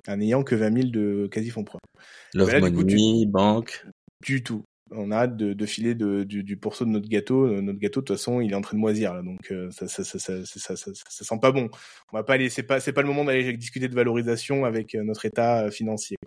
En 0.08 0.18
n'ayant 0.18 0.44
que 0.44 0.56
20 0.56 0.74
000 0.74 0.90
de 0.90 1.30
quasi 1.32 1.50
fonds 1.50 1.64
propres 1.64 1.86
Love 2.34 2.60
money, 2.60 3.26
banque. 3.26 3.86
Du 4.22 4.44
tout 4.44 4.64
on 4.92 5.12
a 5.12 5.18
hâte 5.18 5.38
de, 5.38 5.66
filer 5.66 5.96
du, 5.96 6.44
du, 6.44 6.58
pourceau 6.58 6.86
de 6.86 6.90
notre 6.90 7.08
gâteau. 7.08 7.46
Euh, 7.46 7.62
notre 7.62 7.80
gâteau, 7.80 8.02
de 8.02 8.06
toute 8.06 8.18
façon, 8.18 8.42
il 8.42 8.52
est 8.52 8.56
en 8.56 8.62
train 8.62 8.78
de 8.78 8.82
moisir, 8.82 9.14
là, 9.14 9.22
donc 9.22 9.52
euh, 9.52 9.70
ça, 9.72 9.88
ça, 9.88 10.04
ça, 10.04 10.46
ça, 10.46 10.76
sent 10.76 11.40
pas 11.42 11.52
bon. 11.52 11.70
On 12.12 12.18
va 12.18 12.24
pas 12.24 12.34
aller, 12.34 12.50
c'est 12.50 12.64
pas, 12.64 12.80
c'est 12.80 12.94
pas 12.94 13.02
le 13.02 13.08
moment 13.08 13.24
d'aller 13.24 13.56
discuter 13.58 13.88
de 13.88 13.96
valorisation 13.96 14.66
avec 14.66 14.96
euh, 14.96 15.04
notre 15.04 15.26
état 15.26 15.72
financier. 15.72 16.18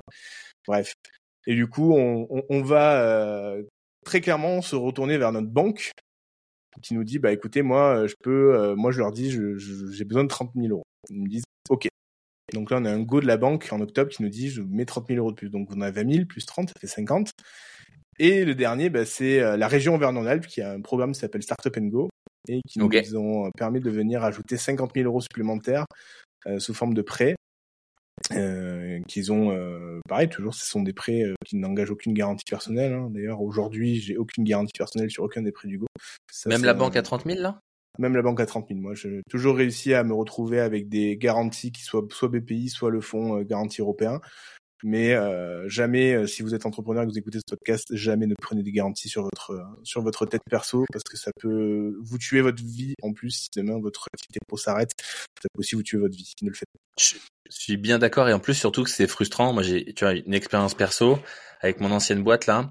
Bref. 0.66 0.94
Et 1.46 1.54
du 1.54 1.66
coup, 1.66 1.94
on, 1.94 2.62
va 2.62 3.54
très 4.04 4.22
clairement 4.22 4.62
se 4.62 4.76
retourner 4.76 5.18
vers 5.18 5.30
notre 5.30 5.48
banque 5.48 5.90
qui 6.82 6.94
nous 6.94 7.04
dit, 7.04 7.18
bah 7.18 7.32
écoutez, 7.32 7.60
moi, 7.60 8.06
je 8.06 8.14
peux, 8.22 8.74
moi, 8.74 8.90
je 8.92 8.98
leur 8.98 9.12
dis, 9.12 9.30
j'ai 9.30 10.04
besoin 10.04 10.24
de 10.24 10.28
30 10.28 10.52
000 10.56 10.68
euros. 10.68 10.84
Ils 11.10 11.20
me 11.20 11.28
disent, 11.28 11.44
ok. 11.68 11.88
Donc 12.54 12.70
là, 12.70 12.78
on 12.80 12.84
a 12.86 12.90
un 12.90 13.00
go 13.00 13.20
de 13.20 13.26
la 13.26 13.36
banque 13.36 13.68
en 13.72 13.80
octobre 13.80 14.10
qui 14.10 14.22
nous 14.22 14.30
dit, 14.30 14.48
je 14.48 14.62
mets 14.62 14.86
30 14.86 15.08
000 15.08 15.18
euros 15.18 15.32
de 15.32 15.36
plus. 15.36 15.50
Donc 15.50 15.68
on 15.74 15.82
a 15.82 15.90
20 15.90 16.12
000 16.12 16.24
plus 16.26 16.46
30, 16.46 16.68
ça 16.70 16.74
fait 16.80 16.86
50. 16.86 17.30
Et 18.18 18.44
le 18.44 18.54
dernier, 18.54 18.90
bah, 18.90 19.04
c'est 19.04 19.40
euh, 19.40 19.56
la 19.56 19.68
région 19.68 19.96
Vernon-Alpes 19.98 20.46
qui 20.46 20.60
a 20.62 20.72
un 20.72 20.80
programme 20.80 21.12
qui 21.12 21.20
s'appelle 21.20 21.42
Startup 21.42 21.76
Go 21.78 22.08
et 22.48 22.60
qui 22.68 22.78
nous 22.78 23.16
ont 23.16 23.50
permis 23.56 23.80
de 23.80 23.90
venir 23.90 24.22
ajouter 24.22 24.56
50 24.56 24.92
000 24.94 25.06
euros 25.06 25.20
supplémentaires 25.20 25.86
euh, 26.46 26.58
sous 26.58 26.74
forme 26.74 26.94
de 26.94 27.02
prêts. 27.02 27.36
Euh, 28.32 29.00
qu'ils 29.08 29.32
ont, 29.32 29.50
euh, 29.50 29.98
pareil, 30.08 30.28
toujours, 30.28 30.54
ce 30.54 30.64
sont 30.64 30.82
des 30.82 30.92
prêts 30.92 31.24
qui 31.44 31.56
n'engagent 31.56 31.90
aucune 31.90 32.14
garantie 32.14 32.44
personnelle. 32.48 32.92
Hein. 32.92 33.08
D'ailleurs, 33.10 33.42
aujourd'hui, 33.42 33.96
j'ai 33.96 34.16
aucune 34.16 34.44
garantie 34.44 34.72
personnelle 34.76 35.10
sur 35.10 35.24
aucun 35.24 35.42
des 35.42 35.52
prêts 35.52 35.68
du 35.68 35.78
Go. 35.78 35.86
Même 36.46 36.64
la 36.64 36.74
banque 36.74 36.96
à 36.96 37.02
30 37.02 37.24
000 37.24 37.40
là? 37.40 37.60
Même 37.98 38.16
la 38.16 38.22
banque 38.22 38.40
à 38.40 38.46
30 38.46 38.68
000. 38.68 38.80
Moi, 38.80 38.94
j'ai 38.94 39.22
toujours 39.30 39.56
réussi 39.56 39.94
à 39.94 40.04
me 40.04 40.14
retrouver 40.14 40.60
avec 40.60 40.88
des 40.88 41.16
garanties 41.16 41.70
qui 41.70 41.82
soient 41.82 42.04
soit 42.10 42.28
BPI, 42.28 42.68
soit 42.68 42.90
le 42.90 43.00
fonds 43.00 43.40
garantie 43.42 43.80
européen. 43.80 44.20
Mais 44.86 45.14
euh, 45.14 45.66
jamais, 45.66 46.12
euh, 46.12 46.26
si 46.26 46.42
vous 46.42 46.54
êtes 46.54 46.66
entrepreneur 46.66 47.02
et 47.02 47.06
que 47.06 47.10
vous 47.10 47.18
écoutez 47.18 47.38
ce 47.38 47.54
podcast, 47.56 47.86
jamais 47.96 48.26
ne 48.26 48.34
prenez 48.34 48.62
des 48.62 48.70
garanties 48.70 49.08
sur 49.08 49.22
votre 49.22 49.52
euh, 49.52 49.64
sur 49.82 50.02
votre 50.02 50.26
tête 50.26 50.42
perso 50.48 50.84
parce 50.92 51.04
que 51.04 51.16
ça 51.16 51.30
peut 51.40 51.96
vous 52.02 52.18
tuer 52.18 52.42
votre 52.42 52.62
vie. 52.62 52.92
En 53.00 53.14
plus, 53.14 53.30
si 53.30 53.48
demain 53.56 53.80
votre 53.80 54.08
activité 54.12 54.40
pro 54.46 54.58
s'arrête, 54.58 54.90
ça 55.00 55.48
peut 55.54 55.60
aussi 55.60 55.74
vous 55.74 55.82
tuer 55.82 55.96
votre 55.96 56.14
vie. 56.14 56.34
Ne 56.42 56.50
le 56.50 56.54
faites 56.54 56.68
pas. 56.70 57.02
Je 57.02 57.16
suis 57.48 57.78
bien 57.78 57.98
d'accord 57.98 58.28
et 58.28 58.34
en 58.34 58.40
plus 58.40 58.52
surtout 58.52 58.84
que 58.84 58.90
c'est 58.90 59.06
frustrant. 59.06 59.54
Moi, 59.54 59.62
j'ai 59.62 59.94
tu 59.94 60.04
vois 60.04 60.12
une 60.12 60.34
expérience 60.34 60.74
perso 60.74 61.18
avec 61.62 61.80
mon 61.80 61.90
ancienne 61.90 62.22
boîte 62.22 62.44
là. 62.44 62.70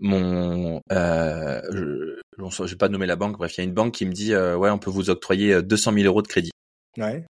Mon, 0.00 0.82
euh, 0.92 1.62
je, 1.72 2.18
je 2.66 2.70
vais 2.70 2.76
pas 2.76 2.90
nommer 2.90 3.06
la 3.06 3.16
banque. 3.16 3.38
Bref, 3.38 3.56
il 3.56 3.60
y 3.62 3.62
a 3.62 3.64
une 3.64 3.72
banque 3.72 3.94
qui 3.94 4.04
me 4.04 4.12
dit 4.12 4.36
ouais, 4.36 4.68
on 4.68 4.78
peut 4.78 4.90
vous 4.90 5.08
octroyer 5.08 5.62
200 5.62 5.94
000 5.94 6.04
euros 6.04 6.20
de 6.20 6.28
crédit. 6.28 6.50
Ouais. 6.98 7.24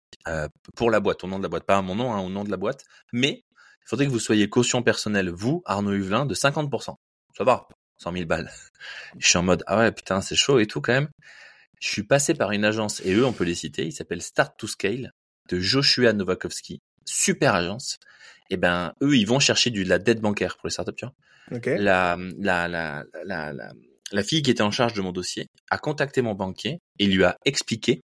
pour 0.75 0.91
la 0.91 0.99
boîte, 0.99 1.23
au 1.23 1.29
nom 1.29 1.39
de 1.39 1.45
la 1.45 1.49
boîte, 1.49 1.65
pas 1.65 1.77
à 1.77 1.83
mon 1.83 1.95
nom, 1.95 2.13
hein, 2.13 2.21
au 2.21 2.31
nom 2.31 2.43
de 2.43 2.51
la 2.51 2.57
boîte. 2.57 2.83
Mais 3.13 3.45
faudrait 3.89 4.07
que 4.07 4.11
vous 4.11 4.19
soyez 4.19 4.49
caution 4.49 4.83
personnelle, 4.83 5.31
vous, 5.31 5.63
Arnaud 5.65 5.95
Huvelin, 5.95 6.27
de 6.27 6.35
50%. 6.35 6.95
Ça 7.37 7.45
va, 7.45 7.69
100 7.99 8.13
000 8.13 8.25
balles. 8.27 8.51
Je 9.19 9.29
suis 9.29 9.39
en 9.39 9.43
mode, 9.43 9.65
ah 9.67 9.79
ouais, 9.79 9.93
putain, 9.93 10.21
c'est 10.21 10.37
chaud 10.37 10.59
et 10.59 10.67
tout 10.67 10.81
quand 10.81 10.93
même. 10.93 11.09
Je 11.81 11.89
suis 11.89 12.03
passé 12.03 12.35
par 12.35 12.53
une 12.53 12.65
agence, 12.65 13.01
et 13.05 13.15
eux, 13.15 13.25
on 13.25 13.33
peut 13.33 13.45
les 13.45 13.55
citer, 13.55 13.87
ils 13.87 13.93
s'appellent 13.93 14.23
Start 14.23 14.59
to 14.59 14.67
Scale, 14.67 15.13
de 15.49 15.59
Joshua 15.59 16.13
Novakovsky. 16.13 16.81
Super 17.07 17.55
agence. 17.55 17.99
Et 18.51 18.55
eh 18.55 18.57
ben, 18.57 18.95
eux, 19.03 19.17
ils 19.17 19.27
vont 19.27 19.41
chercher 19.41 19.71
du, 19.71 19.85
de 19.85 19.89
la 19.89 19.99
dette 19.99 20.21
bancaire 20.21 20.57
pour 20.57 20.67
les 20.67 20.73
startups, 20.73 20.95
tu 20.97 21.05
vois. 21.05 21.15
La, 21.79 22.17
la, 22.39 22.69
la, 22.69 23.05
la, 23.25 23.53
la, 23.53 23.73
la 24.11 24.23
fille 24.23 24.43
qui 24.43 24.51
était 24.51 24.63
en 24.63 24.71
charge 24.71 24.95
de 24.95 25.01
mon 25.01 25.13
dossier 25.13 25.49
a 25.71 25.79
contacté 25.79 26.23
mon 26.23 26.35
banquier 26.35 26.81
et 26.99 27.07
lui 27.07 27.25
a 27.25 27.37
expliqué 27.45 28.03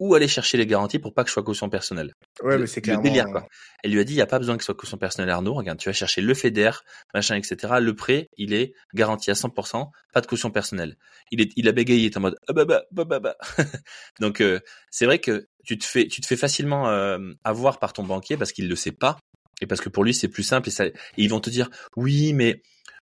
où 0.00 0.14
aller 0.14 0.28
chercher 0.28 0.58
les 0.58 0.66
garanties 0.66 0.98
pour 0.98 1.14
pas 1.14 1.22
que 1.22 1.28
je 1.28 1.34
sois 1.34 1.42
caution 1.42 1.68
personnelle. 1.68 2.14
Ouais, 2.42 2.58
mais 2.58 2.66
c'est 2.66 2.80
clairement... 2.80 3.02
délire, 3.02 3.26
quoi. 3.26 3.46
Elle 3.82 3.92
lui 3.92 4.00
a 4.00 4.04
dit, 4.04 4.12
il 4.12 4.16
n'y 4.16 4.22
a 4.22 4.26
pas 4.26 4.38
besoin 4.38 4.56
que 4.56 4.62
ce 4.62 4.66
soit 4.66 4.74
caution 4.74 4.96
personnelle 4.96 5.30
Arnaud. 5.30 5.54
Regarde, 5.54 5.78
tu 5.78 5.88
vas 5.88 5.92
chercher 5.92 6.20
le 6.20 6.34
FEDER, 6.34 6.70
machin, 7.12 7.36
etc. 7.36 7.74
Le 7.80 7.94
prêt, 7.94 8.28
il 8.36 8.54
est 8.54 8.74
garanti 8.94 9.30
à 9.30 9.34
100%, 9.34 9.90
pas 10.12 10.20
de 10.20 10.26
caution 10.26 10.50
personnelle. 10.50 10.96
Il 11.30 11.40
est, 11.40 11.52
il 11.56 11.68
a 11.68 11.72
bégayé, 11.72 12.02
il 12.02 12.06
est 12.06 12.16
en 12.16 12.20
mode, 12.20 12.36
ah 12.48 12.52
bah 12.52 12.64
bah, 12.64 12.82
bah 12.90 13.04
bah 13.04 13.20
bah. 13.20 13.36
Donc, 14.20 14.40
euh, 14.40 14.60
c'est 14.90 15.06
vrai 15.06 15.18
que 15.18 15.46
tu 15.64 15.78
te 15.78 15.84
fais, 15.84 16.06
tu 16.08 16.20
te 16.20 16.26
fais 16.26 16.36
facilement 16.36 16.88
euh, 16.88 17.18
avoir 17.44 17.78
par 17.78 17.92
ton 17.92 18.02
banquier 18.02 18.36
parce 18.36 18.52
qu'il 18.52 18.68
le 18.68 18.76
sait 18.76 18.92
pas 18.92 19.18
et 19.60 19.66
parce 19.66 19.80
que 19.80 19.88
pour 19.88 20.04
lui 20.04 20.12
c'est 20.12 20.28
plus 20.28 20.42
simple 20.42 20.68
et, 20.68 20.72
ça, 20.72 20.86
et 20.86 20.94
ils 21.16 21.30
vont 21.30 21.40
te 21.40 21.48
dire, 21.48 21.70
oui, 21.96 22.32
mais 22.32 22.60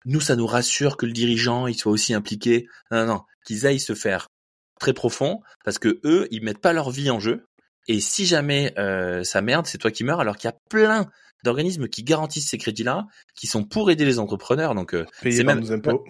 nous, 0.05 0.21
ça 0.21 0.35
nous 0.35 0.47
rassure 0.47 0.97
que 0.97 1.05
le 1.05 1.11
dirigeant, 1.11 1.67
il 1.67 1.75
soit 1.75 1.91
aussi 1.91 2.13
impliqué. 2.13 2.67
Non, 2.91 3.05
non, 3.05 3.13
non. 3.13 3.21
qu'ils 3.45 3.67
aillent 3.67 3.79
se 3.79 3.95
faire 3.95 4.29
très 4.79 4.93
profond 4.93 5.41
parce 5.63 5.79
que 5.79 5.99
eux, 6.03 6.27
ils 6.31 6.43
mettent 6.43 6.61
pas 6.61 6.73
leur 6.73 6.89
vie 6.89 7.09
en 7.09 7.19
jeu. 7.19 7.45
Et 7.87 7.99
si 7.99 8.25
jamais 8.25 8.73
euh, 8.77 9.23
ça 9.23 9.41
merde, 9.41 9.65
c'est 9.65 9.77
toi 9.77 9.91
qui 9.91 10.03
meurs. 10.03 10.19
Alors 10.19 10.37
qu'il 10.37 10.47
y 10.47 10.53
a 10.53 10.57
plein 10.69 11.09
d'organismes 11.43 11.87
qui 11.87 12.03
garantissent 12.03 12.49
ces 12.49 12.57
crédits-là, 12.57 13.05
qui 13.35 13.47
sont 13.47 13.63
pour 13.63 13.91
aider 13.91 14.05
les 14.05 14.19
entrepreneurs. 14.19 14.75
Donc 14.75 14.93
euh, 14.93 15.05
payés 15.21 15.43
par 15.43 15.55
nos 15.55 15.71
impôts. 15.71 16.05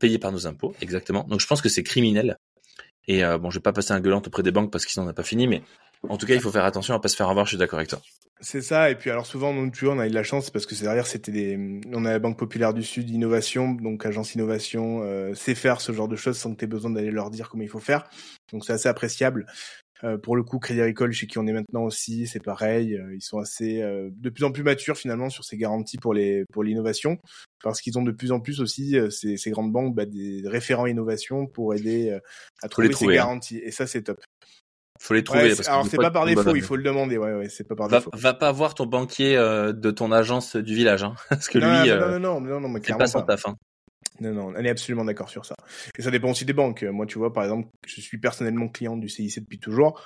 Payés 0.00 0.18
par 0.18 0.32
nos 0.32 0.46
impôts, 0.46 0.74
exactement. 0.80 1.24
Donc 1.24 1.40
je 1.40 1.46
pense 1.46 1.62
que 1.62 1.68
c'est 1.68 1.82
criminel. 1.82 2.36
Et 3.08 3.24
euh, 3.24 3.38
bon, 3.38 3.50
je 3.50 3.58
vais 3.58 3.62
pas 3.62 3.72
passer 3.72 3.92
un 3.92 4.00
gueulant 4.00 4.22
auprès 4.24 4.42
des 4.42 4.50
banques 4.50 4.72
parce 4.72 4.84
qu'ils 4.84 5.00
n'en 5.00 5.08
ont 5.08 5.14
pas 5.14 5.22
fini, 5.22 5.46
mais 5.46 5.62
en 6.08 6.16
tout 6.16 6.26
cas, 6.26 6.34
il 6.34 6.40
faut 6.40 6.50
faire 6.50 6.64
attention 6.64 6.94
à 6.94 7.00
pas 7.00 7.08
se 7.08 7.16
faire 7.16 7.28
avoir. 7.28 7.46
Je 7.46 7.50
suis 7.50 7.58
d'accord 7.58 7.78
avec 7.78 7.88
toi. 7.88 8.00
C'est 8.40 8.60
ça. 8.60 8.90
Et 8.90 8.96
puis 8.96 9.10
alors 9.10 9.24
souvent, 9.24 9.54
nous, 9.54 9.70
tu 9.70 9.86
vois, 9.86 9.94
on 9.94 9.98
a 9.98 10.06
eu 10.06 10.10
de 10.10 10.14
la 10.14 10.22
chance 10.22 10.50
parce 10.50 10.66
que 10.66 10.74
derrière, 10.74 11.06
c'était 11.06 11.32
des, 11.32 11.80
on 11.92 12.04
a 12.04 12.10
la 12.10 12.18
Banque 12.18 12.38
Populaire 12.38 12.74
du 12.74 12.82
Sud, 12.82 13.08
Innovation, 13.08 13.72
donc 13.72 14.04
agence 14.04 14.34
innovation, 14.34 15.02
euh, 15.02 15.34
sait 15.34 15.54
faire 15.54 15.80
ce 15.80 15.92
genre 15.92 16.08
de 16.08 16.16
choses 16.16 16.36
sans 16.36 16.52
que 16.52 16.58
tu 16.58 16.64
aies 16.64 16.68
besoin 16.68 16.90
d'aller 16.90 17.10
leur 17.10 17.30
dire 17.30 17.48
comment 17.48 17.62
il 17.62 17.70
faut 17.70 17.80
faire. 17.80 18.04
Donc 18.52 18.64
c'est 18.64 18.74
assez 18.74 18.88
appréciable. 18.88 19.46
Euh, 20.04 20.18
pour 20.18 20.36
le 20.36 20.42
coup, 20.42 20.58
Crédit 20.58 20.80
Agricole, 20.80 21.12
chez 21.12 21.26
qui 21.26 21.38
on 21.38 21.46
est 21.46 21.52
maintenant 21.52 21.84
aussi, 21.84 22.26
c'est 22.26 22.42
pareil. 22.42 22.94
Euh, 22.94 23.14
ils 23.14 23.22
sont 23.22 23.38
assez, 23.38 23.80
euh, 23.82 24.10
de 24.12 24.30
plus 24.30 24.44
en 24.44 24.52
plus 24.52 24.62
matures 24.62 24.96
finalement 24.96 25.30
sur 25.30 25.44
ces 25.44 25.56
garanties 25.56 25.96
pour 25.96 26.12
les 26.12 26.44
pour 26.52 26.62
l'innovation, 26.62 27.18
parce 27.62 27.80
qu'ils 27.80 27.98
ont 27.98 28.02
de 28.02 28.12
plus 28.12 28.32
en 28.32 28.40
plus 28.40 28.60
aussi 28.60 28.96
ces, 29.10 29.36
ces 29.36 29.50
grandes 29.50 29.72
banques 29.72 29.94
bah, 29.94 30.04
des 30.04 30.42
référents 30.44 30.86
innovation 30.86 31.46
pour 31.46 31.74
aider 31.74 32.18
à 32.62 32.68
trouver 32.68 32.92
ces 32.92 33.06
hein. 33.06 33.12
garanties. 33.12 33.58
Et 33.58 33.70
ça, 33.70 33.86
c'est 33.86 34.02
top. 34.02 34.22
Faut 35.00 35.14
les 35.14 35.24
trouver. 35.24 35.54
alors 35.66 35.86
c'est 35.86 35.96
pas 35.96 36.10
par 36.10 36.26
défaut, 36.26 36.54
il 36.54 36.62
faut 36.62 36.76
le 36.76 36.82
demander. 36.82 37.18
Ouais, 37.18 37.34
ouais, 37.34 37.48
c'est 37.48 37.64
pas 37.64 37.74
par 37.74 37.88
va, 37.88 37.98
défaut. 37.98 38.10
Va 38.14 38.34
pas 38.34 38.52
voir 38.52 38.74
ton 38.74 38.86
banquier 38.86 39.36
euh, 39.36 39.72
de 39.72 39.90
ton 39.90 40.12
agence 40.12 40.56
du 40.56 40.74
village, 40.74 41.02
hein, 41.02 41.14
parce 41.28 41.48
que 41.48 41.58
non, 41.58 41.66
lui, 41.66 41.88
non, 41.88 41.94
euh, 41.94 42.18
non, 42.18 42.40
non, 42.40 42.60
non, 42.60 42.68
non, 42.68 42.80
c'est 42.82 42.96
pas 42.96 43.06
son 43.06 43.22
taf. 43.22 43.46
Hein. 43.46 43.56
Non, 44.20 44.32
non, 44.32 44.52
on 44.56 44.64
est 44.64 44.70
absolument 44.70 45.04
d'accord 45.04 45.28
sur 45.28 45.44
ça. 45.44 45.54
Et 45.98 46.02
ça 46.02 46.10
dépend 46.10 46.30
aussi 46.30 46.44
des 46.44 46.54
banques. 46.54 46.84
Moi, 46.84 47.06
tu 47.06 47.18
vois, 47.18 47.32
par 47.32 47.44
exemple, 47.44 47.68
je 47.86 48.00
suis 48.00 48.18
personnellement 48.18 48.68
client 48.68 48.96
du 48.96 49.08
CIC 49.08 49.40
depuis 49.40 49.58
toujours. 49.58 50.00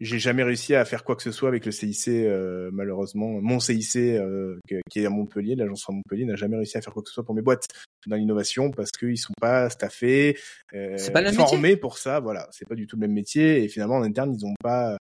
J'ai 0.00 0.18
jamais 0.18 0.42
réussi 0.42 0.74
à 0.74 0.84
faire 0.84 1.04
quoi 1.04 1.16
que 1.16 1.22
ce 1.22 1.32
soit 1.32 1.48
avec 1.48 1.64
le 1.64 1.72
CIC, 1.72 2.08
euh, 2.08 2.68
malheureusement. 2.70 3.40
Mon 3.40 3.60
CIC, 3.60 3.96
euh, 3.96 4.58
qui 4.90 5.00
est 5.00 5.06
à 5.06 5.10
Montpellier, 5.10 5.56
l'agence 5.56 5.86
à 5.88 5.92
Montpellier, 5.92 6.26
n'a 6.26 6.36
jamais 6.36 6.56
réussi 6.56 6.76
à 6.76 6.82
faire 6.82 6.92
quoi 6.92 7.02
que 7.02 7.08
ce 7.08 7.14
soit 7.14 7.24
pour 7.24 7.34
mes 7.34 7.40
boîtes 7.40 7.66
dans 8.06 8.16
l'innovation 8.16 8.70
parce 8.70 8.90
qu'ils 8.90 9.16
sont 9.16 9.32
pas 9.40 9.70
staffés, 9.70 10.38
euh, 10.74 10.96
pas 11.12 11.32
formés 11.32 11.76
pour 11.76 11.96
ça. 11.96 12.20
Voilà, 12.20 12.46
c'est 12.50 12.68
pas 12.68 12.74
du 12.74 12.86
tout 12.86 12.96
le 12.96 13.00
même 13.00 13.12
métier. 13.12 13.64
Et 13.64 13.68
finalement, 13.68 13.96
en 13.96 14.02
interne, 14.02 14.34
ils 14.34 14.44
ont 14.44 14.54
pas. 14.62 14.98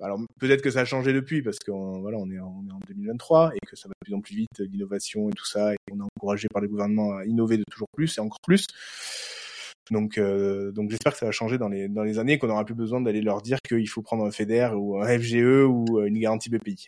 Alors 0.00 0.18
peut-être 0.38 0.62
que 0.62 0.70
ça 0.70 0.80
a 0.80 0.84
changé 0.84 1.12
depuis 1.12 1.42
parce 1.42 1.58
qu'on 1.58 2.00
voilà, 2.00 2.18
on 2.18 2.30
est, 2.30 2.38
en, 2.38 2.62
on 2.64 2.68
est 2.68 2.72
en 2.72 2.78
2023 2.88 3.50
et 3.54 3.58
que 3.66 3.76
ça 3.76 3.88
va 3.88 3.94
de 4.00 4.06
plus 4.06 4.14
en 4.14 4.20
plus 4.20 4.36
vite 4.36 4.60
l'innovation 4.60 5.28
et 5.28 5.32
tout 5.32 5.44
ça 5.44 5.74
et 5.74 5.76
on 5.90 5.98
est 5.98 6.08
encouragé 6.16 6.46
par 6.52 6.62
les 6.62 6.68
gouvernements 6.68 7.16
à 7.16 7.24
innover 7.24 7.58
de 7.58 7.64
toujours 7.68 7.88
plus 7.96 8.16
et 8.16 8.20
encore 8.20 8.38
plus. 8.46 8.68
Donc, 9.90 10.18
euh, 10.18 10.72
donc 10.72 10.90
j'espère 10.90 11.12
que 11.12 11.18
ça 11.18 11.26
va 11.26 11.32
changer 11.32 11.58
dans 11.58 11.68
les 11.68 11.88
dans 11.88 12.02
les 12.02 12.18
années, 12.18 12.38
qu'on 12.38 12.48
n'aura 12.48 12.64
plus 12.64 12.74
besoin 12.74 13.00
d'aller 13.00 13.20
leur 13.20 13.42
dire 13.42 13.58
qu'il 13.66 13.88
faut 13.88 14.02
prendre 14.02 14.24
un 14.24 14.30
FEDER 14.30 14.70
ou 14.74 15.00
un 15.00 15.18
FGE 15.18 15.64
ou 15.66 15.98
euh, 15.98 16.06
une 16.06 16.18
garantie 16.18 16.50
BPI. 16.50 16.86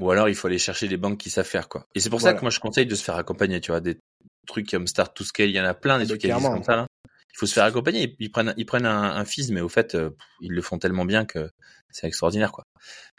Ou 0.00 0.10
alors 0.10 0.28
il 0.28 0.34
faut 0.34 0.46
aller 0.46 0.58
chercher 0.58 0.88
des 0.88 0.96
banques 0.96 1.18
qui 1.18 1.30
savent 1.30 1.46
faire 1.46 1.68
quoi. 1.68 1.86
Et 1.94 2.00
c'est 2.00 2.10
pour 2.10 2.20
ça 2.20 2.34
que 2.34 2.42
moi 2.42 2.50
je 2.50 2.60
conseille 2.60 2.86
de 2.86 2.94
se 2.94 3.02
faire 3.02 3.16
accompagner, 3.16 3.60
tu 3.60 3.72
vois, 3.72 3.80
des 3.80 3.98
trucs 4.46 4.70
comme 4.70 4.86
Start 4.86 5.14
to 5.14 5.24
Scale, 5.24 5.50
il 5.50 5.56
y 5.56 5.60
en 5.60 5.64
a 5.64 5.74
plein 5.74 5.98
des 5.98 6.06
trucs 6.06 6.20
qui 6.20 6.28
comme 6.28 6.62
ça. 6.62 6.86
Il 7.06 7.38
faut 7.38 7.46
se 7.46 7.52
faire 7.52 7.64
accompagner. 7.64 8.16
Ils 8.18 8.30
prennent 8.30 8.54
ils 8.56 8.66
prennent 8.66 8.86
un, 8.86 9.16
un 9.16 9.24
fils, 9.24 9.50
mais 9.50 9.60
au 9.60 9.68
fait 9.68 9.94
euh, 9.94 10.10
ils 10.40 10.52
le 10.52 10.62
font 10.62 10.78
tellement 10.78 11.04
bien 11.04 11.24
que 11.24 11.50
c'est 11.90 12.06
extraordinaire 12.06 12.52
quoi. 12.52 12.64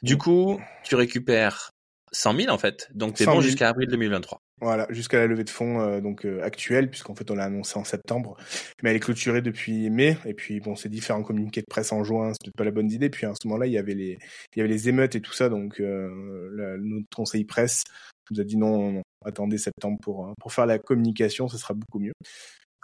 Du 0.02 0.18
coup, 0.18 0.60
tu 0.84 0.96
récupères 0.96 1.72
100 2.12 2.36
000 2.36 2.54
en 2.54 2.58
fait, 2.58 2.89
donc 2.93 3.15
t'es 3.15 3.26
bon 3.26 3.41
jusqu'à 3.41 3.69
avril 3.69 3.88
2023. 3.89 4.41
Voilà, 4.62 4.88
jusqu'à 4.89 5.19
la 5.19 5.28
levée 5.28 5.45
de 5.45 5.50
fonds 5.50 5.80
euh, 5.80 6.02
donc 6.02 6.26
euh, 6.26 6.43
actuelle, 6.43 6.89
puisqu'en 6.89 7.15
fait 7.15 7.32
on 7.32 7.36
l'a 7.36 7.45
annoncé 7.45 7.80
en 7.80 7.86
septembre, 7.86 8.36
mais 8.84 8.89
elle 8.89 8.98
est 8.98 9.02
clôturée 9.02 9.41
depuis 9.41 9.89
mai. 9.89 10.17
Et 10.26 10.34
puis 10.34 10.60
bon, 10.60 10.76
c'est 10.76 10.89
différents 10.89 11.24
communiqués 11.24 11.62
de 11.62 11.67
presse 11.69 11.93
en 11.93 12.04
juin, 12.04 12.34
c'est 12.34 12.43
peut-être 12.43 12.58
pas 12.58 12.65
la 12.65 12.72
bonne 12.72 12.91
idée. 12.91 13.10
Puis 13.10 13.26
à 13.26 13.34
ce 13.41 13.48
moment-là, 13.48 13.67
il 13.67 13.74
y 13.74 13.78
avait 13.78 13.93
les, 13.93 14.17
il 14.56 14.58
y 14.58 14.62
avait 14.62 14.69
les 14.69 14.89
émeutes 14.89 15.15
et 15.15 15.22
tout 15.22 15.34
ça, 15.34 15.48
donc 15.48 15.80
euh, 15.80 16.78
notre 16.82 17.08
conseil 17.15 17.45
presse 17.45 17.84
nous 18.32 18.41
a 18.41 18.43
dit 18.43 18.58
non, 18.58 18.91
non, 18.91 19.02
attendez 19.26 19.58
septembre 19.58 19.98
pour 20.02 20.34
pour 20.39 20.52
faire 20.52 20.65
la 20.65 20.78
communication, 20.78 21.48
ce 21.48 21.58
sera 21.58 21.74
beaucoup 21.74 22.00
mieux. 22.00 22.13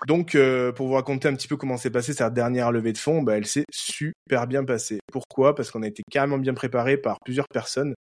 Donc, 0.08 0.38
pour 0.76 0.88
vous 0.88 0.94
raconter 0.94 1.30
un 1.30 1.36
petit 1.36 1.48
peu 1.48 1.56
comment 1.56 1.78
s'est 1.78 1.90
passée 1.90 2.14
cette 2.14 2.34
dernière 2.34 2.74
levée 2.74 2.92
de 2.92 2.98
fonds, 2.98 3.24
bah, 3.24 3.38
elle 3.38 3.46
s'est 3.46 3.64
super 3.72 4.46
bien 4.46 4.66
passée. 4.66 5.00
Pourquoi? 5.10 5.56
Parce 5.56 5.72
qu'on 5.72 5.84
a 5.84 5.88
été 5.88 6.04
carrément 6.12 6.38
bien 6.38 6.54
préparé 6.54 6.98
par 6.98 7.18
plusieurs 7.24 7.48
personnes. 7.48 7.94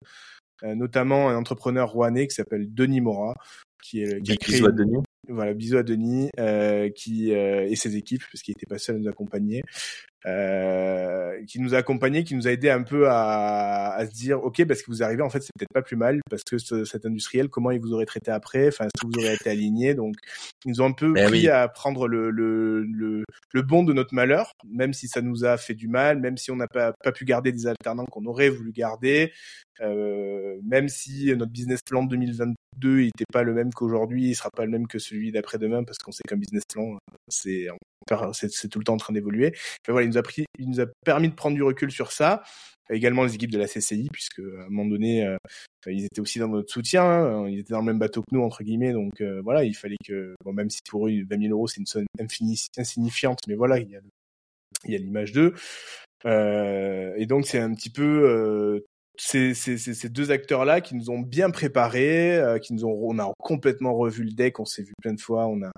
Euh, 0.62 0.74
notamment 0.74 1.28
un 1.28 1.36
entrepreneur 1.36 1.90
rouennais 1.90 2.26
qui 2.26 2.34
s'appelle 2.34 2.72
Denis 2.72 3.00
Mora, 3.00 3.34
qui, 3.82 4.02
est, 4.02 4.22
qui 4.22 4.32
a 4.32 4.36
créé 4.36 4.56
bisous 4.56 4.66
à 4.66 4.72
Denis. 4.72 5.02
Voilà, 5.28 5.54
bisous 5.54 5.78
à 5.78 5.82
Denis, 5.82 6.30
euh, 6.38 6.90
qui 6.90 7.32
euh, 7.32 7.66
et 7.68 7.76
ses 7.76 7.96
équipes, 7.96 8.22
parce 8.30 8.42
qu'il 8.42 8.52
n'était 8.52 8.66
pas 8.66 8.78
seul 8.78 8.96
à 8.96 8.98
nous 8.98 9.08
accompagner. 9.08 9.62
Euh, 10.26 11.44
qui 11.46 11.60
nous 11.60 11.74
a 11.74 11.78
accompagnés, 11.78 12.24
qui 12.24 12.34
nous 12.34 12.48
a 12.48 12.50
aidé 12.50 12.70
un 12.70 12.82
peu 12.82 13.08
à, 13.08 13.92
à, 13.92 14.06
se 14.06 14.12
dire, 14.12 14.42
ok, 14.42 14.64
parce 14.64 14.82
que 14.82 14.90
vous 14.90 15.02
arrivez, 15.02 15.22
en 15.22 15.28
fait, 15.28 15.42
c'est 15.42 15.52
peut-être 15.58 15.72
pas 15.72 15.82
plus 15.82 15.96
mal, 15.96 16.20
parce 16.30 16.42
que 16.44 16.56
ce, 16.56 16.84
cet 16.84 17.04
industriel, 17.04 17.48
comment 17.48 17.70
il 17.70 17.80
vous 17.80 17.92
aurait 17.92 18.06
traité 18.06 18.30
après, 18.30 18.68
enfin, 18.68 18.87
est-ce 18.87 19.02
que 19.02 19.06
vous 19.06 19.24
aurez 19.24 19.34
été 19.34 19.50
aligné, 19.50 19.94
donc 19.94 20.14
ils 20.64 20.70
nous 20.70 20.80
ont 20.80 20.87
un 20.87 20.92
peu 20.92 21.12
ben 21.12 21.28
pris 21.28 21.48
à 21.48 21.68
prendre 21.68 22.08
le, 22.08 22.30
le, 22.30 22.82
le, 22.84 23.24
le, 23.52 23.62
bon 23.62 23.82
de 23.82 23.92
notre 23.92 24.14
malheur, 24.14 24.52
même 24.66 24.94
si 24.94 25.08
ça 25.08 25.20
nous 25.20 25.44
a 25.44 25.56
fait 25.56 25.74
du 25.74 25.88
mal, 25.88 26.20
même 26.20 26.38
si 26.38 26.50
on 26.50 26.56
n'a 26.56 26.68
pas, 26.68 26.92
pas 27.02 27.12
pu 27.12 27.24
garder 27.24 27.52
des 27.52 27.66
alternants 27.66 28.06
qu'on 28.06 28.24
aurait 28.24 28.48
voulu 28.48 28.72
garder, 28.72 29.32
euh, 29.80 30.58
même 30.64 30.88
si 30.88 31.34
notre 31.37 31.52
business 31.52 31.80
plan 31.82 32.04
2022 32.04 32.56
n'était 33.02 33.24
pas 33.32 33.42
le 33.42 33.52
même 33.52 33.72
qu'aujourd'hui, 33.72 34.30
il 34.30 34.34
sera 34.34 34.50
pas 34.50 34.64
le 34.64 34.70
même 34.70 34.87
que 34.87 34.98
celui 34.98 35.32
d'après-demain, 35.32 35.84
parce 35.84 35.98
qu'on 35.98 36.12
sait 36.12 36.22
qu'un 36.26 36.37
business 36.37 36.62
plan, 36.72 36.96
c'est 37.28 37.68
c'est 38.32 38.68
tout 38.68 38.78
le 38.78 38.84
temps 38.84 38.94
en 38.94 38.98
train 38.98 39.12
d'évoluer. 39.12 39.54
voilà, 39.88 40.04
il 40.04 40.08
nous 40.08 40.18
a 40.18 40.22
pris, 40.22 40.44
il 40.58 40.68
nous 40.68 40.80
a 40.80 40.86
permis 41.04 41.28
de 41.28 41.34
prendre 41.34 41.56
du 41.56 41.62
recul 41.62 41.90
sur 41.90 42.12
ça. 42.12 42.42
Également 42.90 43.24
les 43.24 43.34
équipes 43.34 43.50
de 43.50 43.58
la 43.58 43.66
CCI, 43.66 44.08
puisque 44.12 44.40
à 44.40 44.66
un 44.66 44.68
moment 44.68 44.84
donné, 44.84 45.24
euh, 45.24 45.38
ils 45.86 46.04
étaient 46.04 46.20
aussi 46.20 46.38
dans 46.38 46.48
notre 46.48 46.70
soutien, 46.70 47.04
hein. 47.04 47.48
ils 47.48 47.60
étaient 47.60 47.72
dans 47.72 47.80
le 47.80 47.86
même 47.86 47.98
bateau 47.98 48.20
que 48.20 48.26
nous 48.32 48.42
entre 48.42 48.62
guillemets. 48.62 48.92
Donc 48.92 49.22
euh, 49.22 49.40
voilà, 49.42 49.64
il 49.64 49.74
fallait 49.74 49.96
que, 50.06 50.34
même 50.44 50.68
si 50.68 50.80
pour 50.90 51.08
eux 51.08 51.10
20 51.10 51.40
000 51.40 51.52
euros 51.52 51.66
c'est 51.66 51.80
une 51.80 51.86
somme 51.86 52.04
insignifiante, 52.76 53.38
mais 53.48 53.54
voilà, 53.54 53.78
il 53.78 53.90
y 53.90 54.94
a 54.94 54.98
l'image 54.98 55.32
d'eux. 55.32 55.54
Euh, 56.26 57.14
et 57.16 57.24
donc 57.24 57.46
c'est 57.46 57.58
un 57.58 57.72
petit 57.72 57.90
peu 57.90 58.84
ces, 59.16 59.54
deux 60.10 60.30
acteurs-là 60.30 60.82
qui 60.82 60.94
nous 60.94 61.08
ont 61.08 61.20
bien 61.20 61.50
préparés, 61.50 62.58
qui 62.62 62.74
nous 62.74 62.84
ont, 62.84 62.98
on 63.02 63.18
a 63.18 63.32
complètement 63.38 63.94
revu 63.94 64.24
le 64.24 64.32
deck, 64.32 64.60
on 64.60 64.66
s'est 64.66 64.82
vu 64.82 64.92
plein 65.00 65.14
de 65.14 65.20
fois, 65.20 65.46
on 65.46 65.62
a, 65.62 65.70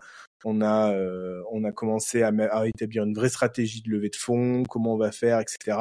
on 0.44 0.60
a, 0.60 0.92
euh, 0.92 1.42
on 1.50 1.64
a 1.64 1.72
commencé 1.72 2.22
à, 2.22 2.32
à, 2.50 2.66
établir 2.66 3.04
une 3.04 3.14
vraie 3.14 3.28
stratégie 3.28 3.82
de 3.82 3.90
levée 3.90 4.10
de 4.10 4.16
fonds, 4.16 4.62
comment 4.68 4.94
on 4.94 4.98
va 4.98 5.12
faire, 5.12 5.40
etc. 5.40 5.78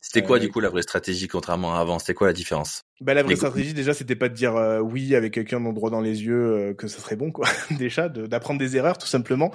C'était 0.00 0.22
quoi 0.22 0.36
euh, 0.36 0.40
du 0.40 0.50
coup 0.50 0.60
la 0.60 0.70
vraie 0.70 0.82
stratégie 0.82 1.28
contrairement 1.28 1.74
à 1.74 1.80
avant? 1.80 1.98
C'était 1.98 2.14
quoi 2.14 2.26
la 2.26 2.32
différence? 2.32 2.82
Bah, 3.00 3.14
la 3.14 3.22
vraie 3.22 3.36
stratégie 3.36 3.74
déjà 3.74 3.92
c'était 3.94 4.16
pas 4.16 4.28
de 4.28 4.34
dire 4.34 4.56
euh, 4.56 4.80
oui 4.80 5.14
avec 5.14 5.34
quelqu'un 5.34 5.60
droit 5.60 5.90
dans 5.90 6.00
les 6.00 6.24
yeux 6.24 6.74
que 6.78 6.88
ça 6.88 7.00
serait 7.00 7.16
bon 7.16 7.30
quoi. 7.30 7.46
déjà 7.78 8.08
d'apprendre 8.08 8.58
des 8.60 8.76
erreurs 8.76 8.98
tout 8.98 9.06
simplement. 9.06 9.52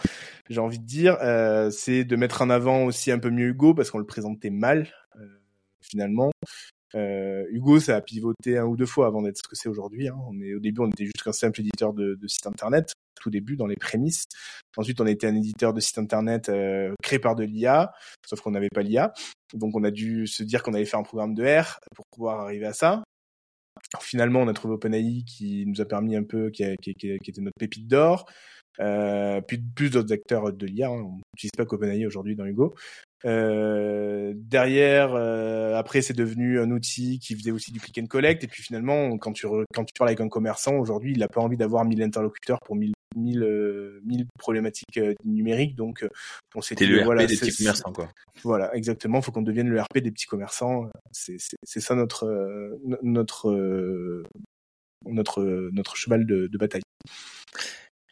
J'ai 0.49 0.59
envie 0.59 0.79
de 0.79 0.85
dire 0.85 1.17
c'est 1.71 2.03
de 2.03 2.15
mettre 2.15 2.41
en 2.41 2.49
avant 2.49 2.83
aussi 2.83 3.11
un 3.11 3.19
peu 3.19 3.29
mieux 3.29 3.47
Hugo 3.47 3.73
parce 3.73 3.91
qu'on 3.91 3.99
le 3.99 4.05
présentait 4.05 4.51
mal 4.51 4.91
finalement. 5.81 6.31
Euh, 6.93 7.45
Hugo, 7.49 7.79
ça 7.79 7.95
a 7.95 8.01
pivoté 8.01 8.57
un 8.57 8.65
ou 8.65 8.77
deux 8.77 8.85
fois 8.85 9.07
avant 9.07 9.21
d'être 9.21 9.37
ce 9.37 9.47
que 9.47 9.55
c'est 9.55 9.69
aujourd'hui. 9.69 10.07
Hein. 10.07 10.15
On 10.27 10.39
est 10.39 10.53
au 10.53 10.59
début, 10.59 10.81
on 10.81 10.89
était 10.89 11.05
juste 11.05 11.25
un 11.25 11.31
simple 11.33 11.61
éditeur 11.61 11.93
de, 11.93 12.15
de 12.15 12.27
site 12.27 12.45
internet, 12.47 12.93
tout 13.19 13.29
début 13.29 13.55
dans 13.55 13.67
les 13.67 13.75
prémices. 13.75 14.25
Ensuite, 14.77 15.01
on 15.01 15.05
été 15.05 15.27
un 15.27 15.35
éditeur 15.35 15.73
de 15.73 15.79
site 15.79 15.97
internet 15.97 16.49
euh, 16.49 16.93
créé 17.01 17.19
par 17.19 17.35
de 17.35 17.43
l'IA, 17.43 17.91
sauf 18.25 18.41
qu'on 18.41 18.51
n'avait 18.51 18.69
pas 18.69 18.81
l'IA. 18.81 19.13
Donc, 19.53 19.75
on 19.75 19.83
a 19.83 19.91
dû 19.91 20.27
se 20.27 20.43
dire 20.43 20.63
qu'on 20.63 20.73
allait 20.73 20.85
faire 20.85 20.99
un 20.99 21.03
programme 21.03 21.33
de 21.33 21.43
R 21.43 21.79
pour 21.95 22.05
pouvoir 22.11 22.41
arriver 22.41 22.65
à 22.65 22.73
ça. 22.73 23.03
Alors, 23.93 24.03
finalement, 24.03 24.41
on 24.41 24.47
a 24.47 24.53
trouvé 24.53 24.75
OpenAI 24.75 25.23
qui 25.25 25.65
nous 25.65 25.81
a 25.81 25.85
permis 25.85 26.15
un 26.15 26.23
peu, 26.23 26.49
qui, 26.49 26.63
qui, 26.81 26.93
qui 26.93 27.07
était 27.09 27.41
notre 27.41 27.57
pépite 27.59 27.87
d'or. 27.87 28.25
Euh, 28.81 29.41
puis 29.41 29.57
plus 29.57 29.89
d'autres 29.89 30.13
acteurs 30.13 30.51
de 30.51 30.65
l'IA. 30.65 30.87
Hein. 30.89 31.03
On 31.05 31.17
n'utilise 31.33 31.51
pas 31.57 31.65
qu'OpenAI 31.65 32.05
aujourd'hui 32.05 32.35
dans 32.35 32.45
Hugo. 32.45 32.75
Euh, 33.23 34.33
derrière, 34.35 35.13
euh, 35.15 35.75
après, 35.75 36.01
c'est 36.01 36.13
devenu 36.13 36.59
un 36.59 36.69
outil 36.71 37.19
qui 37.19 37.35
faisait 37.35 37.51
aussi 37.51 37.71
du 37.71 37.79
click 37.79 37.97
and 37.99 38.07
collect. 38.07 38.43
Et 38.43 38.47
puis 38.47 38.61
finalement, 38.61 39.17
quand 39.17 39.31
tu 39.31 39.47
quand 39.73 39.85
tu 39.85 39.93
parles 39.97 40.09
avec 40.09 40.21
un 40.21 40.29
commerçant 40.29 40.75
aujourd'hui, 40.75 41.13
il 41.13 41.19
n'a 41.19 41.27
pas 41.27 41.41
envie 41.41 41.57
d'avoir 41.57 41.85
1000 41.85 42.03
interlocuteurs 42.03 42.59
pour 42.59 42.75
1000 42.75 42.93
1000, 43.15 43.43
euh, 43.43 44.01
problématiques 44.37 44.97
euh, 44.97 45.13
numériques. 45.23 45.75
Donc, 45.75 46.05
on 46.53 46.61
s'est 46.61 46.75
dit, 46.75 46.85
le 46.85 47.03
voilà, 47.03 47.25
des 47.25 47.37
petits 47.37 47.55
commerçants, 47.55 47.93
quoi. 47.93 48.09
Voilà, 48.43 48.75
exactement. 48.75 49.19
Il 49.19 49.23
faut 49.23 49.31
qu'on 49.31 49.41
devienne 49.41 49.69
le 49.69 49.81
RP 49.81 49.99
des 49.99 50.11
petits 50.11 50.25
commerçants. 50.25 50.89
C'est 51.11 51.37
ça 51.63 51.95
notre 51.95 52.77
notre 53.01 54.23
notre 55.05 55.69
notre 55.71 55.95
cheval 55.95 56.25
de, 56.25 56.47
de 56.47 56.57
bataille. 56.57 56.81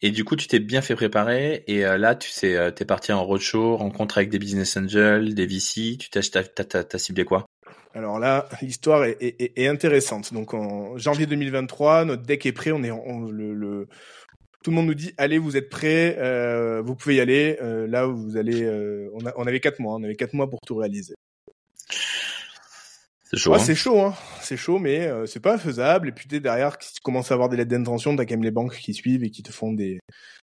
Et 0.06 0.12
du 0.12 0.26
coup, 0.26 0.36
tu 0.36 0.48
t'es 0.48 0.60
bien 0.60 0.82
fait 0.82 0.96
préparer. 0.96 1.64
Et 1.68 1.86
euh, 1.86 1.98
là, 1.98 2.14
tu 2.14 2.30
sais, 2.30 2.58
euh, 2.58 2.72
t'es 2.72 2.84
parti 2.84 3.14
en 3.14 3.24
roadshow, 3.24 3.78
rencontre 3.78 4.18
avec 4.18 4.30
des 4.30 4.38
business 4.38 4.76
angels, 4.76 5.34
des 5.34 5.48
VC. 5.48 5.98
Tu 5.98 6.10
t'as 6.10 6.98
ciblé 6.98 7.24
quoi? 7.24 7.46
Alors 7.96 8.20
là, 8.20 8.50
l'histoire 8.62 9.06
est, 9.06 9.18
est, 9.22 9.68
intéressante. 9.68 10.34
Donc 10.34 10.54
en 10.54 10.98
janvier 10.98 11.26
2023, 11.26 12.04
notre 12.04 12.24
deck 12.24 12.46
est 12.46 12.52
prêt. 12.52 12.74
On 12.74 12.84
est 12.84 12.90
le, 12.90 13.54
le, 13.54 13.88
tout 14.62 14.72
le 14.72 14.76
monde 14.76 14.88
nous 14.88 14.94
dit 14.94 15.14
allez, 15.18 15.38
vous 15.38 15.56
êtes 15.56 15.70
prêts, 15.70 16.18
euh, 16.20 16.82
vous 16.82 16.96
pouvez 16.96 17.16
y 17.16 17.22
aller. 17.22 17.58
Euh, 17.62 17.88
là, 17.88 18.06
vous 18.06 18.36
allez. 18.36 18.68
On, 19.14 19.26
a, 19.26 19.32
on 19.38 19.48
avait 19.48 19.62
quatre 19.62 19.80
mois. 19.80 19.96
On 19.96 20.04
avait 20.04 20.16
quatre 20.16 20.34
mois 20.34 20.50
pour 20.50 20.60
tout 20.68 20.76
réaliser. 20.76 21.14
C'est 23.34 23.40
chaud. 23.40 23.54
Hein. 23.56 23.60
c'est 23.60 23.76
chaud, 23.76 24.02
hein. 24.02 24.14
C'est 24.42 24.58
chaud, 24.58 24.80
mais 24.80 25.08
euh, 25.08 25.26
c'est 25.26 25.40
pas 25.40 25.58
faisable. 25.58 26.10
Et 26.10 26.12
puis 26.12 26.28
derrière, 26.28 26.78
si 26.80 26.94
tu 26.94 27.02
commences 27.02 27.32
à 27.32 27.34
avoir 27.34 27.50
des 27.50 27.58
lettres 27.58 27.72
d'intention, 27.72 28.16
t'as 28.16 28.26
quand 28.26 28.36
même 28.36 28.44
les 28.44 28.52
banques 28.52 28.76
qui 28.76 28.94
suivent 28.94 29.24
et 29.24 29.32
qui 29.32 29.42
te 29.42 29.52
font 29.52 29.74
des 29.74 30.00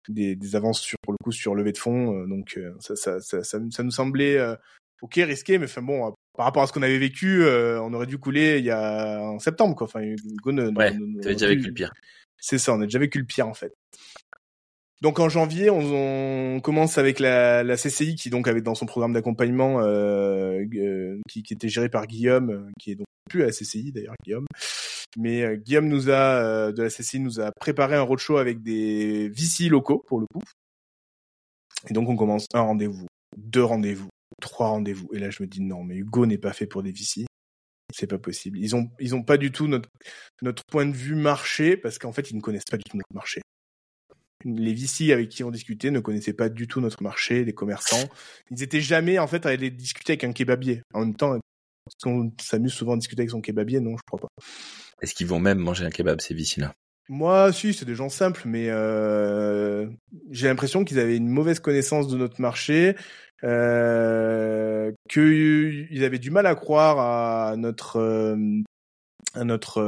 des, 0.10 0.36
des 0.36 0.56
avances 0.58 0.82
sur 0.82 0.98
pour 1.02 1.13
le 1.13 1.17
coup 1.24 1.32
sur 1.32 1.56
levée 1.56 1.72
de 1.72 1.78
fonds. 1.78 2.13
Euh, 2.13 2.28
donc 2.28 2.56
euh, 2.58 2.74
ça, 2.80 2.96
ça, 2.98 3.22
ça, 3.22 3.41
ça, 3.43 3.84
nous 3.84 3.91
semblait 3.91 4.38
ok 5.02 5.13
risqué, 5.15 5.58
mais 5.58 5.65
enfin 5.65 5.82
bon, 5.82 6.13
par 6.36 6.46
rapport 6.46 6.63
à 6.63 6.67
ce 6.67 6.74
qu'on 6.74 6.82
avait 6.82 6.98
vécu, 6.98 7.46
on 7.46 7.93
aurait 7.93 8.06
dû 8.06 8.17
couler 8.17 8.60
il 8.60 8.65
y 8.65 8.72
a 8.72 9.22
en 9.22 9.39
septembre 9.39 9.76
quoi. 9.76 9.88
Enfin, 9.88 10.02
Hugo 10.02 10.52
ouais, 10.52 10.91
t'avais 11.22 11.36
déjà 11.36 11.48
vécu 11.48 11.67
le 11.67 11.74
pire. 11.74 11.91
C'est 12.38 12.58
ça, 12.58 12.74
on 12.74 12.82
a 12.82 12.86
déjà 12.86 13.00
vécu 13.00 13.17
le 13.17 13.26
pire 13.26 13.48
en 13.48 13.54
fait. 13.54 13.74
Donc 15.04 15.20
en 15.20 15.28
janvier, 15.28 15.70
on, 15.70 16.62
commence 16.62 16.98
avec 16.98 17.20
la, 17.20 17.76
CCI 17.76 18.16
qui 18.16 18.30
donc 18.30 18.48
avait 18.48 18.62
dans 18.62 18.74
son 18.74 18.86
programme 18.86 19.12
d'accompagnement 19.12 19.82
euh, 19.82 20.63
euh, 20.76 21.20
qui, 21.28 21.44
était 21.52 21.68
géré 21.68 21.89
par 21.89 22.08
Guillaume, 22.08 22.50
euh, 22.50 22.72
qui 22.80 22.92
est 22.92 22.96
donc 22.96 23.06
plus 23.30 23.44
à 23.44 23.48
la 23.48 23.52
CCI 23.52 23.92
d'ailleurs 23.92 24.16
Guillaume. 24.24 24.46
Mais 25.18 25.44
euh, 25.44 25.56
Guillaume 25.58 25.89
nous 25.89 26.10
a 26.10 26.72
de 26.72 26.82
la 26.82 26.89
CCI 26.89 27.20
nous 27.20 27.42
a 27.42 27.52
préparé 27.60 27.98
un 27.98 28.02
roadshow 28.02 28.38
avec 28.38 28.63
des 28.63 29.28
VC 29.28 29.68
locaux 29.68 30.02
pour 30.08 30.22
le 30.22 30.26
coup. 30.34 30.42
Et 31.89 31.94
donc 31.94 32.08
on 32.08 32.16
commence 32.16 32.46
un 32.54 32.62
rendez-vous, 32.62 33.08
deux 33.36 33.63
rendez-vous, 33.63 34.08
trois 34.42 34.70
rendez-vous. 34.70 35.10
Et 35.13 35.20
là 35.20 35.30
je 35.32 35.44
me 35.44 35.48
dis 35.48 35.60
non 35.60 35.84
mais 35.84 35.96
Hugo 35.96 36.26
n'est 36.26 36.38
pas 36.38 36.54
fait 36.54 36.66
pour 36.66 36.82
des 36.82 36.94
VC. 36.94 37.26
C'est 37.94 38.08
pas 38.08 38.20
possible. 38.20 38.58
Ils 38.58 38.74
ont 38.74 38.89
ils 39.02 39.16
ont 39.16 39.24
pas 39.24 39.36
du 39.36 39.52
tout 39.52 39.68
notre 39.68 39.89
notre 40.42 40.63
point 40.72 40.86
de 40.86 40.96
vue 40.96 41.16
marché 41.16 41.76
parce 41.76 42.00
qu'en 42.00 42.13
fait 42.13 42.32
ils 42.32 42.38
ne 42.38 42.42
connaissent 42.42 42.63
pas 42.72 42.78
du 42.78 42.84
tout 42.89 42.96
notre 42.96 43.13
marché 43.13 43.42
les 44.46 44.74
VC 44.74 45.12
avec 45.12 45.30
qui 45.30 45.44
on 45.44 45.52
discutait 45.52 45.92
ne 45.92 46.00
connaissaient 46.00 46.34
pas 46.34 46.50
du 46.50 46.68
tout 46.68 46.82
notre 46.82 47.04
marché, 47.04 47.44
les 47.44 47.54
commerçants. 47.54 48.10
Ils 48.52 48.64
étaient 48.64 48.82
jamais 48.82 49.20
en 49.20 49.28
fait 49.28 49.46
à 49.46 49.50
aller 49.50 49.72
discuter 49.72 50.14
avec 50.14 50.24
un 50.24 50.34
kebabier. 50.34 50.82
En 50.94 51.02
même 51.02 51.16
temps, 51.16 51.40
on 52.06 52.32
s'amuse 52.42 52.74
souvent 52.74 52.94
à 52.94 52.98
discuter 52.98 53.22
avec 53.22 53.32
son 53.32 53.42
kebabier, 53.42 53.80
non, 53.80 53.98
je 53.98 54.04
crois 54.08 54.20
pas. 54.20 54.28
Est-ce 55.02 55.14
qu'ils 55.14 55.28
vont 55.28 55.40
même 55.40 55.60
manger 55.60 55.86
un 55.86 55.90
kebab 55.90 56.22
ces 56.22 56.34
VC-là 56.34 56.74
Moi, 57.10 57.52
si, 57.52 57.74
c'est 57.74 57.86
des 57.86 57.96
gens 57.96 58.10
simples, 58.10 58.44
mais 58.46 58.70
euh, 58.70 59.88
j'ai 60.32 60.48
l'impression 60.48 60.86
qu'ils 60.86 61.00
avaient 61.00 61.18
une 61.18 61.30
mauvaise 61.30 61.60
connaissance 61.60 62.08
de 62.08 62.18
notre 62.18 62.40
marché, 62.42 62.96
euh, 63.44 64.92
qu'ils 65.10 66.04
avaient 66.04 66.20
du 66.20 66.32
mal 66.32 66.46
à 66.46 66.56
croire 66.56 67.00
à 67.00 67.58
notre 67.58 67.98
euh, 67.98 68.38
à 69.34 69.44
notre 69.44 69.82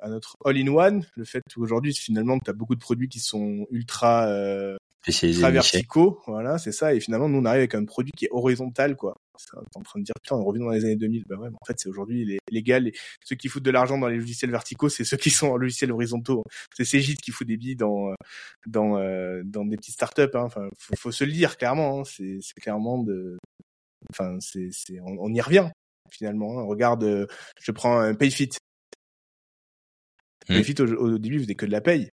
à 0.00 0.08
notre 0.08 0.36
all-in-one, 0.44 1.04
le 1.16 1.24
fait 1.24 1.42
qu'aujourd'hui 1.52 1.94
finalement 1.94 2.38
tu 2.38 2.50
as 2.50 2.52
beaucoup 2.52 2.74
de 2.74 2.80
produits 2.80 3.08
qui 3.08 3.20
sont 3.20 3.66
ultra 3.70 4.26
euh, 4.28 4.76
ultra 5.06 5.50
verticaux, 5.50 6.20
voilà, 6.26 6.58
c'est 6.58 6.72
ça 6.72 6.94
et 6.94 7.00
finalement 7.00 7.28
nous 7.28 7.38
on 7.38 7.44
arrive 7.44 7.60
avec 7.60 7.74
un 7.74 7.84
produit 7.84 8.12
qui 8.12 8.26
est 8.26 8.30
horizontal 8.30 8.96
quoi. 8.96 9.16
T'es 9.50 9.78
en 9.78 9.82
train 9.82 10.00
de 10.00 10.04
dire 10.04 10.14
putain 10.22 10.36
on 10.36 10.44
revient 10.44 10.60
dans 10.60 10.70
les 10.70 10.84
années 10.84 10.96
2000, 10.96 11.24
bah 11.26 11.36
ouais, 11.36 11.48
mais 11.48 11.56
en 11.60 11.64
fait 11.64 11.78
c'est 11.78 11.88
aujourd'hui 11.88 12.26
les 12.26 12.38
légal 12.50 12.90
ceux 13.24 13.36
qui 13.36 13.48
foutent 13.48 13.62
de 13.62 13.70
l'argent 13.70 13.96
dans 13.96 14.08
les 14.08 14.18
logiciels 14.18 14.50
verticaux, 14.50 14.90
c'est 14.90 15.04
ceux 15.04 15.16
qui 15.16 15.30
sont 15.30 15.48
en 15.48 15.56
logiciels 15.56 15.92
horizontaux. 15.92 16.44
C'est 16.76 16.84
Cegid 16.84 17.18
qui 17.18 17.30
fout 17.30 17.46
des 17.46 17.56
billes 17.56 17.76
dans 17.76 18.12
dans 18.66 18.98
euh, 18.98 19.42
dans 19.44 19.64
des 19.64 19.76
petites 19.76 19.94
startups 19.94 20.22
hein. 20.34 20.42
enfin 20.42 20.68
faut, 20.78 20.94
faut 20.96 21.12
se 21.12 21.24
le 21.24 21.32
dire 21.32 21.56
clairement, 21.56 22.00
hein. 22.00 22.04
c'est 22.04 22.38
c'est 22.42 22.60
clairement 22.60 22.98
de 22.98 23.38
enfin 24.10 24.36
c'est 24.40 24.68
c'est 24.72 25.00
on, 25.00 25.16
on, 25.18 25.32
y 25.32 25.40
revient 25.40 25.70
finalement. 26.10 26.58
Hein. 26.58 26.64
Regarde, 26.64 27.26
je 27.60 27.72
prends 27.72 27.98
un 27.98 28.14
Payfit. 28.14 28.50
Mmh. 30.50 30.82
au, 30.82 31.12
au, 31.12 31.18
début, 31.18 31.40
faisait 31.40 31.54
que 31.54 31.66
de 31.66 31.70
la 31.70 31.80
paye. 31.80 32.10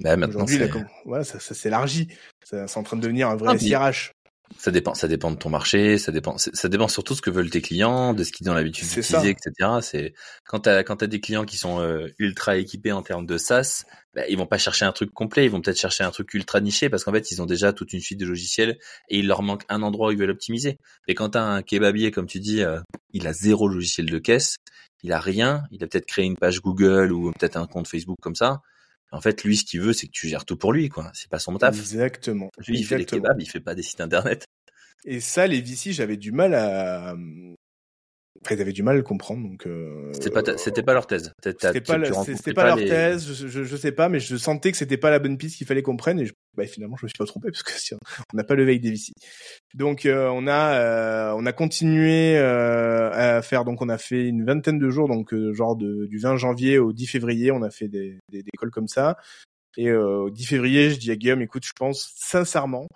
Bah, 0.00 0.16
maintenant, 0.16 0.44
Aujourd'hui, 0.44 0.82
voilà, 1.04 1.24
ça, 1.24 1.38
ça 1.38 1.54
s'élargit. 1.54 2.08
C'est 2.42 2.76
en 2.76 2.82
train 2.82 2.96
de 2.96 3.02
devenir 3.02 3.28
un 3.28 3.36
vrai 3.36 3.58
SIRH. 3.58 4.12
Ça 4.58 4.70
dépend, 4.70 4.94
ça 4.94 5.08
dépend 5.08 5.30
de 5.30 5.36
ton 5.36 5.50
marché, 5.50 5.98
ça 5.98 6.12
dépend, 6.12 6.36
ça 6.38 6.68
dépend 6.68 6.88
surtout 6.88 7.14
de 7.14 7.16
ce 7.16 7.22
que 7.22 7.30
veulent 7.30 7.50
tes 7.50 7.60
clients, 7.60 8.14
de 8.14 8.24
ce 8.24 8.32
qu'ils 8.32 8.48
ont 8.50 8.54
l'habitude 8.54 8.88
d'utiliser, 8.88 9.30
etc. 9.30 9.52
C'est 9.80 10.14
quand 10.44 10.60
t'as 10.60 10.82
quand 10.82 10.96
t'as 10.96 11.06
des 11.06 11.20
clients 11.20 11.44
qui 11.44 11.56
sont 11.56 11.80
euh, 11.80 12.08
ultra 12.18 12.56
équipés 12.56 12.92
en 12.92 13.02
termes 13.02 13.26
de 13.26 13.38
SaaS, 13.38 13.84
bah, 14.14 14.22
ils 14.28 14.36
vont 14.36 14.46
pas 14.46 14.58
chercher 14.58 14.84
un 14.84 14.92
truc 14.92 15.12
complet, 15.12 15.44
ils 15.44 15.50
vont 15.50 15.60
peut-être 15.60 15.78
chercher 15.78 16.04
un 16.04 16.10
truc 16.10 16.32
ultra 16.34 16.60
niché 16.60 16.88
parce 16.88 17.04
qu'en 17.04 17.12
fait 17.12 17.30
ils 17.30 17.40
ont 17.40 17.46
déjà 17.46 17.72
toute 17.72 17.92
une 17.92 18.00
suite 18.00 18.20
de 18.20 18.26
logiciels 18.26 18.78
et 19.08 19.18
il 19.18 19.26
leur 19.26 19.42
manque 19.42 19.64
un 19.68 19.82
endroit 19.82 20.08
où 20.08 20.10
ils 20.12 20.18
veulent 20.18 20.30
optimiser. 20.30 20.78
Et 21.08 21.14
quand 21.14 21.30
t'as 21.30 21.42
un 21.42 21.62
kebabier 21.62 22.10
comme 22.10 22.26
tu 22.26 22.40
dis, 22.40 22.62
euh, 22.62 22.80
il 23.12 23.26
a 23.26 23.32
zéro 23.32 23.68
logiciel 23.68 24.06
de 24.06 24.18
caisse, 24.18 24.56
il 25.02 25.12
a 25.12 25.20
rien, 25.20 25.64
il 25.70 25.82
a 25.82 25.86
peut-être 25.86 26.06
créé 26.06 26.24
une 26.24 26.36
page 26.36 26.60
Google 26.60 27.12
ou 27.12 27.32
peut-être 27.32 27.56
un 27.56 27.66
compte 27.66 27.88
Facebook 27.88 28.18
comme 28.20 28.36
ça. 28.36 28.60
En 29.12 29.20
fait, 29.20 29.44
lui, 29.44 29.56
ce 29.58 29.64
qu'il 29.64 29.80
veut, 29.80 29.92
c'est 29.92 30.06
que 30.06 30.12
tu 30.12 30.26
gères 30.26 30.46
tout 30.46 30.56
pour 30.56 30.72
lui, 30.72 30.88
quoi. 30.88 31.10
C'est 31.14 31.28
pas 31.28 31.38
son 31.38 31.56
taf. 31.58 31.78
Exactement. 31.78 32.50
Lui, 32.66 32.78
il 32.78 32.84
fait 32.84 32.98
les 32.98 33.04
kebabs, 33.04 33.40
il 33.40 33.48
fait 33.48 33.60
pas 33.60 33.74
des 33.74 33.82
sites 33.82 34.00
internet. 34.00 34.46
Et 35.04 35.20
ça, 35.20 35.46
les 35.46 35.60
VC, 35.60 35.92
j'avais 35.92 36.16
du 36.16 36.32
mal 36.32 36.54
à, 36.54 37.14
Enfin, 38.44 38.56
ils 38.56 38.60
avaient 38.60 38.72
du 38.72 38.82
mal 38.82 38.94
à 38.94 38.98
le 38.98 39.04
comprendre, 39.04 39.48
donc. 39.48 39.66
Euh... 39.66 40.10
C'était 40.12 40.30
pas, 40.30 40.42
c'était 40.56 40.82
pas 40.82 40.94
leur 40.94 41.06
thèse. 41.06 41.32
C'était 41.42 41.54
pas, 41.80 42.04
c'était 42.24 42.52
pas, 42.52 42.66
leur 42.66 42.76
thèse. 42.76 43.32
Je, 43.32 43.46
je, 43.46 43.62
je, 43.62 43.76
sais 43.76 43.92
pas, 43.92 44.08
mais 44.08 44.18
je 44.18 44.36
sentais 44.36 44.72
que 44.72 44.76
c'était 44.76 44.96
pas 44.96 45.10
la 45.10 45.18
bonne 45.18 45.38
piste 45.38 45.56
qu'il 45.56 45.66
fallait 45.66 45.82
qu'on 45.82 45.96
prenne. 45.96 46.18
Et 46.18 46.26
je... 46.26 46.32
bah, 46.56 46.66
finalement, 46.66 46.96
je 46.96 47.06
me 47.06 47.08
suis 47.08 47.18
pas 47.18 47.24
trompé 47.24 47.48
parce 47.52 47.62
que 47.62 47.72
si 47.72 47.94
on 47.94 47.98
n'a 48.36 48.44
pas 48.44 48.54
le 48.54 48.64
veille 48.64 48.80
des 48.80 48.90
VC. 48.90 49.12
Donc, 49.74 50.06
euh, 50.06 50.28
on 50.32 50.46
a, 50.46 50.74
euh, 50.74 51.34
on 51.36 51.46
a 51.46 51.52
continué 51.52 52.36
euh, 52.36 53.10
à 53.12 53.42
faire. 53.42 53.64
Donc, 53.64 53.80
on 53.80 53.88
a 53.88 53.98
fait 53.98 54.26
une 54.26 54.44
vingtaine 54.44 54.78
de 54.78 54.90
jours, 54.90 55.08
donc 55.08 55.32
euh, 55.32 55.52
genre 55.52 55.76
de, 55.76 56.06
du 56.06 56.18
20 56.18 56.36
janvier 56.36 56.78
au 56.78 56.92
10 56.92 57.06
février, 57.06 57.52
on 57.52 57.62
a 57.62 57.70
fait 57.70 57.88
des, 57.88 58.18
des, 58.28 58.42
des 58.42 58.50
calls 58.58 58.70
comme 58.70 58.88
ça. 58.88 59.16
Et 59.76 59.88
euh, 59.88 60.24
au 60.24 60.30
10 60.30 60.46
février, 60.46 60.90
je 60.90 60.98
dis 60.98 61.10
à 61.10 61.16
Guillaume, 61.16 61.42
écoute, 61.42 61.64
je 61.64 61.72
pense 61.74 62.12
sincèrement 62.16 62.88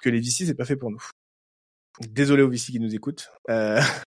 que 0.00 0.08
les 0.08 0.20
VC 0.20 0.46
c'est 0.46 0.54
pas 0.54 0.64
fait 0.64 0.76
pour 0.76 0.90
nous. 0.90 1.02
Désolé 2.00 2.42
aux 2.42 2.48
VC 2.48 2.72
qui 2.72 2.80
nous 2.80 2.94
écoutent. 2.94 3.30
Euh, 3.50 3.80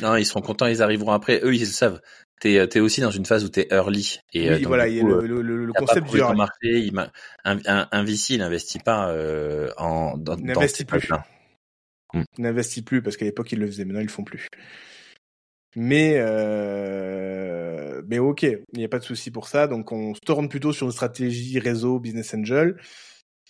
non, 0.00 0.16
ils 0.16 0.26
seront 0.26 0.40
contents, 0.40 0.66
ils 0.66 0.82
arriveront 0.82 1.12
après. 1.12 1.40
Eux, 1.42 1.54
ils 1.54 1.60
le 1.60 1.66
savent. 1.66 2.00
T'es 2.40 2.54
es 2.54 2.80
aussi 2.80 3.00
dans 3.00 3.10
une 3.10 3.24
phase 3.24 3.44
où 3.44 3.48
t'es 3.48 3.68
early. 3.70 4.18
Et 4.32 4.50
oui, 4.50 4.64
voilà, 4.64 4.88
il 4.88 4.96
y 4.96 5.00
a 5.00 5.04
le, 5.04 5.26
le, 5.26 5.42
le, 5.42 5.72
concept 5.72 6.10
du 6.10 6.18
early. 6.18 6.36
Marché, 6.36 6.52
il 6.62 6.98
un, 7.44 7.58
un, 7.66 7.88
un, 7.90 8.04
VC, 8.04 8.30
il 8.30 8.38
n'investit 8.38 8.80
pas 8.80 9.10
euh, 9.10 9.70
en 9.78 10.16
dans, 10.18 10.36
n'investit 10.36 10.84
plus. 10.84 11.08
Hmm. 12.12 12.22
N'investit 12.38 12.82
plus 12.82 13.02
parce 13.02 13.16
qu'à 13.16 13.24
l'époque 13.24 13.50
ils 13.52 13.58
le 13.58 13.66
faisaient, 13.66 13.84
maintenant 13.84 14.00
ils 14.00 14.06
le 14.06 14.10
font 14.10 14.24
plus. 14.24 14.48
Mais 15.76 16.14
euh, 16.18 18.02
mais 18.06 18.18
ok, 18.18 18.42
il 18.42 18.78
n'y 18.78 18.84
a 18.84 18.88
pas 18.88 18.98
de 18.98 19.04
souci 19.04 19.30
pour 19.30 19.48
ça. 19.48 19.66
Donc 19.66 19.90
on 19.92 20.14
se 20.14 20.20
tourne 20.20 20.48
plutôt 20.48 20.72
sur 20.72 20.86
une 20.86 20.92
stratégie 20.92 21.58
réseau 21.58 21.98
business 21.98 22.34
angel. 22.34 22.76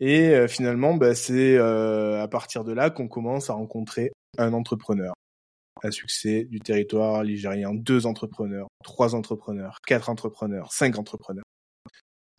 Et 0.00 0.30
euh, 0.30 0.48
finalement, 0.48 0.94
bah, 0.94 1.14
c'est 1.14 1.56
euh, 1.56 2.22
à 2.22 2.28
partir 2.28 2.64
de 2.64 2.72
là 2.72 2.90
qu'on 2.90 3.08
commence 3.08 3.50
à 3.50 3.54
rencontrer 3.54 4.12
un 4.38 4.52
entrepreneur 4.52 5.14
à 5.82 5.90
succès 5.90 6.44
du 6.44 6.60
territoire 6.60 7.24
ligérien, 7.24 7.74
deux 7.74 8.06
entrepreneurs, 8.06 8.68
trois 8.82 9.14
entrepreneurs, 9.14 9.78
quatre 9.86 10.08
entrepreneurs, 10.08 10.72
cinq 10.72 10.98
entrepreneurs. 10.98 11.44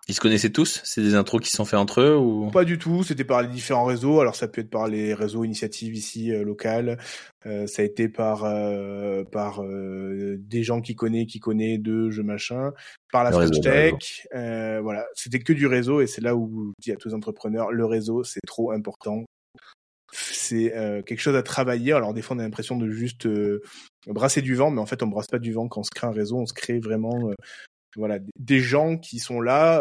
Ils 0.07 0.13
se 0.13 0.21
connaissaient 0.21 0.51
tous? 0.51 0.81
C'est 0.83 1.01
des 1.01 1.15
intros 1.15 1.41
qui 1.41 1.49
se 1.49 1.57
sont 1.57 1.65
faits 1.65 1.79
entre 1.79 2.01
eux 2.01 2.15
ou? 2.15 2.51
Pas 2.51 2.63
du 2.63 2.77
tout. 2.77 3.03
C'était 3.03 3.23
par 3.23 3.41
les 3.41 3.47
différents 3.47 3.85
réseaux. 3.85 4.19
Alors 4.19 4.35
ça 4.35 4.47
peut 4.47 4.61
être 4.61 4.69
par 4.69 4.87
les 4.87 5.15
réseaux 5.15 5.43
initiatives 5.43 5.95
ici 5.95 6.31
euh, 6.31 6.43
locales. 6.43 6.99
Euh, 7.47 7.65
ça 7.65 7.81
a 7.81 7.85
été 7.85 8.07
par 8.07 8.43
euh, 8.45 9.23
par 9.23 9.63
euh, 9.63 10.35
des 10.39 10.61
gens 10.61 10.81
qui 10.81 10.93
connaissent, 10.93 11.25
qui 11.25 11.39
connaissent 11.39 11.79
de 11.79 12.11
jeux 12.11 12.21
machin, 12.21 12.71
par 13.11 13.23
la 13.23 13.31
French 13.31 13.59
Tech. 13.61 14.27
Euh, 14.35 14.79
voilà, 14.79 15.07
c'était 15.15 15.39
que 15.39 15.53
du 15.53 15.65
réseau 15.65 16.01
et 16.01 16.07
c'est 16.07 16.21
là 16.21 16.35
où 16.35 16.71
je 16.77 16.83
dis 16.83 16.91
à 16.91 16.97
tous 16.97 17.07
les 17.07 17.15
entrepreneurs, 17.15 17.71
le 17.71 17.85
réseau 17.85 18.23
c'est 18.23 18.45
trop 18.45 18.71
important 18.71 19.25
c'est 20.15 20.75
euh, 20.75 21.01
quelque 21.01 21.19
chose 21.19 21.35
à 21.35 21.43
travailler. 21.43 21.93
Alors 21.93 22.13
des 22.13 22.21
fois 22.21 22.35
on 22.35 22.39
a 22.39 22.43
l'impression 22.43 22.77
de 22.77 22.89
juste 22.89 23.25
euh, 23.25 23.61
brasser 24.07 24.41
du 24.41 24.55
vent, 24.55 24.71
mais 24.71 24.81
en 24.81 24.85
fait 24.85 25.03
on 25.03 25.07
brasse 25.07 25.27
pas 25.27 25.39
du 25.39 25.51
vent 25.51 25.67
quand 25.67 25.81
on 25.81 25.83
se 25.83 25.91
crée 25.91 26.07
un 26.07 26.11
réseau, 26.11 26.37
on 26.37 26.45
se 26.45 26.53
crée 26.53 26.79
vraiment 26.79 27.29
euh, 27.29 27.33
voilà 27.95 28.19
des 28.37 28.59
gens 28.59 28.97
qui 28.97 29.19
sont 29.19 29.39
là. 29.41 29.77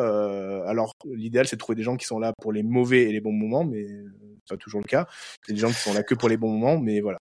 alors 0.68 0.92
l'idéal 1.04 1.46
c'est 1.46 1.56
de 1.56 1.58
trouver 1.58 1.76
des 1.76 1.82
gens 1.82 1.96
qui 1.96 2.06
sont 2.06 2.18
là 2.18 2.32
pour 2.40 2.52
les 2.52 2.62
mauvais 2.62 3.02
et 3.02 3.12
les 3.12 3.20
bons 3.20 3.32
moments, 3.32 3.64
mais 3.64 3.86
c'est 3.86 4.54
pas 4.54 4.56
toujours 4.56 4.80
le 4.80 4.86
cas. 4.86 5.08
Des 5.48 5.56
gens 5.56 5.68
qui 5.68 5.74
sont 5.74 5.94
là 5.94 6.02
que 6.02 6.14
pour 6.14 6.28
les 6.28 6.36
bons 6.36 6.50
moments, 6.50 6.78
mais 6.78 7.00
voilà. 7.00 7.18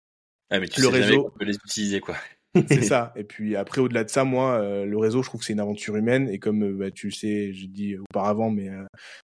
Ah, 0.49 0.59
mais 0.59 0.67
tu 0.67 0.81
le 0.81 0.87
réseau, 0.87 1.31
peut 1.37 1.45
les 1.45 1.55
utiliser 1.55 1.99
quoi. 1.99 2.15
C'est 2.55 2.81
ça. 2.83 3.13
Et 3.15 3.23
puis 3.23 3.55
après, 3.55 3.81
au-delà 3.81 4.03
de 4.03 4.09
ça, 4.09 4.23
moi, 4.23 4.59
le 4.85 4.97
réseau, 4.97 5.23
je 5.23 5.29
trouve 5.29 5.41
que 5.41 5.45
c'est 5.45 5.53
une 5.53 5.59
aventure 5.59 5.95
humaine. 5.95 6.29
Et 6.29 6.39
comme 6.39 6.77
bah, 6.77 6.91
tu 6.91 7.07
le 7.07 7.13
sais, 7.13 7.53
j'ai 7.53 7.67
dit 7.67 7.97
auparavant, 7.97 8.49
mais 8.49 8.69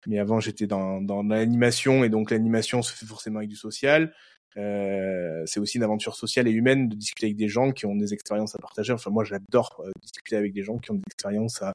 mais 0.06 0.18
avant 0.18 0.40
j'étais 0.40 0.66
dans, 0.66 1.00
dans 1.00 1.22
l'animation 1.22 2.04
et 2.04 2.08
donc 2.08 2.30
l'animation 2.30 2.82
se 2.82 2.92
fait 2.92 3.06
forcément 3.06 3.38
avec 3.38 3.48
du 3.48 3.56
social. 3.56 4.12
Euh, 4.56 5.42
c'est 5.46 5.58
aussi 5.58 5.78
une 5.78 5.82
aventure 5.82 6.14
sociale 6.14 6.46
et 6.46 6.52
humaine 6.52 6.88
de 6.88 6.94
discuter 6.94 7.26
avec 7.26 7.36
des 7.36 7.48
gens 7.48 7.72
qui 7.72 7.86
ont 7.86 7.96
des 7.96 8.14
expériences 8.14 8.54
à 8.54 8.58
partager. 8.58 8.92
Enfin 8.92 9.10
moi 9.10 9.24
j'adore 9.24 9.82
euh, 9.84 9.90
discuter 10.00 10.36
avec 10.36 10.52
des 10.52 10.62
gens 10.62 10.78
qui 10.78 10.92
ont 10.92 10.94
des 10.94 11.02
expériences 11.06 11.60
à, 11.62 11.72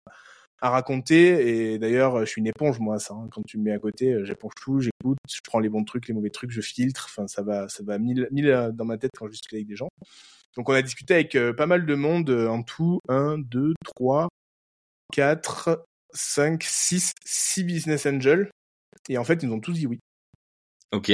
à 0.62 0.70
raconter 0.70 1.74
et 1.74 1.80
d'ailleurs 1.80 2.22
je 2.22 2.26
suis 2.26 2.40
une 2.40 2.48
éponge 2.48 2.80
moi 2.80 3.00
ça. 3.00 3.16
Hein. 3.16 3.28
Quand 3.32 3.42
tu 3.46 3.58
me 3.58 3.64
mets 3.64 3.74
à 3.74 3.80
côté, 3.80 4.14
euh, 4.14 4.24
j'éponge 4.24 4.54
tout, 4.62 4.80
j'écoute, 4.80 5.18
je 5.30 5.40
prends 5.44 5.60
les 5.60 5.70
bons 5.70 5.84
trucs, 5.84 6.08
les 6.08 6.14
mauvais 6.14 6.30
trucs, 6.30 6.52
je 6.52 6.62
filtre. 6.62 7.08
Enfin 7.10 7.28
ça 7.28 7.42
va 7.42 7.68
ça 7.68 7.84
va 7.84 7.98
mille, 8.00 8.28
mille 8.32 8.50
euh, 8.50 8.72
dans 8.72 8.86
ma 8.86 8.98
tête 8.98 9.12
quand 9.18 9.26
je 9.28 9.32
discute 9.32 9.54
avec 9.54 9.68
des 9.68 9.76
gens. 9.76 9.90
Donc 10.56 10.70
on 10.70 10.74
a 10.74 10.82
discuté 10.82 11.14
avec 11.14 11.38
pas 11.56 11.66
mal 11.66 11.86
de 11.86 11.96
monde 11.96 12.30
en 12.30 12.64
tout, 12.64 13.00
un, 13.08 13.38
deux, 13.38 13.74
trois, 13.86 14.30
quatre, 15.14 15.86
5, 16.14 16.64
6, 16.64 17.14
6 17.26 17.64
business 17.64 18.06
angels. 18.06 18.50
Et 19.08 19.18
en 19.18 19.24
fait, 19.24 19.44
ils 19.44 19.52
ont 19.52 19.60
tous 19.60 19.74
dit 19.74 19.88
oui. 19.88 20.00
Ok. 20.92 21.12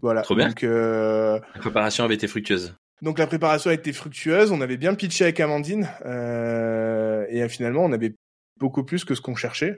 Voilà. 0.00 0.22
Trop 0.22 0.34
bien. 0.34 0.48
Donc, 0.48 0.64
euh... 0.64 1.38
La 1.54 1.60
préparation 1.60 2.04
avait 2.04 2.14
été 2.14 2.28
fructueuse. 2.28 2.74
Donc 3.02 3.18
la 3.18 3.26
préparation 3.26 3.70
a 3.70 3.74
été 3.74 3.92
fructueuse. 3.92 4.52
On 4.52 4.60
avait 4.60 4.76
bien 4.76 4.94
pitché 4.94 5.24
avec 5.24 5.40
Amandine. 5.40 5.88
Euh... 6.04 7.26
Et 7.28 7.48
finalement, 7.48 7.84
on 7.84 7.92
avait 7.92 8.14
beaucoup 8.58 8.84
plus 8.84 9.04
que 9.04 9.14
ce 9.14 9.20
qu'on 9.20 9.36
cherchait. 9.36 9.76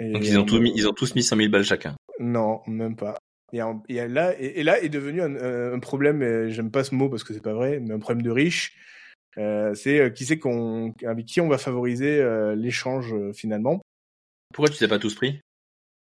Et 0.00 0.10
Donc 0.10 0.24
ils 0.24 0.38
ont, 0.38 0.44
mis, 0.44 0.72
ils 0.74 0.88
ont 0.88 0.92
tous 0.92 1.14
mis 1.14 1.22
100 1.22 1.36
000 1.36 1.48
balles 1.50 1.64
chacun. 1.64 1.94
Non, 2.18 2.60
même 2.66 2.96
pas. 2.96 3.18
Et, 3.52 3.60
et 3.88 4.08
là, 4.08 4.34
et, 4.38 4.62
là 4.62 4.80
est 4.80 4.88
devenu 4.88 5.22
un, 5.22 5.72
un 5.74 5.78
problème, 5.78 6.48
j'aime 6.48 6.70
pas 6.70 6.84
ce 6.84 6.94
mot 6.94 7.08
parce 7.08 7.24
que 7.24 7.34
c'est 7.34 7.42
pas 7.42 7.54
vrai, 7.54 7.78
mais 7.80 7.94
un 7.94 7.98
problème 7.98 8.22
de 8.22 8.30
riche. 8.30 8.76
Euh, 9.38 9.74
c'est 9.74 9.98
euh, 9.98 10.10
qui 10.10 10.24
c'est 10.24 10.38
qu'on 10.38 10.94
avec 11.04 11.26
qui 11.26 11.40
on 11.40 11.48
va 11.48 11.58
favoriser 11.58 12.20
euh, 12.20 12.54
l'échange 12.54 13.14
finalement. 13.32 13.80
Pourquoi 14.52 14.70
tu 14.70 14.78
t'es 14.78 14.88
pas 14.88 14.98
tous 14.98 15.14
pris? 15.14 15.40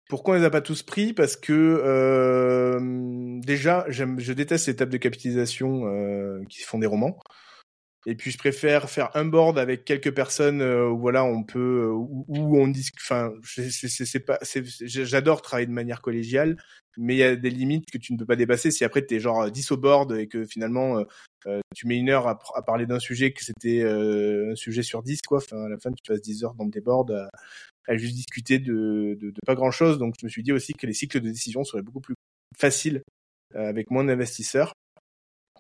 Pourquoi 0.10 0.36
on 0.36 0.38
les 0.38 0.44
a 0.44 0.50
pas 0.50 0.62
tous 0.62 0.84
pris? 0.84 1.14
Parce 1.14 1.38
que 1.38 1.54
euh, 1.54 3.40
déjà, 3.40 3.86
j'aime, 3.88 4.20
je 4.20 4.34
déteste 4.34 4.68
les 4.68 4.76
tables 4.76 4.92
de 4.92 4.98
capitalisation 4.98 6.44
qui 6.50 6.62
font 6.62 6.78
des 6.78 6.88
romans. 6.88 7.18
Et 8.06 8.16
puis 8.16 8.32
je 8.32 8.38
préfère 8.38 8.90
faire 8.90 9.16
un 9.16 9.24
board 9.24 9.58
avec 9.58 9.86
quelques 9.86 10.14
personnes 10.14 10.62
où 10.62 11.00
voilà 11.00 11.24
on 11.24 11.44
peut 11.44 11.90
où, 11.90 12.58
on 12.60 12.68
dit 12.68 12.86
enfin 13.00 13.32
c'est 13.46 14.20
pas 14.20 14.40
j'adore 14.42 15.42
travailler 15.42 15.68
de 15.68 15.72
manière 15.72 16.02
collégiale 16.02 16.58
mais 16.98 17.16
il 17.16 17.18
y 17.18 17.24
a 17.24 17.36
des 17.36 17.50
limites 17.50 17.90
que 17.92 17.98
tu 17.98 18.14
ne 18.14 18.18
peux 18.18 18.26
pas 18.26 18.36
dépasser 18.36 18.72
si 18.72 18.84
après 18.84 19.06
tu 19.06 19.16
es 19.16 19.20
genre 19.20 19.50
10 19.50 19.72
au 19.72 19.78
board 19.78 20.14
et 20.14 20.28
que 20.28 20.46
finalement 20.46 21.04
euh, 21.48 21.60
tu 21.76 21.88
mets 21.88 21.98
une 21.98 22.10
heure 22.10 22.28
à, 22.28 22.62
parler 22.66 22.86
d'un 22.86 23.00
sujet 23.00 23.34
que 23.34 23.44
c'était 23.44 23.82
euh, 23.82 24.52
un 24.52 24.56
sujet 24.56 24.84
sur 24.84 25.04
10 25.04 25.22
quoi 25.22 25.40
enfin 25.40 25.66
à 25.66 25.70
la 25.70 25.78
fin 25.78 25.92
tu 25.92 26.04
passes 26.08 26.22
10 26.22 26.44
heures 26.44 26.54
dans 26.56 26.70
tes 26.70 26.82
boards 26.82 27.12
à, 27.12 27.30
à 27.88 27.98
juste 27.98 28.16
discuter 28.16 28.60
de, 28.60 29.18
de, 29.20 29.32
de, 29.32 29.40
pas 29.46 29.56
grand 29.56 29.72
chose 29.72 29.98
donc 29.98 30.16
je 30.20 30.26
me 30.26 30.30
suis 30.30 30.44
dit 30.44 30.52
aussi 30.52 30.74
que 30.74 30.88
les 30.88 30.94
cycles 30.94 31.20
de 31.20 31.30
décision 31.30 31.64
seraient 31.64 31.82
beaucoup 31.82 32.02
plus 32.02 32.16
faciles 32.58 33.02
euh, 33.56 33.68
avec 33.70 33.92
moins 33.92 34.04
d'investisseurs 34.04 34.74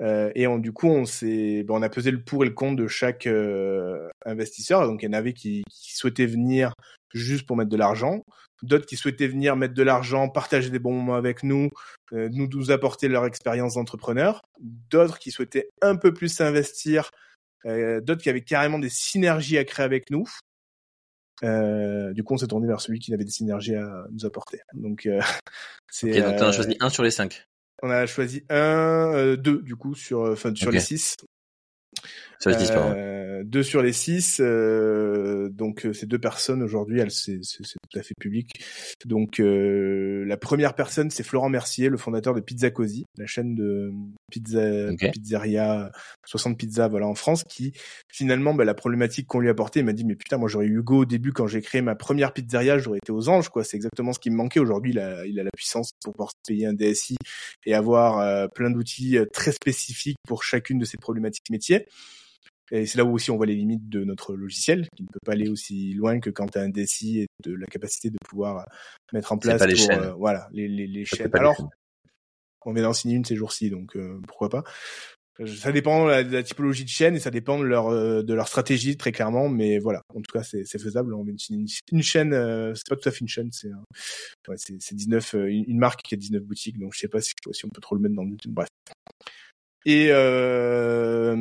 euh, 0.01 0.31
et 0.35 0.47
on, 0.47 0.57
du 0.57 0.71
coup, 0.71 0.87
on 0.87 1.05
s'est, 1.05 1.63
ben, 1.63 1.75
on 1.75 1.81
a 1.81 1.89
pesé 1.89 2.11
le 2.11 2.23
pour 2.23 2.43
et 2.43 2.47
le 2.47 2.53
contre 2.53 2.81
de 2.81 2.87
chaque 2.87 3.27
euh, 3.27 4.09
investisseur. 4.25 4.87
Donc, 4.87 5.03
il 5.03 5.05
y 5.05 5.09
en 5.09 5.13
avait 5.13 5.33
qui, 5.33 5.63
qui, 5.69 5.95
souhaitaient 5.95 6.25
venir 6.25 6.73
juste 7.13 7.45
pour 7.45 7.57
mettre 7.57 7.69
de 7.69 7.77
l'argent, 7.77 8.23
d'autres 8.61 8.85
qui 8.85 8.97
souhaitaient 8.97 9.27
venir 9.27 9.55
mettre 9.55 9.73
de 9.73 9.83
l'argent, 9.83 10.29
partager 10.29 10.69
des 10.69 10.79
bons 10.79 10.93
moments 10.93 11.15
avec 11.15 11.43
nous, 11.43 11.69
euh, 12.13 12.29
nous 12.31 12.47
nous 12.47 12.71
apporter 12.71 13.07
leur 13.07 13.25
expérience 13.25 13.75
d'entrepreneur, 13.75 14.41
d'autres 14.59 15.19
qui 15.19 15.31
souhaitaient 15.31 15.69
un 15.81 15.95
peu 15.95 16.13
plus 16.13 16.29
s'investir, 16.29 17.11
euh, 17.65 18.01
d'autres 18.01 18.21
qui 18.21 18.29
avaient 18.29 18.41
carrément 18.41 18.79
des 18.79 18.89
synergies 18.89 19.57
à 19.57 19.63
créer 19.63 19.85
avec 19.85 20.09
nous. 20.09 20.27
du 21.41 22.23
coup, 22.23 22.33
on 22.33 22.37
s'est 22.37 22.47
tourné 22.47 22.67
vers 22.67 22.81
celui 22.81 22.99
qui 22.99 23.13
avait 23.13 23.25
des 23.25 23.31
synergies 23.31 23.75
à 23.75 24.05
nous 24.11 24.25
apporter. 24.25 24.61
Donc, 24.73 25.07
c'est. 25.91 26.11
Okay, 26.11 26.21
donc, 26.21 26.37
tu 26.37 26.43
as 26.43 26.51
choisi 26.51 26.77
un 26.79 26.89
sur 26.89 27.03
les 27.03 27.11
cinq. 27.11 27.45
On 27.85 27.89
a 27.89 28.05
choisi 28.05 28.45
un, 28.49 29.13
euh, 29.13 29.35
deux 29.35 29.61
du 29.61 29.75
coup 29.75 29.93
sur, 29.93 30.21
enfin 30.21 30.55
sur 30.55 30.71
les 30.71 30.79
six. 30.79 31.17
Six, 32.51 32.71
euh, 32.71 33.43
deux 33.45 33.63
sur 33.63 33.81
les 33.81 33.93
six. 33.93 34.39
Euh, 34.39 35.49
donc 35.49 35.87
ces 35.93 36.05
deux 36.05 36.19
personnes 36.19 36.61
aujourd'hui, 36.61 36.99
elles 36.99 37.11
c'est 37.11 37.39
tout 37.39 37.99
à 37.99 38.03
fait 38.03 38.13
public. 38.19 38.49
Donc 39.05 39.39
la 39.39 40.37
première 40.37 40.75
personne, 40.75 41.09
c'est 41.09 41.23
Florent 41.23 41.49
Mercier, 41.49 41.89
le 41.89 41.97
fondateur 41.97 42.33
de 42.33 42.41
Pizza 42.41 42.69
Cozy, 42.69 43.05
la 43.17 43.27
chaîne 43.27 43.55
de 43.55 43.91
pizza 44.31 44.61
pizzeria 45.11 45.91
60 46.25 46.57
pizzas 46.57 46.87
voilà 46.87 47.07
en 47.07 47.15
France, 47.15 47.43
qui 47.43 47.73
finalement 48.11 48.53
bah, 48.53 48.65
la 48.65 48.73
problématique 48.73 49.27
qu'on 49.27 49.39
lui 49.39 49.47
a 49.47 49.51
apportée, 49.51 49.81
il 49.81 49.85
m'a 49.85 49.93
dit 49.93 50.05
mais 50.05 50.15
putain 50.15 50.37
moi 50.37 50.49
j'aurais 50.49 50.65
eu 50.65 50.79
Hugo 50.79 50.99
au 50.99 51.05
début 51.05 51.31
quand 51.31 51.47
j'ai 51.47 51.61
créé 51.61 51.81
ma 51.81 51.95
première 51.95 52.33
pizzeria, 52.33 52.77
j'aurais 52.77 52.97
été 52.97 53.11
aux 53.11 53.29
anges 53.29 53.49
quoi. 53.49 53.63
C'est 53.63 53.77
exactement 53.77 54.13
ce 54.13 54.19
qui 54.19 54.29
me 54.29 54.35
manquait. 54.35 54.59
Aujourd'hui, 54.59 54.91
il 54.91 54.99
a, 54.99 55.25
il 55.25 55.39
a 55.39 55.43
la 55.43 55.51
puissance 55.55 55.91
pour 56.03 56.13
pouvoir 56.13 56.31
se 56.31 56.51
payer 56.51 56.65
un 56.65 56.73
DSI 56.73 57.15
et 57.65 57.73
avoir 57.73 58.19
euh, 58.19 58.47
plein 58.47 58.69
d'outils 58.69 59.17
euh, 59.17 59.25
très 59.31 59.51
spécifiques 59.51 60.17
pour 60.27 60.43
chacune 60.43 60.79
de 60.79 60.85
ces 60.85 60.97
problématiques 60.97 61.49
métiers. 61.49 61.87
Et 62.73 62.87
c'est 62.87 62.97
là 62.97 63.05
où 63.05 63.13
aussi 63.13 63.29
on 63.29 63.37
voit 63.37 63.45
les 63.45 63.53
limites 63.53 63.87
de 63.87 64.03
notre 64.03 64.35
logiciel, 64.35 64.87
qui 64.95 65.03
ne 65.03 65.07
peut 65.07 65.19
pas 65.23 65.33
aller 65.33 65.47
aussi 65.47 65.93
loin 65.93 66.19
que 66.19 66.31
quand 66.31 66.47
tu 66.47 66.57
as 66.57 66.61
un 66.63 66.69
DSI 66.69 67.19
et 67.19 67.27
de 67.43 67.53
la 67.53 67.67
capacité 67.67 68.09
de 68.09 68.17
pouvoir 68.27 68.57
euh, 68.57 68.63
mettre 69.13 69.31
en 69.31 69.37
place 69.37 69.61
pour, 69.61 69.91
euh, 69.91 70.13
voilà 70.13 70.49
les, 70.51 70.67
les, 70.67 70.87
les 70.87 71.05
chaînes. 71.05 71.29
Alors, 71.33 71.69
on 72.65 72.73
vient 72.73 72.81
d'en 72.81 72.93
signer 72.93 73.15
une 73.15 73.25
ces 73.25 73.35
jours-ci, 73.35 73.69
donc 73.69 73.95
euh, 73.95 74.19
pourquoi 74.27 74.49
pas. 74.49 74.63
Ça 75.45 75.71
dépend 75.71 76.05
de 76.07 76.31
la, 76.31 76.43
typologie 76.43 76.83
de 76.83 76.89
chaîne 76.89 77.15
et 77.15 77.19
ça 77.19 77.29
dépend 77.29 77.59
de 77.59 77.63
leur 77.63 77.89
de 77.89 78.33
leur 78.33 78.47
stratégie 78.47 78.97
très 78.97 79.11
clairement, 79.11 79.49
mais 79.49 79.79
voilà. 79.79 80.01
En 80.13 80.21
tout 80.21 80.31
cas, 80.31 80.43
c'est 80.43 80.65
faisable. 80.77 81.13
On 81.15 81.25
une, 81.25 81.37
une, 81.49 81.65
une 81.91 82.03
chaîne, 82.03 82.31
c'est 82.75 82.87
pas 82.87 82.95
tout 82.95 83.09
à 83.09 83.11
fait 83.11 83.21
une 83.21 83.27
chaîne, 83.27 83.49
c'est 83.51 83.69
ouais, 84.47 84.55
c'est 84.57 84.95
19 84.95 85.33
une, 85.47 85.79
marque 85.79 86.03
qui 86.03 86.13
a 86.13 86.17
19 86.17 86.43
boutiques, 86.43 86.77
donc 86.77 86.93
je 86.93 86.99
sais 86.99 87.07
pas 87.07 87.19
si, 87.19 87.33
si 87.51 87.65
on 87.65 87.69
peut 87.69 87.81
trop 87.81 87.95
le 87.95 88.01
mettre 88.01 88.13
dans 88.13 88.23
le 88.23 88.35
bref. 88.47 88.67
Et 89.85 90.07
euh, 90.11 91.35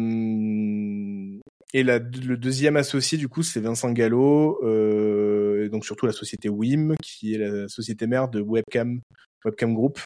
et 1.74 1.82
la, 1.82 1.98
le 1.98 2.36
deuxième 2.36 2.76
associé, 2.76 3.16
du 3.16 3.28
coup, 3.28 3.42
c'est 3.42 3.60
Vincent 3.60 3.90
Gallo, 3.92 4.62
euh, 4.62 5.68
donc 5.70 5.84
surtout 5.86 6.06
la 6.06 6.12
société 6.12 6.48
WIM, 6.48 6.94
qui 7.02 7.34
est 7.34 7.38
la 7.38 7.68
société 7.68 8.06
mère 8.06 8.28
de 8.28 8.40
Webcam, 8.40 9.00
Webcam 9.44 9.74
Group. 9.74 9.98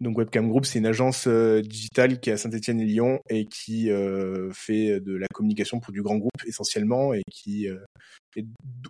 Donc 0.00 0.18
Webcam 0.18 0.48
Group, 0.48 0.66
c'est 0.66 0.78
une 0.78 0.86
agence 0.86 1.26
euh, 1.26 1.62
digitale 1.62 2.20
qui 2.20 2.28
est 2.28 2.34
à 2.34 2.36
Saint-Etienne 2.36 2.80
et 2.80 2.84
Lyon 2.84 3.20
et 3.30 3.46
qui 3.46 3.90
euh, 3.90 4.50
fait 4.52 5.00
de 5.00 5.16
la 5.16 5.26
communication 5.32 5.80
pour 5.80 5.92
du 5.92 6.02
grand 6.02 6.16
groupe 6.16 6.44
essentiellement 6.46 7.14
et 7.14 7.22
qui 7.30 7.68
euh, 7.68 7.78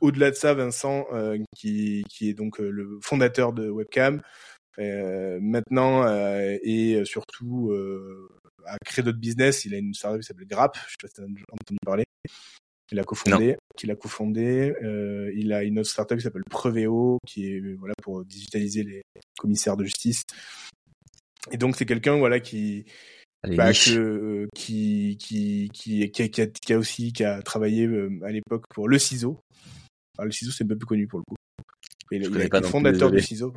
au-delà 0.01 0.31
de 0.31 0.37
ça, 0.37 0.55
Vincent, 0.55 1.07
euh, 1.13 1.39
qui, 1.57 2.05
qui 2.09 2.29
est 2.29 2.35
donc 2.35 2.59
le 2.59 2.99
fondateur 3.03 3.53
de 3.53 3.69
Webcam, 3.69 4.21
maintenant 4.79 6.07
et 6.63 7.03
surtout 7.05 7.73
a 8.67 8.77
créé 8.85 9.05
d'autres 9.05 9.19
business. 9.19 9.65
Il 9.65 9.75
a 9.75 9.79
une 9.79 9.95
startup 9.95 10.21
qui 10.21 10.27
s'appelle 10.27 10.47
Grap. 10.47 10.77
Je 10.77 10.81
sais 10.81 10.97
pas 11.03 11.09
si 11.09 11.15
tu 11.15 11.21
as 11.21 11.25
entendu 11.25 11.79
parler. 11.85 12.05
Il 12.93 13.01
a 13.01 13.05
cofondé, 13.05 13.57
qu'il 13.77 13.91
a 13.91 13.97
cofondé. 13.97 14.73
Euh, 14.83 15.33
il 15.35 15.53
a 15.53 15.65
une 15.65 15.79
autre 15.81 15.91
startup 15.91 16.17
qui 16.19 16.23
s'appelle 16.23 16.45
Preveo, 16.49 17.19
qui 17.27 17.47
est 17.47 17.61
voilà 17.79 17.95
pour 18.01 18.25
digitaliser 18.25 18.85
les 18.85 19.03
commissaires 19.39 19.77
de 19.77 19.85
justice. 19.85 20.23
Et 21.51 21.59
donc 21.59 21.77
c'est 21.77 21.87
quelqu'un 21.87 22.17
voilà 22.17 22.39
qui 22.39 22.85
bah, 23.43 23.73
que, 23.73 24.49
qui, 24.55 25.17
qui, 25.21 25.71
qui, 25.73 26.11
qui, 26.11 26.23
a, 26.23 26.47
qui, 26.47 26.73
a, 26.73 26.79
aussi 26.79 27.13
qui 27.13 27.25
a 27.25 27.43
travaillé 27.43 27.87
euh, 27.87 28.11
à 28.25 28.31
l'époque 28.31 28.65
pour 28.71 28.89
le 28.89 28.99
ciseau. 28.99 29.41
le 30.19 30.31
ciseau 30.31 30.53
c'est 30.53 30.65
un 30.65 30.69
peu 30.69 30.77
plus 30.77 30.87
connu 30.87 31.07
pour 31.07 31.21
le 31.21 31.25
coup. 31.25 31.37
il, 32.11 32.23
il 32.23 32.41
est 32.41 32.53
le 32.53 32.67
fondateur 32.67 33.11
du 33.11 33.21
ciseau 33.21 33.53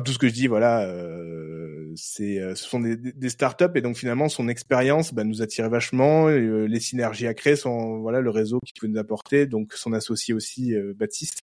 tout 0.00 0.12
ce 0.12 0.18
que 0.18 0.28
je 0.28 0.32
dis, 0.32 0.46
voilà, 0.46 0.86
euh, 0.86 1.79
c'est, 1.96 2.38
euh, 2.38 2.54
ce 2.54 2.64
sont 2.64 2.80
des, 2.80 2.96
des 2.96 3.28
startups 3.28 3.70
et 3.74 3.80
donc 3.80 3.96
finalement 3.96 4.28
son 4.28 4.48
expérience 4.48 5.12
bah, 5.14 5.24
nous 5.24 5.42
attire 5.42 5.68
vachement. 5.68 6.28
Euh, 6.28 6.66
les 6.66 6.80
synergies 6.80 7.26
à 7.26 7.34
créer 7.34 7.56
sont 7.56 7.98
voilà 7.98 8.20
le 8.20 8.30
réseau 8.30 8.60
qui 8.64 8.72
peut 8.78 8.86
nous 8.86 8.98
apporter. 8.98 9.46
Donc 9.46 9.72
son 9.74 9.92
associé 9.92 10.34
aussi 10.34 10.74
Baptiste, 10.96 11.40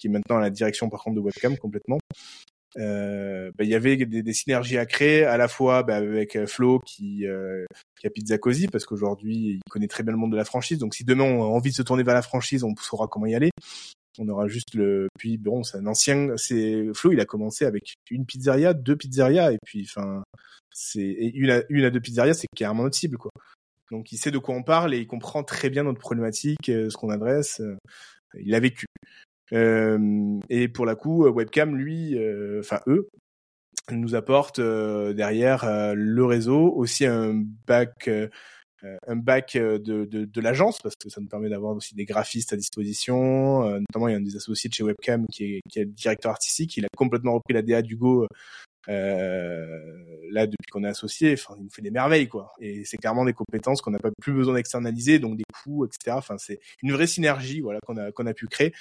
qui 0.00 0.06
est 0.06 0.10
maintenant 0.10 0.38
à 0.38 0.40
la 0.40 0.50
direction 0.50 0.88
par 0.88 1.02
contre 1.02 1.16
de 1.16 1.20
Webcam 1.20 1.56
complètement. 1.56 1.98
bah, 2.76 3.50
il 3.60 3.68
y 3.68 3.74
avait 3.74 3.96
des, 3.96 4.22
des, 4.22 4.32
synergies 4.32 4.78
à 4.78 4.86
créer 4.86 5.24
à 5.24 5.36
la 5.36 5.48
fois 5.48 5.82
bah, 5.82 5.96
avec 5.96 6.46
Flo 6.46 6.78
qui, 6.78 7.24
qui 8.00 8.06
a 8.06 8.10
Pizza 8.10 8.38
Cozy 8.38 8.68
parce 8.68 8.84
qu'aujourd'hui 8.84 9.36
il 9.36 9.60
connaît 9.70 9.88
très 9.88 10.02
bien 10.02 10.12
le 10.12 10.18
monde 10.18 10.32
de 10.32 10.36
la 10.36 10.44
franchise 10.44 10.78
donc 10.78 10.94
si 10.94 11.04
demain 11.04 11.24
on 11.24 11.42
a 11.42 11.46
envie 11.46 11.70
de 11.70 11.76
se 11.76 11.82
tourner 11.82 12.02
vers 12.02 12.14
la 12.14 12.22
franchise 12.22 12.64
on 12.64 12.74
saura 12.76 13.08
comment 13.08 13.26
y 13.26 13.34
aller 13.34 13.50
on 14.18 14.28
aura 14.28 14.48
juste 14.48 14.74
le. 14.74 15.08
Puis 15.18 15.38
bon, 15.38 15.62
c'est 15.62 15.78
un 15.78 15.86
ancien. 15.86 16.36
C'est 16.36 16.86
Flo, 16.94 17.12
il 17.12 17.20
a 17.20 17.24
commencé 17.24 17.64
avec 17.64 17.94
une 18.10 18.26
pizzeria, 18.26 18.74
deux 18.74 18.96
pizzerias, 18.96 19.52
et 19.52 19.58
puis 19.64 19.86
enfin, 19.88 20.22
c'est 20.72 21.02
une 21.34 21.50
à, 21.50 21.62
une 21.68 21.84
à 21.84 21.90
deux 21.90 22.00
pizzerias, 22.00 22.34
c'est 22.34 22.48
carrément 22.54 22.84
notre 22.84 22.96
cible, 22.96 23.18
quoi. 23.18 23.30
Donc 23.92 24.10
il 24.10 24.16
sait 24.16 24.30
de 24.30 24.38
quoi 24.38 24.54
on 24.54 24.62
parle 24.62 24.94
et 24.94 24.98
il 24.98 25.06
comprend 25.06 25.44
très 25.44 25.68
bien 25.68 25.84
notre 25.84 26.00
problématique, 26.00 26.70
euh, 26.70 26.88
ce 26.88 26.96
qu'on 26.96 27.10
adresse. 27.10 27.60
Euh, 27.60 27.76
il 28.40 28.54
a 28.54 28.60
vécu. 28.60 28.86
Euh, 29.52 30.38
et 30.48 30.68
pour 30.68 30.86
la 30.86 30.94
coup, 30.94 31.26
Webcam, 31.28 31.76
lui, 31.76 32.16
enfin 32.58 32.80
eux, 32.86 33.08
nous 33.90 34.14
apportent 34.14 34.60
derrière 34.60 35.94
le 35.94 36.24
réseau 36.24 36.72
aussi 36.74 37.04
un 37.04 37.44
bac 37.66 38.08
un 39.06 39.16
bac 39.16 39.56
euh, 39.56 39.78
de, 39.78 40.04
de, 40.04 40.24
de 40.24 40.40
l'agence 40.40 40.78
parce 40.80 40.96
que 40.96 41.08
ça 41.08 41.20
nous 41.20 41.28
permet 41.28 41.48
d'avoir 41.48 41.74
aussi 41.76 41.94
des 41.94 42.04
graphistes 42.04 42.52
à 42.52 42.56
disposition. 42.56 43.64
Euh, 43.64 43.78
notamment, 43.78 44.08
il 44.08 44.12
y 44.12 44.14
a 44.14 44.18
un 44.18 44.22
des 44.22 44.36
associés 44.36 44.68
de 44.68 44.74
chez 44.74 44.82
Webcam 44.82 45.26
qui 45.32 45.44
est, 45.44 45.60
qui 45.70 45.78
est 45.78 45.84
le 45.84 45.90
directeur 45.92 46.32
artistique. 46.32 46.76
Il 46.76 46.84
a 46.84 46.88
complètement 46.96 47.34
repris 47.34 47.54
la 47.54 47.62
DA 47.62 47.82
d'Hugo 47.82 48.26
euh, 48.88 49.66
là 50.30 50.46
depuis 50.46 50.70
qu'on 50.70 50.82
est 50.84 50.88
associé. 50.88 51.34
Enfin, 51.34 51.54
il 51.58 51.64
nous 51.64 51.70
fait 51.70 51.82
des 51.82 51.90
merveilles 51.90 52.28
quoi. 52.28 52.52
Et 52.60 52.84
c'est 52.84 52.96
clairement 52.96 53.24
des 53.24 53.32
compétences 53.32 53.80
qu'on 53.80 53.92
n'a 53.92 54.00
pas 54.00 54.10
plus 54.20 54.32
besoin 54.32 54.54
d'externaliser, 54.54 55.18
donc 55.18 55.36
des 55.36 55.44
coûts, 55.62 55.84
etc. 55.84 56.16
Enfin, 56.18 56.36
c'est 56.38 56.58
une 56.82 56.92
vraie 56.92 57.06
synergie 57.06 57.60
voilà 57.60 57.78
qu'on 57.86 57.96
a 57.96 58.10
qu'on 58.10 58.26
a 58.26 58.34
pu 58.34 58.48
créer 58.48 58.72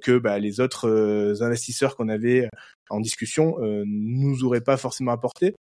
que 0.00 0.18
bah, 0.18 0.38
les 0.38 0.60
autres 0.60 1.42
investisseurs 1.42 1.96
qu'on 1.96 2.08
avait 2.08 2.48
en 2.92 3.00
discussion 3.00 3.56
euh, 3.60 3.84
nous 3.86 4.44
auraient 4.44 4.60
pas 4.60 4.76
forcément 4.76 5.12
apporté. 5.12 5.54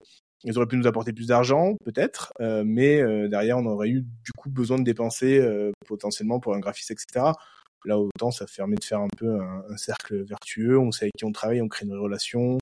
Ils 0.43 0.57
auraient 0.57 0.67
pu 0.67 0.77
nous 0.77 0.87
apporter 0.87 1.13
plus 1.13 1.27
d'argent, 1.27 1.75
peut-être, 1.85 2.33
euh, 2.41 2.63
mais 2.65 3.01
euh, 3.01 3.27
derrière, 3.27 3.57
on 3.57 3.65
aurait 3.65 3.89
eu 3.89 4.01
du 4.01 4.31
coup 4.35 4.49
besoin 4.49 4.79
de 4.79 4.83
dépenser 4.83 5.39
euh, 5.39 5.71
potentiellement 5.87 6.39
pour 6.39 6.55
un 6.55 6.59
graphiste, 6.59 6.91
etc. 6.91 7.25
Là, 7.85 7.99
autant, 7.99 8.31
ça 8.31 8.45
permet 8.55 8.75
de 8.75 8.83
faire 8.83 8.99
un 8.99 9.07
peu 9.17 9.39
un, 9.39 9.77
cercle 9.77 10.23
vertueux. 10.23 10.77
On 10.79 10.91
sait 10.91 11.05
avec 11.05 11.13
qui 11.17 11.25
on 11.25 11.31
travaille, 11.31 11.61
on 11.61 11.67
crée 11.67 11.85
une 11.85 11.95
relation. 11.95 12.59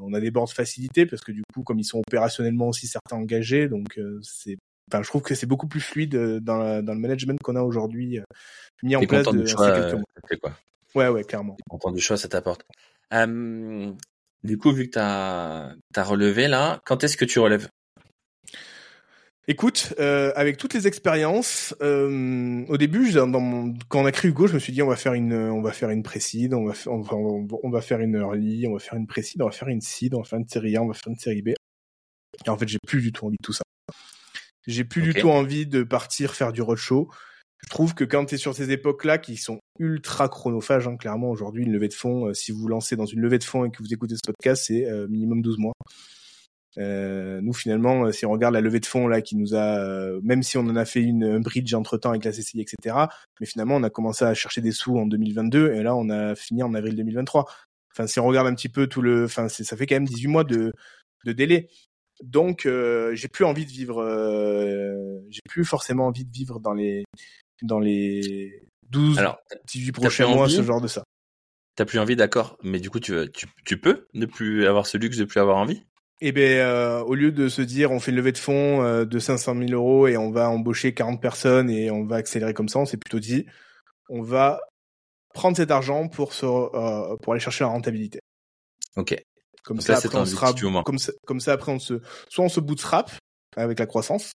on 0.00 0.14
a 0.14 0.20
des 0.20 0.30
boards 0.30 0.52
facilités 0.52 1.04
parce 1.04 1.22
que 1.22 1.32
du 1.32 1.42
coup, 1.54 1.62
comme 1.62 1.78
ils 1.78 1.84
sont 1.84 1.98
opérationnellement 1.98 2.68
aussi 2.68 2.86
certains 2.86 3.16
engagés, 3.16 3.68
donc 3.68 4.00
c'est 4.22 4.56
Enfin, 4.92 5.04
je 5.04 5.08
trouve 5.08 5.22
que 5.22 5.36
c'est 5.36 5.46
beaucoup 5.46 5.68
plus 5.68 5.80
fluide 5.80 6.16
dans, 6.16 6.84
dans 6.84 6.94
le 6.94 6.98
management 6.98 7.38
qu'on 7.44 7.54
a 7.54 7.62
aujourd'hui 7.62 8.18
mis 8.82 8.96
en 8.96 9.02
place 9.02 9.28
de, 9.28 9.46
choix, 9.46 9.70
quoi? 10.42 10.52
Ouais, 10.96 11.08
ouais, 11.08 11.22
clairement. 11.22 11.56
Content 11.68 11.92
du 11.92 12.00
choix, 12.00 12.16
ça 12.16 12.26
t'apporte. 12.26 12.66
Du 14.42 14.56
coup, 14.56 14.72
vu 14.72 14.86
que 14.86 14.92
tu 14.92 14.98
as, 14.98 15.76
relevé 15.96 16.48
là, 16.48 16.80
quand 16.84 17.04
est-ce 17.04 17.16
que 17.16 17.24
tu 17.24 17.38
relèves? 17.38 17.68
Écoute, 19.48 19.94
euh, 19.98 20.32
avec 20.36 20.56
toutes 20.56 20.74
les 20.74 20.86
expériences, 20.86 21.74
euh, 21.82 22.64
au 22.68 22.76
début, 22.76 23.10
dans 23.10 23.26
mon, 23.26 23.74
quand 23.88 24.02
on 24.02 24.06
a 24.06 24.12
créé 24.12 24.30
Hugo, 24.30 24.46
je 24.46 24.54
me 24.54 24.58
suis 24.58 24.72
dit 24.72 24.80
on 24.80 24.86
va 24.86 24.96
faire 24.96 25.14
une, 25.14 25.34
on 25.34 25.60
va 25.60 25.72
faire 25.72 25.90
une 25.90 26.02
précide, 26.02 26.54
on 26.54 26.64
va, 26.64 26.74
faire, 26.74 26.92
on, 26.92 27.00
va, 27.00 27.16
on 27.62 27.70
va 27.70 27.80
faire 27.80 28.00
une 28.00 28.14
early, 28.14 28.68
on 28.68 28.74
va 28.74 28.78
faire 28.78 28.94
une 28.96 29.08
précide, 29.08 29.42
on 29.42 29.46
va 29.46 29.50
faire 29.50 29.68
une 29.68 29.80
seed, 29.80 30.14
on 30.14 30.18
va 30.18 30.24
faire 30.24 30.38
une 30.38 30.48
série 30.48 30.76
A, 30.76 30.82
on 30.82 30.88
va 30.88 30.94
faire 30.94 31.08
une 31.08 31.18
série 31.18 31.42
B. 31.42 31.48
Et 32.46 32.48
en 32.48 32.56
fait, 32.56 32.68
j'ai 32.68 32.78
plus 32.86 33.02
du 33.02 33.12
tout 33.12 33.26
envie 33.26 33.36
de 33.40 33.44
tout 33.44 33.52
ça. 33.52 33.62
J'ai 34.66 34.84
plus 34.84 35.02
du 35.02 35.14
tout 35.14 35.30
envie 35.30 35.66
de 35.66 35.82
partir 35.82 36.34
faire 36.34 36.52
du 36.52 36.62
roadshow 36.62 37.10
je 37.62 37.68
trouve 37.68 37.94
que 37.94 38.04
quand 38.04 38.26
tu 38.26 38.34
es 38.34 38.38
sur 38.38 38.54
ces 38.54 38.70
époques-là 38.70 39.18
qui 39.18 39.36
sont 39.36 39.60
ultra 39.78 40.28
chronophages, 40.28 40.88
hein, 40.88 40.96
clairement 40.96 41.30
aujourd'hui 41.30 41.64
une 41.64 41.72
levée 41.72 41.88
de 41.88 41.94
fonds, 41.94 42.26
euh, 42.26 42.34
si 42.34 42.52
vous 42.52 42.58
vous 42.58 42.68
lancez 42.68 42.96
dans 42.96 43.06
une 43.06 43.20
levée 43.20 43.38
de 43.38 43.44
fonds 43.44 43.64
et 43.64 43.70
que 43.70 43.82
vous 43.82 43.92
écoutez 43.92 44.14
ce 44.14 44.26
podcast, 44.26 44.64
c'est 44.66 44.86
euh, 44.86 45.06
minimum 45.08 45.42
12 45.42 45.58
mois. 45.58 45.72
Euh, 46.78 47.40
nous 47.42 47.52
finalement, 47.52 48.12
si 48.12 48.26
on 48.26 48.30
regarde 48.30 48.54
la 48.54 48.60
levée 48.60 48.78
de 48.78 48.86
fonds 48.86 49.08
là 49.08 49.20
qui 49.22 49.36
nous 49.36 49.54
a, 49.54 50.20
même 50.22 50.42
si 50.42 50.56
on 50.56 50.62
en 50.62 50.76
a 50.76 50.84
fait 50.84 51.02
une 51.02 51.24
un 51.24 51.40
bridge 51.40 51.74
entre 51.74 51.98
temps 51.98 52.10
avec 52.10 52.24
la 52.24 52.30
CCI, 52.30 52.60
etc. 52.60 52.96
Mais 53.40 53.46
finalement, 53.46 53.76
on 53.76 53.82
a 53.82 53.90
commencé 53.90 54.24
à 54.24 54.34
chercher 54.34 54.60
des 54.60 54.72
sous 54.72 54.96
en 54.96 55.06
2022 55.06 55.72
et 55.72 55.82
là, 55.82 55.96
on 55.96 56.08
a 56.10 56.34
fini 56.36 56.62
en 56.62 56.72
avril 56.74 56.94
2023. 56.94 57.46
Enfin, 57.92 58.06
si 58.06 58.20
on 58.20 58.26
regarde 58.26 58.46
un 58.46 58.54
petit 58.54 58.68
peu 58.68 58.86
tout 58.86 59.02
le, 59.02 59.24
enfin, 59.24 59.48
ça 59.48 59.76
fait 59.76 59.86
quand 59.86 59.96
même 59.96 60.06
18 60.06 60.28
mois 60.28 60.44
de, 60.44 60.72
de 61.24 61.32
délai. 61.32 61.68
Donc, 62.22 62.68
j'ai 63.12 63.28
plus 63.28 63.44
envie 63.44 63.64
de 63.64 63.70
vivre, 63.70 64.04
j'ai 65.30 65.40
plus 65.48 65.64
forcément 65.64 66.06
envie 66.06 66.24
de 66.24 66.32
vivre 66.32 66.60
dans 66.60 66.74
les 66.74 67.02
dans 67.64 67.80
les 67.80 68.62
12, 68.90 69.18
Alors, 69.18 69.38
18 69.68 69.92
prochains 69.92 70.26
mois, 70.28 70.48
ce 70.48 70.62
genre 70.62 70.80
de 70.80 70.88
ça. 70.88 71.04
T'as 71.76 71.84
plus 71.84 71.98
envie, 71.98 72.16
d'accord, 72.16 72.58
mais 72.62 72.80
du 72.80 72.90
coup, 72.90 73.00
tu, 73.00 73.14
tu, 73.32 73.46
tu 73.64 73.80
peux 73.80 74.06
ne 74.14 74.26
plus 74.26 74.66
avoir 74.66 74.86
ce 74.86 74.98
luxe 74.98 75.16
de 75.16 75.24
plus 75.24 75.40
avoir 75.40 75.56
envie? 75.56 75.84
Eh 76.22 76.32
ben, 76.32 76.58
euh, 76.58 77.00
au 77.00 77.14
lieu 77.14 77.32
de 77.32 77.48
se 77.48 77.62
dire 77.62 77.92
on 77.92 77.98
fait 77.98 78.10
une 78.10 78.18
levée 78.18 78.32
de 78.32 78.38
fonds 78.38 78.82
euh, 78.82 79.06
de 79.06 79.18
500 79.18 79.54
000 79.56 79.70
euros 79.70 80.06
et 80.06 80.18
on 80.18 80.30
va 80.30 80.50
embaucher 80.50 80.92
40 80.92 81.20
personnes 81.20 81.70
et 81.70 81.90
on 81.90 82.04
va 82.04 82.16
accélérer 82.16 82.52
comme 82.52 82.68
ça, 82.68 82.78
on 82.78 82.84
s'est 82.84 82.98
plutôt 82.98 83.20
dit 83.20 83.46
on 84.10 84.20
va 84.20 84.60
prendre 85.32 85.56
cet 85.56 85.70
argent 85.70 86.08
pour 86.08 86.34
se, 86.34 86.44
euh, 86.44 87.16
pour 87.22 87.32
aller 87.32 87.40
chercher 87.40 87.64
la 87.64 87.70
rentabilité. 87.70 88.20
Ok. 88.96 89.16
Comme 89.62 89.80
ça, 89.80 89.96
après, 89.96 90.18
on 90.18 90.26
sera, 90.26 90.52
comme 90.84 90.98
ça, 90.98 91.12
comme 91.26 91.40
ça 91.40 91.52
après 91.52 91.72
on 91.72 91.78
se, 91.78 92.00
soit 92.28 92.44
on 92.44 92.48
se 92.48 92.60
bootstrap 92.60 93.10
avec 93.56 93.78
la 93.78 93.86
croissance, 93.86 94.32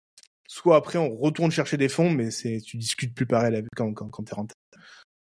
soit 0.48 0.76
après 0.76 0.98
on 0.98 1.16
retourne 1.16 1.52
chercher 1.52 1.78
des 1.78 1.89
fonds, 1.89 2.12
mais 2.12 2.32
c'est 2.32 2.60
tu 2.60 2.78
discutes 2.78 3.14
plus 3.16 3.26
pareil 3.26 3.64
quand 3.76 3.94
quand, 3.94 4.10
quand 4.10 4.24
t'es 4.24 4.36
rentable. 4.36 4.60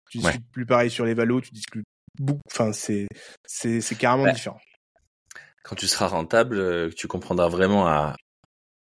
Tu 0.09 0.19
discutes 0.19 0.49
plus 0.51 0.65
pareil 0.65 0.89
sur 0.89 1.05
les 1.05 1.13
valos, 1.13 1.41
tu 1.41 1.51
discutes 1.51 1.85
beaucoup. 2.19 2.41
Enfin, 2.51 2.71
c'est 2.73 3.07
c'est 3.45 3.81
c'est 3.81 3.95
carrément 3.95 4.31
différent. 4.31 4.59
Quand 5.63 5.75
tu 5.75 5.87
seras 5.87 6.07
rentable, 6.07 6.59
euh, 6.59 6.89
tu 6.95 7.07
comprendras 7.07 7.49
vraiment 7.49 7.87
à 7.87 8.15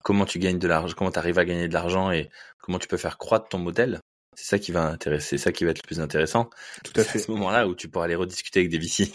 comment 0.04 0.26
tu 0.26 0.40
gagnes 0.40 0.60
de 0.60 0.68
l'argent, 0.68 0.96
comment 0.98 1.12
tu 1.12 1.20
arrives 1.20 1.38
à 1.38 1.46
gagner 1.46 1.68
de 1.68 1.74
l'argent 1.74 2.12
et 2.12 2.30
comment 2.62 2.80
tu 2.80 2.88
peux 2.88 2.98
faire 2.98 3.18
croître 3.18 3.50
ton 3.50 3.60
modèle. 3.60 4.00
C'est 4.36 4.46
ça 4.46 4.60
qui 4.60 4.72
va 4.72 4.86
intéresser, 4.86 5.38
c'est 5.38 5.44
ça 5.44 5.52
qui 5.52 5.66
va 5.66 5.72
être 5.72 5.80
le 5.84 5.88
plus 5.88 6.00
intéressant. 6.00 6.50
Tout 6.86 6.94
à 6.96 7.04
fait. 7.04 7.20
C'est 7.20 7.24
à 7.24 7.28
ce 7.28 7.32
moment-là 7.32 7.68
où 7.68 7.76
tu 7.76 7.90
pourras 7.90 8.06
aller 8.06 8.16
rediscuter 8.16 8.62
avec 8.62 8.72
des 8.72 8.78
VC. 8.78 9.12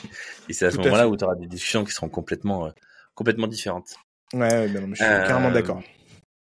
Et 0.48 0.52
c'est 0.52 0.66
à 0.66 0.70
ce 0.70 0.76
moment-là 0.76 1.08
où 1.08 1.16
tu 1.16 1.24
auras 1.24 1.36
des 1.36 1.46
discussions 1.46 1.84
qui 1.84 1.92
seront 1.92 2.10
complètement, 2.10 2.66
euh, 2.66 2.70
complètement 3.14 3.46
différentes. 3.46 3.96
Ouais, 4.34 4.68
je 4.68 4.94
suis 4.94 5.04
carrément 5.04 5.48
euh, 5.48 5.52
d'accord. 5.52 5.82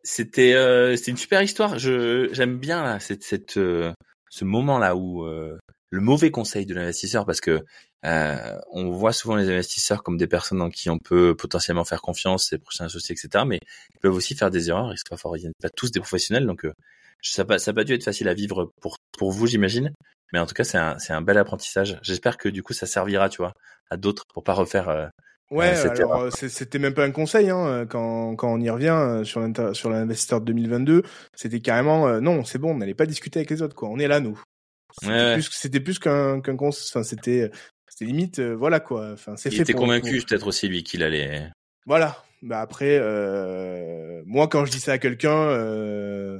C'était 0.03 0.53
euh, 0.53 0.95
une 1.07 1.17
super 1.17 1.41
histoire. 1.41 1.77
Je 1.79 2.29
j'aime 2.31 2.57
bien 2.59 2.83
là, 2.83 2.99
cette, 2.99 3.23
cette 3.23 3.57
euh, 3.57 3.93
ce 4.29 4.45
moment 4.45 4.77
là 4.79 4.95
où 4.95 5.25
euh, 5.25 5.57
le 5.89 6.01
mauvais 6.01 6.31
conseil 6.31 6.65
de 6.65 6.73
l'investisseur 6.73 7.25
parce 7.25 7.41
que 7.41 7.63
euh, 8.05 8.57
on 8.71 8.91
voit 8.91 9.11
souvent 9.13 9.35
les 9.35 9.49
investisseurs 9.49 10.03
comme 10.03 10.17
des 10.17 10.27
personnes 10.27 10.61
en 10.61 10.69
qui 10.69 10.89
on 10.89 10.99
peut 10.99 11.35
potentiellement 11.35 11.83
faire 11.85 12.01
confiance, 12.01 12.51
les 12.51 12.59
prochains 12.59 12.85
associés, 12.85 13.15
etc. 13.19 13.43
Mais 13.47 13.59
ils 13.93 13.99
peuvent 13.99 14.13
aussi 14.13 14.35
faire 14.35 14.51
des 14.51 14.69
erreurs. 14.69 14.93
Ils 14.93 14.97
sont 14.97 15.03
pas, 15.09 15.37
pas 15.61 15.69
tous 15.69 15.91
des 15.91 15.99
professionnels, 15.99 16.45
donc 16.45 16.65
euh, 16.65 16.73
ça 17.21 17.43
n'a 17.43 17.47
pas, 17.47 17.57
pas 17.73 17.83
dû 17.83 17.93
être 17.93 18.03
facile 18.03 18.27
à 18.29 18.33
vivre 18.33 18.71
pour 18.81 18.97
pour 19.17 19.31
vous, 19.31 19.47
j'imagine. 19.47 19.93
Mais 20.33 20.39
en 20.39 20.45
tout 20.45 20.53
cas, 20.53 20.63
c'est 20.63 20.77
un 20.77 20.99
c'est 20.99 21.13
un 21.13 21.21
bel 21.21 21.37
apprentissage. 21.37 21.99
J'espère 22.03 22.37
que 22.37 22.49
du 22.49 22.63
coup, 22.63 22.73
ça 22.73 22.85
servira, 22.85 23.29
tu 23.29 23.37
vois, 23.37 23.53
à 23.89 23.97
d'autres 23.97 24.23
pour 24.33 24.43
pas 24.43 24.53
refaire. 24.53 25.09
Euh, 25.51 25.55
ouais, 25.55 25.69
alors 25.69 26.29
c'était 26.33 26.77
même 26.77 26.93
pas 26.93 27.05
un 27.05 27.11
conseil 27.11 27.49
hein, 27.49 27.85
quand 27.87 28.35
quand 28.35 28.53
on 28.53 28.59
y 28.59 28.69
revient 28.69 29.21
sur 29.23 29.41
sur 29.73 29.89
l'investisseur 29.89 30.41
de 30.41 30.45
2022, 30.45 31.03
c'était 31.35 31.61
carrément 31.61 32.19
non, 32.19 32.43
c'est 32.43 32.57
bon, 32.57 32.71
on 32.71 32.77
n'allait 32.77 32.93
pas 32.93 33.05
discuter 33.05 33.39
avec 33.39 33.49
les 33.49 33.61
autres 33.61 33.75
quoi. 33.75 33.87
On 33.89 33.97
est 33.97 34.07
là 34.07 34.19
nous. 34.19 34.41
C'était 35.51 35.79
plus, 35.79 35.99
qu'un 35.99 36.41
qu'un 36.41 36.57
enfin 36.59 37.03
c'était 37.03 37.51
limite 38.01 38.39
euh, 38.39 38.55
voilà 38.55 38.79
quoi. 38.79 39.11
Enfin 39.13 39.35
c'est 39.35 39.53
Il 39.53 39.61
était 39.61 39.73
convaincu 39.73 40.21
peut-être 40.27 40.47
aussi 40.47 40.67
lui 40.67 40.83
qu'il 40.83 41.03
allait. 41.03 41.49
Voilà. 41.85 42.23
Bah 42.43 42.61
après 42.61 42.99
euh, 43.01 44.21
moi 44.25 44.47
quand 44.47 44.65
je 44.65 44.71
dis 44.71 44.79
ça 44.79 44.93
à 44.93 44.97
quelqu'un 44.97 45.35
euh, 45.35 46.39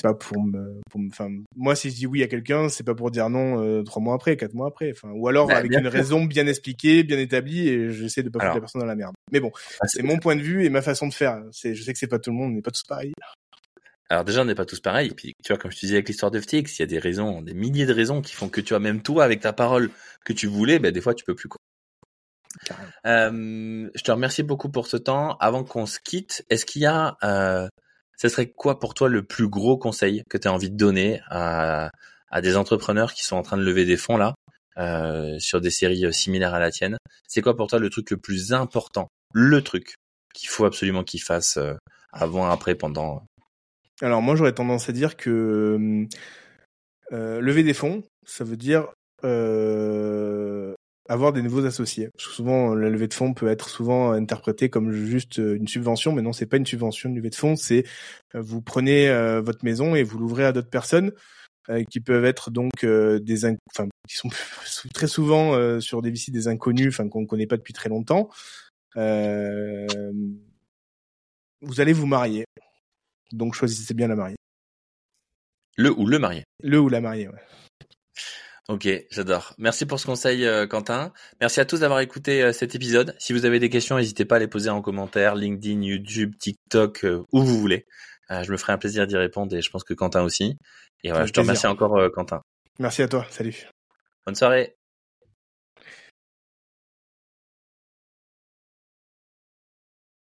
c'est 0.00 0.08
pas 0.08 0.14
pour 0.14 0.42
me, 0.42 0.80
pour 0.90 1.00
enfin 1.10 1.28
moi 1.56 1.74
si 1.74 1.90
je 1.90 1.94
dis 1.94 2.06
oui 2.06 2.22
à 2.22 2.26
quelqu'un 2.26 2.70
c'est 2.70 2.84
pas 2.84 2.94
pour 2.94 3.10
dire 3.10 3.28
non 3.28 3.62
euh, 3.62 3.82
trois 3.82 4.00
mois 4.02 4.14
après 4.14 4.36
quatre 4.36 4.54
mois 4.54 4.68
après 4.68 4.92
enfin 4.92 5.10
ou 5.14 5.28
alors 5.28 5.46
bah, 5.46 5.56
avec 5.56 5.72
une 5.72 5.88
raison 5.88 6.24
bien 6.24 6.46
expliquée 6.46 7.04
bien 7.04 7.18
établie 7.18 7.68
et 7.68 7.90
j'essaie 7.90 8.22
de 8.22 8.30
pas 8.30 8.40
foutre 8.40 8.54
la 8.54 8.60
personne 8.60 8.80
dans 8.80 8.86
la 8.86 8.96
merde 8.96 9.12
mais 9.30 9.40
bon 9.40 9.50
ah, 9.80 9.86
c'est 9.86 10.02
mon 10.02 10.18
point 10.18 10.36
de 10.36 10.40
vue 10.40 10.64
et 10.64 10.70
ma 10.70 10.80
façon 10.80 11.06
de 11.06 11.12
faire 11.12 11.42
c'est 11.52 11.74
je 11.74 11.82
sais 11.82 11.92
que 11.92 11.98
c'est 11.98 12.06
pas 12.06 12.18
tout 12.18 12.30
le 12.30 12.36
monde 12.36 12.52
on 12.52 12.54
n'est 12.54 12.62
pas 12.62 12.70
tous 12.70 12.84
pareils 12.84 13.12
alors 14.12 14.24
déjà, 14.24 14.42
on 14.42 14.44
n'est 14.44 14.56
pas 14.56 14.64
tous 14.64 14.80
pareils. 14.80 15.10
Et 15.10 15.14
puis, 15.14 15.36
tu 15.44 15.52
vois, 15.52 15.56
comme 15.56 15.70
je 15.70 15.76
te 15.76 15.82
disais 15.82 15.94
avec 15.94 16.08
l'histoire 16.08 16.32
de 16.32 16.40
FTX, 16.40 16.76
il 16.76 16.80
y 16.80 16.82
a 16.82 16.86
des 16.86 16.98
raisons, 16.98 17.42
des 17.42 17.54
milliers 17.54 17.86
de 17.86 17.92
raisons 17.92 18.22
qui 18.22 18.34
font 18.34 18.48
que 18.48 18.60
tu 18.60 18.70
vois, 18.70 18.80
même 18.80 19.02
toi, 19.02 19.22
avec 19.22 19.38
ta 19.38 19.52
parole 19.52 19.88
que 20.24 20.32
tu 20.32 20.48
voulais, 20.48 20.80
ben, 20.80 20.90
des 20.90 21.00
fois, 21.00 21.14
tu 21.14 21.24
peux 21.24 21.36
plus. 21.36 21.48
Quoi. 21.48 21.58
Euh, 23.06 23.88
je 23.94 24.02
te 24.02 24.10
remercie 24.10 24.42
beaucoup 24.42 24.68
pour 24.68 24.88
ce 24.88 24.96
temps. 24.96 25.36
Avant 25.38 25.62
qu'on 25.62 25.86
se 25.86 26.00
quitte, 26.00 26.44
est-ce 26.50 26.66
qu'il 26.66 26.82
y 26.82 26.86
a, 26.86 27.16
euh, 27.22 27.68
ce 28.20 28.28
serait 28.28 28.50
quoi 28.50 28.78
pour 28.78 28.92
toi 28.92 29.08
le 29.08 29.22
plus 29.22 29.48
gros 29.48 29.78
conseil 29.78 30.24
que 30.28 30.36
tu 30.36 30.46
as 30.46 30.52
envie 30.52 30.70
de 30.70 30.76
donner 30.76 31.22
à, 31.30 31.90
à 32.28 32.40
des 32.42 32.56
entrepreneurs 32.58 33.14
qui 33.14 33.24
sont 33.24 33.36
en 33.36 33.42
train 33.42 33.56
de 33.56 33.62
lever 33.62 33.86
des 33.86 33.96
fonds 33.96 34.18
là, 34.18 34.34
euh, 34.76 35.38
sur 35.38 35.62
des 35.62 35.70
séries 35.70 36.04
euh, 36.04 36.12
similaires 36.12 36.52
à 36.52 36.58
la 36.58 36.70
tienne? 36.70 36.98
C'est 37.26 37.40
quoi 37.40 37.56
pour 37.56 37.68
toi 37.68 37.78
le 37.78 37.88
truc 37.88 38.10
le 38.10 38.18
plus 38.18 38.52
important, 38.52 39.08
le 39.32 39.62
truc 39.62 39.94
qu'il 40.34 40.50
faut 40.50 40.66
absolument 40.66 41.02
qu'ils 41.02 41.22
fassent 41.22 41.56
euh, 41.56 41.72
avant, 42.12 42.44
après, 42.50 42.74
pendant? 42.74 43.24
Alors 44.02 44.20
moi 44.20 44.36
j'aurais 44.36 44.52
tendance 44.52 44.90
à 44.90 44.92
dire 44.92 45.16
que 45.16 46.06
euh, 47.12 47.40
lever 47.40 47.62
des 47.62 47.74
fonds, 47.74 48.04
ça 48.26 48.44
veut 48.44 48.58
dire 48.58 48.88
euh, 49.24 50.39
avoir 51.10 51.32
des 51.32 51.42
nouveaux 51.42 51.66
associés. 51.66 52.08
Parce 52.10 52.28
que 52.28 52.34
souvent 52.34 52.72
la 52.74 52.88
levée 52.88 53.08
de 53.08 53.14
fonds 53.14 53.34
peut 53.34 53.48
être 53.48 53.68
souvent 53.68 54.12
interprétée 54.12 54.70
comme 54.70 54.92
juste 54.92 55.38
une 55.38 55.66
subvention, 55.66 56.12
mais 56.12 56.22
non 56.22 56.32
c'est 56.32 56.46
pas 56.46 56.56
une 56.56 56.66
subvention, 56.66 57.08
une 57.08 57.16
levée 57.16 57.30
de 57.30 57.34
fonds, 57.34 57.56
c'est 57.56 57.84
euh, 58.36 58.40
vous 58.40 58.62
prenez 58.62 59.08
euh, 59.08 59.40
votre 59.40 59.64
maison 59.64 59.96
et 59.96 60.04
vous 60.04 60.18
l'ouvrez 60.18 60.44
à 60.44 60.52
d'autres 60.52 60.70
personnes 60.70 61.10
euh, 61.68 61.82
qui 61.82 61.98
peuvent 61.98 62.24
être 62.24 62.52
donc 62.52 62.86
des 62.86 63.44
enfin 63.44 63.88
qui 64.08 64.16
sont 64.16 64.30
très 64.94 65.08
souvent 65.08 65.80
sur 65.80 66.00
des 66.00 66.12
visites 66.12 66.32
des 66.32 66.46
inconnus, 66.46 66.94
enfin 66.94 67.08
qu'on 67.08 67.22
ne 67.22 67.26
connaît 67.26 67.48
pas 67.48 67.56
depuis 67.56 67.72
très 67.72 67.88
longtemps. 67.88 68.30
vous 68.94 69.00
allez 71.80 71.92
vous 71.92 72.06
marier. 72.06 72.44
Donc 73.32 73.54
choisissez 73.54 73.94
bien 73.94 74.06
la 74.06 74.14
mariée. 74.14 74.36
Le 75.76 75.90
ou 75.90 76.06
le 76.06 76.20
marié. 76.20 76.44
Le 76.62 76.78
ou 76.78 76.88
la 76.88 77.00
mariée, 77.00 77.28
ouais. 77.28 77.42
Ok, 78.70 78.88
j'adore. 79.10 79.52
Merci 79.58 79.84
pour 79.84 79.98
ce 79.98 80.06
conseil, 80.06 80.46
euh, 80.46 80.64
Quentin. 80.64 81.12
Merci 81.40 81.58
à 81.58 81.64
tous 81.64 81.80
d'avoir 81.80 81.98
écouté 81.98 82.40
euh, 82.40 82.52
cet 82.52 82.76
épisode. 82.76 83.16
Si 83.18 83.32
vous 83.32 83.44
avez 83.44 83.58
des 83.58 83.68
questions, 83.68 83.96
n'hésitez 83.96 84.24
pas 84.24 84.36
à 84.36 84.38
les 84.38 84.46
poser 84.46 84.70
en 84.70 84.80
commentaire, 84.80 85.34
LinkedIn, 85.34 85.82
YouTube, 85.82 86.36
TikTok, 86.38 87.04
euh, 87.04 87.24
où 87.32 87.42
vous 87.42 87.58
voulez. 87.58 87.84
je 88.30 88.52
me 88.52 88.56
ferai 88.56 88.72
un 88.72 88.78
plaisir 88.78 89.08
d'y 89.08 89.16
répondre 89.16 89.52
et 89.56 89.60
je 89.60 89.70
pense 89.70 89.82
que 89.82 89.92
Quentin 89.92 90.22
aussi. 90.22 90.56
Et 91.02 91.10
voilà, 91.10 91.26
je 91.26 91.32
te 91.32 91.40
remercie 91.40 91.66
encore, 91.66 91.98
Quentin. 92.12 92.42
Merci 92.78 93.02
à 93.02 93.08
toi. 93.08 93.26
Salut. 93.30 93.66
Bonne 94.24 94.36
soirée. 94.36 94.76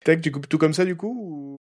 Tac, 0.04 0.22
tu 0.22 0.32
coupes 0.32 0.48
tout 0.48 0.60
comme 0.60 0.74
ça 0.74 0.86
du 0.86 0.96
coup 0.96 1.58